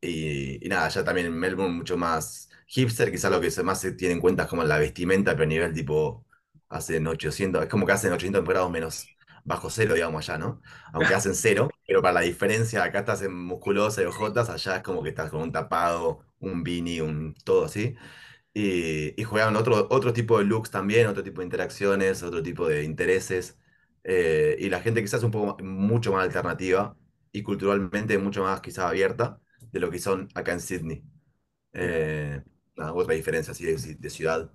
y, 0.00 0.64
y 0.64 0.68
nada, 0.68 0.88
ya 0.88 1.04
también 1.04 1.26
en 1.28 1.34
Melbourne 1.38 1.74
mucho 1.74 1.96
más 1.96 2.48
hipster, 2.66 3.10
quizá 3.10 3.30
lo 3.30 3.40
que 3.40 3.50
se 3.50 3.62
más 3.62 3.80
se 3.80 3.92
tiene 3.92 4.14
en 4.14 4.20
cuenta 4.20 4.44
es 4.44 4.48
como 4.48 4.64
la 4.64 4.78
vestimenta, 4.78 5.32
pero 5.32 5.44
a 5.44 5.46
nivel 5.46 5.72
tipo, 5.74 6.26
hacen 6.68 7.06
800, 7.06 7.62
es 7.62 7.68
como 7.68 7.86
que 7.86 7.92
hacen 7.92 8.12
800 8.12 8.44
grados 8.44 8.70
menos 8.70 9.12
bajo 9.44 9.70
cero, 9.70 9.94
digamos, 9.94 10.28
allá, 10.28 10.38
¿no? 10.38 10.62
Aunque 10.92 11.14
hacen 11.14 11.34
cero, 11.34 11.68
pero 11.86 12.00
para 12.02 12.14
la 12.14 12.20
diferencia, 12.20 12.82
acá 12.84 13.00
estás 13.00 13.22
en 13.22 13.34
musculosa 13.34 14.02
y 14.02 14.04
ojotas, 14.06 14.48
allá 14.50 14.76
es 14.76 14.82
como 14.82 15.02
que 15.02 15.08
estás 15.10 15.30
con 15.30 15.42
un 15.42 15.52
tapado, 15.52 16.24
un 16.40 16.62
beanie, 16.62 17.02
un 17.02 17.34
todo 17.44 17.64
así. 17.66 17.96
Y, 18.54 19.20
y 19.20 19.24
juegan 19.24 19.56
otro, 19.56 19.86
otro 19.90 20.12
tipo 20.12 20.38
de 20.38 20.44
looks 20.44 20.70
también, 20.70 21.06
otro 21.06 21.22
tipo 21.22 21.40
de 21.40 21.46
interacciones, 21.46 22.22
otro 22.22 22.42
tipo 22.42 22.68
de 22.68 22.84
intereses. 22.84 23.58
eh, 24.04 24.56
y 24.58 24.68
la 24.70 24.80
gente 24.80 25.00
quizás 25.02 25.20
es 25.20 25.24
un 25.24 25.30
poco 25.30 25.56
mucho 25.64 26.12
más 26.12 26.24
alternativa 26.24 26.96
y 27.32 27.42
culturalmente 27.42 28.18
mucho 28.18 28.42
más 28.42 28.60
quizás 28.60 28.86
abierta 28.86 29.40
de 29.72 29.80
lo 29.80 29.90
que 29.90 29.98
son 29.98 30.28
acá 30.34 30.52
en 30.52 30.60
Sydney. 30.60 31.02
Eh, 31.74 32.42
otra 32.76 33.14
diferencia 33.14 33.52
así 33.52 33.64
de, 33.66 33.76
ciudad. 34.10 34.52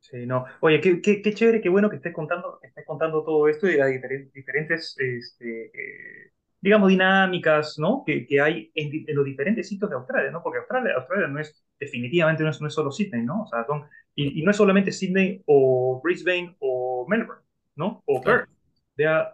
Sí, 0.00 0.24
no. 0.26 0.44
Oye, 0.60 0.80
qué, 0.80 1.00
qué, 1.02 1.20
chévere, 1.34 1.60
qué 1.60 1.68
bueno 1.68 1.90
que 1.90 1.96
estés 1.96 2.14
contando, 2.14 2.60
estés 2.62 2.86
contando 2.86 3.24
todo 3.24 3.48
esto 3.48 3.66
y 3.68 3.76
diferen- 3.88 4.30
diferentes, 4.32 4.94
este, 4.98 5.66
eh, 5.74 6.32
digamos, 6.66 6.88
dinámicas, 6.88 7.78
¿no? 7.78 8.02
Que, 8.04 8.26
que 8.26 8.40
hay 8.40 8.72
en, 8.74 9.04
los 9.14 9.24
diferentes 9.24 9.68
sitios 9.68 9.88
de 9.88 9.94
Australia, 9.94 10.32
¿no? 10.32 10.42
Porque 10.42 10.58
Australia, 10.58 10.94
Australia 10.96 11.28
no 11.28 11.38
es, 11.38 11.64
definitivamente 11.78 12.42
no 12.42 12.50
es, 12.50 12.60
no 12.60 12.66
es 12.66 12.74
solo 12.74 12.90
Sydney, 12.90 13.22
¿no? 13.22 13.42
O 13.42 13.46
sea, 13.46 13.64
son, 13.64 13.84
y, 14.16 14.40
y 14.40 14.42
no 14.42 14.50
es 14.50 14.56
solamente 14.56 14.90
Sydney 14.90 15.44
o 15.46 16.00
Brisbane 16.02 16.56
o 16.58 17.06
Melbourne, 17.08 17.44
¿no? 17.76 18.02
O 18.04 18.20
Perth. 18.20 18.48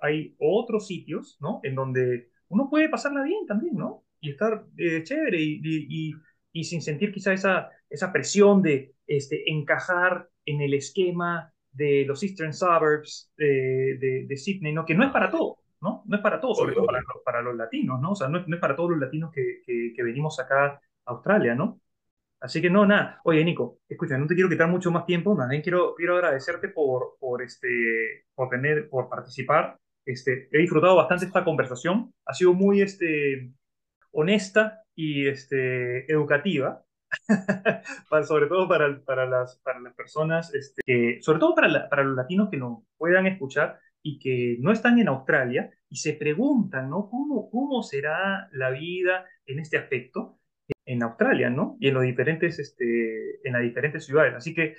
Hay 0.03 0.37
otros 0.39 0.87
sitios, 0.87 1.39
¿no? 1.41 1.61
En 1.63 1.75
donde 1.75 2.29
uno 2.49 2.69
puede 2.69 2.91
pasarla 2.91 3.23
bien 3.23 3.47
también, 3.47 3.77
¿no? 3.77 4.05
Y 4.21 4.33
estar 4.33 4.67
eh, 4.77 5.03
chévere 5.03 5.41
y, 5.41 6.13
y, 6.53 6.65
sin 6.65 6.83
sentir 6.83 7.13
quizá 7.13 7.33
esa, 7.33 7.71
esa 7.89 8.13
presión 8.13 8.61
de 8.61 8.93
este, 9.07 9.51
encajar 9.51 10.29
en 10.45 10.61
el 10.61 10.75
esquema 10.75 11.51
de 11.71 12.05
los 12.07 12.23
Eastern 12.23 12.53
Suburbs 12.53 13.33
de, 13.39 13.97
de, 13.99 14.27
de 14.29 14.37
Sydney, 14.37 14.75
¿no? 14.75 14.85
Que 14.85 14.95
no 14.95 15.03
es 15.03 15.11
para 15.11 15.31
todos, 15.31 15.62
¿no? 15.83 16.03
No 16.07 16.17
es 16.17 16.23
para 16.23 16.41
todos, 16.41 16.59
sobre 16.59 16.75
todo 16.75 16.87
para, 16.87 17.01
para 17.25 17.43
los 17.43 17.57
latinos, 17.57 18.01
¿no? 18.01 18.13
O 18.13 18.17
sea, 18.17 18.29
no, 18.29 18.39
es- 18.39 18.49
no 18.49 18.57
es 18.57 18.61
para 18.61 18.77
todos 18.77 18.91
los 18.91 19.01
latinos 19.01 19.31
que, 19.33 19.61
que, 19.67 19.93
que 19.95 20.03
venimos 20.03 20.39
acá 20.41 20.67
a 20.67 20.81
Australia, 21.07 21.55
¿no? 21.55 21.81
Así 22.41 22.61
que 22.61 22.71
no, 22.71 22.85
nada. 22.87 23.21
Oye, 23.25 23.45
Nico, 23.45 23.81
escucha, 23.89 24.19
no 24.19 24.27
te 24.27 24.35
quiero 24.35 24.49
quitar 24.51 24.69
mucho 24.69 24.91
más 24.91 25.07
tiempo, 25.07 25.35
más 25.37 25.49
bien 25.49 25.63
quiero, 25.63 25.95
quiero 25.95 26.17
agradecerte 26.17 26.69
por, 26.69 27.17
por, 27.21 27.43
este, 27.43 28.25
por, 28.35 28.49
tener, 28.51 28.89
por 28.91 29.09
participar. 29.09 29.79
Este, 30.05 30.49
he 30.53 30.59
disfrutado 30.59 30.97
bastante 30.97 31.27
esta 31.27 31.45
conversación, 31.45 32.13
ha 32.27 32.35
sido 32.35 32.53
muy 32.55 32.83
este, 32.83 33.53
honesta 34.13 34.83
y 34.95 35.29
este, 35.29 36.11
educativa. 36.13 36.85
para, 38.09 38.25
sobre 38.25 38.47
todo 38.47 38.69
para, 38.69 39.01
para, 39.05 39.27
las, 39.27 39.59
para 39.63 39.81
las 39.81 39.95
personas, 39.95 40.53
este, 40.55 40.83
que, 40.87 41.19
sobre 41.23 41.39
todo 41.41 41.55
para, 41.55 41.69
la, 41.69 41.89
para 41.89 42.05
los 42.05 42.17
latinos 42.17 42.49
que 42.51 42.57
nos 42.57 42.81
puedan 42.97 43.27
escuchar 43.27 43.79
y 44.03 44.19
que 44.19 44.57
no 44.61 44.73
están 44.73 44.99
en 44.99 45.09
Australia 45.09 45.71
y 45.89 45.97
se 45.97 46.15
preguntan, 46.15 46.91
¿no? 46.91 47.09
¿Cómo, 47.09 47.51
cómo 47.51 47.83
será 47.83 48.49
la 48.53 48.71
vida 48.71 49.27
en 49.47 49.59
este 49.61 49.79
aspecto 49.79 50.39
en 50.85 51.03
Australia, 51.03 51.51
¿no? 51.51 51.77
Y 51.81 51.89
en 51.89 51.95
los 51.95 52.03
diferentes, 52.03 52.59
este, 52.59 53.47
en 53.47 53.53
las 53.53 53.63
diferentes 53.63 54.05
ciudades. 54.05 54.35
Así 54.35 54.55
que, 54.55 54.77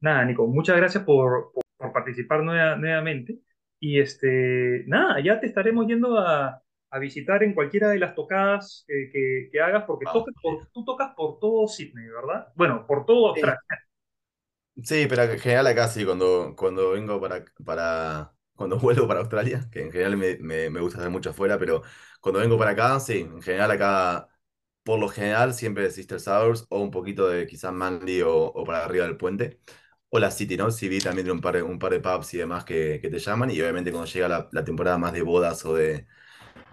nada, 0.00 0.24
Nico, 0.24 0.46
muchas 0.46 0.76
gracias 0.76 1.04
por, 1.04 1.52
por, 1.52 1.62
por 1.76 1.92
participar 1.92 2.42
nueva, 2.42 2.76
nuevamente. 2.76 3.38
Y 3.78 3.98
este, 3.98 4.84
nada, 4.86 5.20
ya 5.20 5.40
te 5.40 5.46
estaremos 5.46 5.86
yendo 5.86 6.18
a, 6.18 6.62
a 6.90 6.98
visitar 6.98 7.42
en 7.42 7.54
cualquiera 7.54 7.88
de 7.88 7.98
las 7.98 8.14
tocadas 8.14 8.84
eh, 8.88 9.10
que, 9.12 9.48
que, 9.50 9.60
hagas, 9.60 9.84
porque 9.84 10.06
tocas 10.12 10.34
por, 10.42 10.68
tú 10.72 10.84
tocas 10.84 11.14
por 11.16 11.38
todo 11.38 11.66
Sydney, 11.68 12.08
¿verdad? 12.08 12.48
Bueno, 12.56 12.84
por 12.86 13.06
todo 13.06 13.28
Australia. 13.28 13.58
Sí, 13.68 13.76
pero 15.08 15.22
en 15.24 15.38
general 15.38 15.66
acá 15.66 15.88
sí, 15.88 16.04
cuando, 16.04 16.54
cuando 16.56 16.90
vengo 16.92 17.20
para, 17.20 17.44
para, 17.64 18.34
cuando 18.54 18.78
vuelvo 18.78 19.06
para 19.06 19.20
Australia, 19.20 19.68
que 19.70 19.82
en 19.82 19.92
general 19.92 20.16
me, 20.16 20.36
me, 20.38 20.70
me 20.70 20.80
gusta 20.80 20.98
estar 20.98 21.10
mucho 21.10 21.30
afuera, 21.30 21.58
pero 21.58 21.82
cuando 22.20 22.40
vengo 22.40 22.58
para 22.58 22.70
acá, 22.72 22.98
sí, 23.00 23.20
en 23.20 23.42
general 23.42 23.70
acá, 23.72 24.28
por 24.82 24.98
lo 24.98 25.08
general, 25.08 25.54
siempre 25.54 25.86
es 25.86 25.94
Sister 25.94 26.20
Sours 26.20 26.66
o 26.70 26.80
un 26.80 26.90
poquito 26.90 27.28
de 27.28 27.46
quizás 27.46 27.72
Manly 27.72 28.22
o, 28.22 28.32
o 28.34 28.64
para 28.64 28.84
arriba 28.84 29.04
del 29.06 29.16
puente, 29.18 29.60
o 30.08 30.18
la 30.18 30.30
City, 30.30 30.56
¿no? 30.56 30.70
Sí, 30.70 30.88
vi 30.88 31.02
también 31.02 31.26
de 31.26 31.32
un 31.32 31.40
par 31.40 31.56
de, 31.56 31.62
un 31.62 31.78
par 31.78 31.92
de 31.92 32.00
pubs 32.00 32.32
y 32.34 32.38
demás 32.38 32.64
que, 32.64 33.00
que 33.02 33.10
te 33.10 33.18
llaman, 33.18 33.50
y 33.50 33.60
obviamente 33.60 33.90
cuando 33.92 34.10
llega 34.10 34.28
la, 34.28 34.48
la 34.52 34.64
temporada 34.64 34.98
más 34.98 35.12
de 35.12 35.22
bodas 35.22 35.64
o 35.66 35.74
de, 35.74 36.06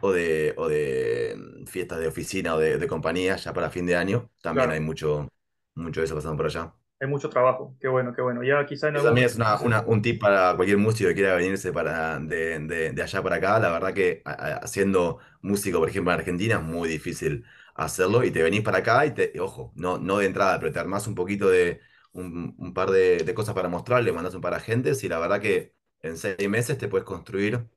o 0.02 0.12
de, 0.14 0.54
o 0.58 0.68
de 0.70 1.36
mm, 1.64 1.66
fiestas 1.68 2.00
de 2.00 2.08
oficina 2.08 2.56
o 2.56 2.60
de, 2.60 2.78
de 2.80 2.88
compañía, 2.88 3.38
ya 3.38 3.54
para 3.54 3.70
fin 3.72 3.86
de 3.88 3.96
año, 3.98 4.32
también 4.42 4.72
hay 4.72 4.80
Claro, 4.80 4.82
mucho, 4.82 5.30
mucho 5.76 6.02
de 6.02 6.06
eso 6.08 6.16
pasando 6.16 6.38
por 6.38 6.48
allá. 6.48 6.74
Hay 7.00 7.08
mucho 7.08 7.30
trabajo. 7.30 7.76
Qué 7.80 7.88
bueno, 7.88 8.14
qué 8.14 8.22
bueno. 8.22 8.44
Ya 8.44 8.66
quizá 8.66 8.90
en 8.90 8.98
algún 8.98 9.14
también 9.14 9.26
es 9.28 9.36
una, 9.36 9.60
una- 9.62 9.82
un 9.86 10.02
tip 10.02 10.20
para 10.22 10.56
cualquier 10.56 10.78
músico 10.78 11.10
que 11.10 11.16
quiera 11.16 11.36
venirse 11.36 11.72
para, 11.72 12.20
de, 12.20 12.60
de- 12.60 12.92
de 12.94 13.02
allá 13.04 13.22
para 13.22 13.36
acá. 13.38 13.60
La 13.60 13.70
verdad 13.72 13.94
que 13.94 14.22
haciendo 14.26 15.20
músico, 15.42 15.80
por 15.80 15.90
ejemplo, 15.90 16.12
en 16.14 16.20
Argentina 16.20 16.56
es 16.56 16.64
muy 16.64 16.90
difícil 16.90 17.46
hacerlo 17.76 18.24
y 18.24 18.32
te 18.32 18.42
venís 18.44 18.62
para 18.62 18.80
acá 18.80 19.06
y 19.06 19.12
te, 19.14 19.40
ojo, 19.40 19.72
no, 19.76 19.98
no 20.00 20.18
de 20.18 20.26
entrada, 20.26 20.60
pero 20.60 20.72
te 20.72 20.80
armás 20.80 21.06
un 21.08 21.14
poquito 21.16 21.48
de 21.50 21.80
un, 22.14 22.56
un 22.58 22.74
par 22.74 22.90
de, 22.90 23.18
de 23.18 23.34
cosas 23.36 23.54
para 23.54 23.70
mostrar, 23.70 24.02
le 24.04 24.12
mandás 24.12 24.34
un 24.34 24.42
par 24.42 24.52
de 24.54 24.58
agentes 24.58 25.04
y 25.04 25.10
la 25.10 25.20
verdad 25.20 25.40
que 25.42 25.76
en 26.02 26.18
seis 26.18 26.50
meses 26.50 26.78
te 26.80 26.88
puedes 26.88 27.06
construir 27.06 27.68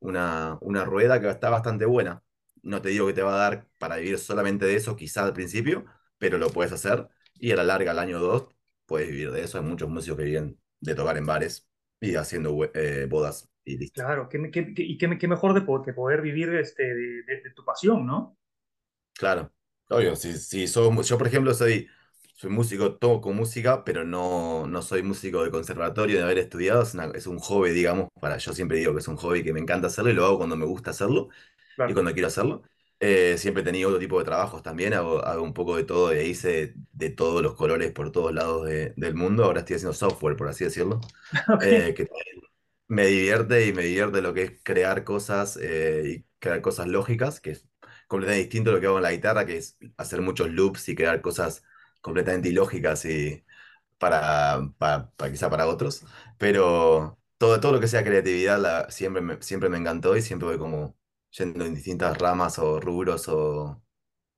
una, 0.00 0.58
una 0.60 0.84
rueda 0.84 1.20
que 1.20 1.28
está 1.30 1.50
bastante 1.50 1.84
buena. 1.86 2.22
No 2.62 2.80
te 2.82 2.90
digo 2.90 3.06
que 3.06 3.12
te 3.14 3.22
va 3.22 3.34
a 3.34 3.38
dar 3.38 3.68
para 3.78 3.96
vivir 3.96 4.18
solamente 4.18 4.64
de 4.66 4.76
eso, 4.76 4.96
quizás 4.96 5.24
al 5.24 5.32
principio, 5.32 5.84
pero 6.18 6.38
lo 6.38 6.50
puedes 6.50 6.72
hacer 6.72 7.08
y 7.34 7.50
a 7.52 7.56
la 7.56 7.64
larga, 7.64 7.90
al 7.90 7.98
año 7.98 8.18
o 8.18 8.20
dos, 8.20 8.48
puedes 8.92 9.10
vivir 9.10 9.32
de 9.32 9.42
eso. 9.44 9.58
Hay 9.58 9.64
muchos 9.64 9.88
músicos 9.90 10.18
que 10.18 10.24
viven 10.26 10.60
de 10.80 10.94
tocar 10.94 11.16
en 11.18 11.26
bares 11.26 11.68
y 12.00 12.14
haciendo 12.16 12.56
eh, 12.74 13.06
bodas 13.10 13.50
y 13.64 13.78
listo. 13.78 14.04
Claro, 14.04 14.28
qué, 14.28 14.50
qué- 14.50 14.74
qué- 14.74 14.82
y 14.82 14.98
qué, 14.98 15.28
mejor 15.28 15.54
de, 15.54 15.62
po- 15.62 15.82
que 15.82 15.92
poder 15.94 16.20
vivir 16.22 16.54
este, 16.54 16.82
de, 16.82 17.22
de- 17.24 17.40
de 17.42 17.50
tu 17.54 17.64
pasión, 17.64 18.04
¿no? 18.06 18.36
Claro, 19.14 19.52
obvio, 19.88 20.16
si, 20.16 20.34
si 20.38 20.66
sos 20.66 21.06
yo 21.08 21.18
por 21.18 21.26
ejemplo 21.26 21.54
soy, 21.54 21.88
soy 22.34 22.50
músico, 22.50 22.96
toco 22.96 23.32
música, 23.32 23.84
pero 23.84 24.04
no, 24.04 24.66
no 24.66 24.82
soy 24.82 25.02
músico 25.02 25.44
de 25.44 25.50
conservatorio, 25.50 26.16
de 26.18 26.24
haber 26.24 26.38
estudiado, 26.38 26.82
es, 26.82 26.94
una- 26.94 27.06
es 27.14 27.26
un 27.26 27.38
hobby, 27.38 27.70
digamos, 27.70 28.08
para, 28.20 28.38
yo 28.38 28.52
siempre 28.52 28.78
digo 28.78 28.92
que 28.94 28.98
es 29.00 29.08
un 29.08 29.16
hobby 29.16 29.44
que 29.44 29.52
me 29.52 29.60
encanta 29.60 29.86
hacerlo 29.88 30.10
y 30.10 30.14
lo 30.14 30.24
hago 30.24 30.38
cuando 30.38 30.56
me 30.56 30.66
gusta 30.66 30.90
hacerlo 30.90 31.28
y 31.86 31.94
Claro. 31.94 31.94
cuando 31.94 32.12
quiero 32.12 32.28
hacerlo. 32.28 32.62
Eh, 33.04 33.36
siempre 33.36 33.62
he 33.62 33.64
tenido 33.64 33.88
otro 33.88 33.98
tipo 34.00 34.18
de 34.20 34.24
trabajos 34.24 34.62
también, 34.62 34.94
hago, 34.94 35.24
hago 35.26 35.42
un 35.42 35.52
poco 35.54 35.76
de 35.76 35.82
todo, 35.84 36.12
e 36.12 36.24
hice 36.28 36.74
de 36.92 37.10
todos 37.10 37.42
los 37.42 37.54
colores 37.56 37.90
por 37.92 38.12
todos 38.12 38.32
lados 38.32 38.64
de- 38.66 38.94
del 38.96 39.14
mundo, 39.16 39.44
ahora 39.44 39.60
estoy 39.60 39.74
haciendo 39.76 39.92
software, 39.94 40.36
por 40.36 40.48
así 40.48 40.62
decirlo, 40.64 41.00
eh, 41.58 41.94
que 41.96 42.08
me 42.88 43.06
divierte 43.06 43.66
y 43.66 43.72
me 43.72 43.84
divierte 43.84 44.22
lo 44.22 44.34
que 44.34 44.42
es 44.44 44.52
crear 44.64 45.04
cosas 45.04 45.58
eh, 45.60 46.02
y 46.24 46.26
crear 46.38 46.60
cosas 46.62 46.88
lógicas, 46.88 47.40
que 47.40 47.52
es 47.52 47.68
completamente 48.08 48.44
distinto 48.44 48.70
a 48.70 48.74
lo 48.74 48.80
que 48.80 48.86
hago 48.86 48.98
en 48.98 49.02
la 49.04 49.12
guitarra, 49.12 49.46
que 49.46 49.56
es 49.58 49.78
hacer 49.96 50.20
muchos 50.22 50.50
loops 50.50 50.88
y 50.88 50.94
crear 50.96 51.20
cosas 51.22 51.64
completamente 52.02 52.48
ilógicas 52.50 53.04
y 53.06 53.44
para, 53.98 54.70
para, 54.78 55.10
para 55.12 55.30
quizá 55.32 55.50
para 55.50 55.66
otros. 55.68 56.04
Pero 56.38 57.18
todo, 57.38 57.60
todo 57.60 57.72
lo 57.72 57.80
que 57.80 57.88
sea 57.88 58.04
creatividad 58.04 58.58
la- 58.60 58.90
siempre, 58.90 59.22
me, 59.22 59.40
siempre 59.42 59.68
me 59.70 59.78
encantó 59.78 60.16
y 60.16 60.22
siempre 60.22 60.48
voy 60.48 60.58
como 60.58 60.96
yendo 61.32 61.64
en 61.64 61.74
distintas 61.74 62.18
ramas 62.18 62.58
o 62.58 62.80
rubros 62.80 63.28
o 63.28 63.82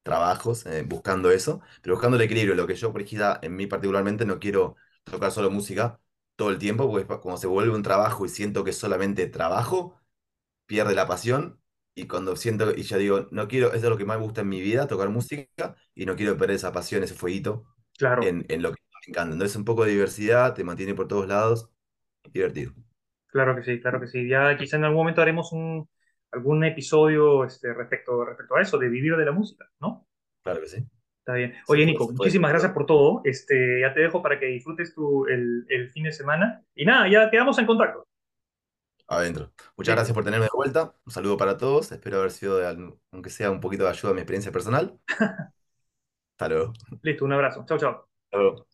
trabajos, 0.02 0.66
eh, 0.66 0.82
buscando 0.86 1.30
eso, 1.30 1.60
pero 1.82 1.94
buscando 1.96 2.16
el 2.16 2.22
equilibrio. 2.24 2.54
Lo 2.54 2.66
que 2.66 2.76
yo, 2.76 2.92
por 2.92 3.02
ejemplo, 3.02 3.38
en 3.42 3.56
mí 3.56 3.66
particularmente 3.66 4.24
no 4.26 4.38
quiero 4.38 4.76
tocar 5.04 5.32
solo 5.32 5.50
música 5.50 6.00
todo 6.36 6.50
el 6.50 6.58
tiempo, 6.58 6.88
porque 6.90 7.06
como 7.20 7.36
se 7.38 7.46
vuelve 7.46 7.74
un 7.74 7.82
trabajo 7.82 8.24
y 8.26 8.28
siento 8.28 8.64
que 8.64 8.72
solamente 8.72 9.26
trabajo, 9.28 10.00
pierde 10.66 10.94
la 10.94 11.06
pasión. 11.06 11.60
Y 11.94 12.06
cuando 12.08 12.34
siento, 12.36 12.72
y 12.74 12.82
ya 12.82 12.96
digo, 12.98 13.28
no 13.30 13.46
quiero, 13.48 13.68
eso 13.68 13.76
es 13.86 13.90
lo 13.90 13.96
que 13.98 14.04
más 14.04 14.18
me 14.18 14.24
gusta 14.24 14.40
en 14.42 14.48
mi 14.48 14.60
vida, 14.60 14.86
tocar 14.88 15.10
música, 15.10 15.76
y 15.94 16.06
no 16.06 16.16
quiero 16.16 16.36
perder 16.36 16.56
esa 16.56 16.72
pasión, 16.72 17.04
ese 17.04 17.14
fueguito 17.14 17.66
claro, 17.98 18.26
en, 18.26 18.44
en 18.48 18.62
lo 18.62 18.72
que 18.72 18.80
me 19.06 19.12
encanta. 19.12 19.32
Entonces, 19.34 19.56
un 19.56 19.64
poco 19.64 19.84
de 19.84 19.92
diversidad, 19.92 20.54
te 20.54 20.64
mantiene 20.64 20.94
por 20.94 21.06
todos 21.08 21.28
lados, 21.28 21.70
divertido. 22.32 22.74
claro 23.26 23.54
que 23.56 23.62
sí, 23.64 23.80
claro 23.80 24.00
que 24.00 24.06
sí. 24.08 24.28
Ya 24.28 24.56
quizá 24.56 24.76
en 24.76 24.84
algún 24.84 24.98
momento 25.00 25.22
haremos 25.22 25.52
un, 25.52 25.88
algún 26.34 26.64
episodio 26.64 27.44
este, 27.44 27.72
respecto, 27.72 28.24
respecto 28.24 28.56
a 28.56 28.60
eso, 28.60 28.78
de 28.78 28.88
vivir 28.88 29.16
de 29.16 29.24
la 29.24 29.32
música, 29.32 29.70
¿no? 29.80 30.06
Claro 30.42 30.60
que 30.60 30.66
sí. 30.66 30.84
Está 31.20 31.34
bien. 31.34 31.54
Oye, 31.68 31.86
Nico, 31.86 32.10
muchísimas 32.10 32.50
gracias 32.50 32.72
por 32.72 32.84
todo. 32.84 33.22
Este, 33.24 33.80
ya 33.80 33.94
te 33.94 34.00
dejo 34.00 34.20
para 34.22 34.38
que 34.38 34.46
disfrutes 34.46 34.94
tu, 34.94 35.26
el, 35.26 35.64
el 35.70 35.88
fin 35.90 36.04
de 36.04 36.12
semana. 36.12 36.62
Y 36.74 36.84
nada, 36.84 37.08
ya 37.08 37.30
quedamos 37.30 37.58
en 37.58 37.66
contacto. 37.66 38.06
Adentro. 39.06 39.52
Muchas 39.76 39.94
gracias 39.94 40.14
por 40.14 40.24
tenerme 40.24 40.46
de 40.46 40.50
vuelta. 40.54 40.94
Un 41.06 41.12
saludo 41.12 41.36
para 41.36 41.56
todos. 41.56 41.92
Espero 41.92 42.18
haber 42.18 42.30
sido, 42.30 42.58
de 42.58 42.94
aunque 43.12 43.30
sea 43.30 43.50
un 43.50 43.60
poquito 43.60 43.84
de 43.84 43.90
ayuda 43.90 44.10
a 44.10 44.14
mi 44.14 44.20
experiencia 44.20 44.52
personal. 44.52 44.98
Hasta 46.36 46.48
luego. 46.48 46.72
listo, 47.02 47.24
un 47.24 47.32
abrazo. 47.32 47.64
Chao, 47.66 47.78
chao. 47.78 48.08
Hasta 48.26 48.38
luego. 48.38 48.66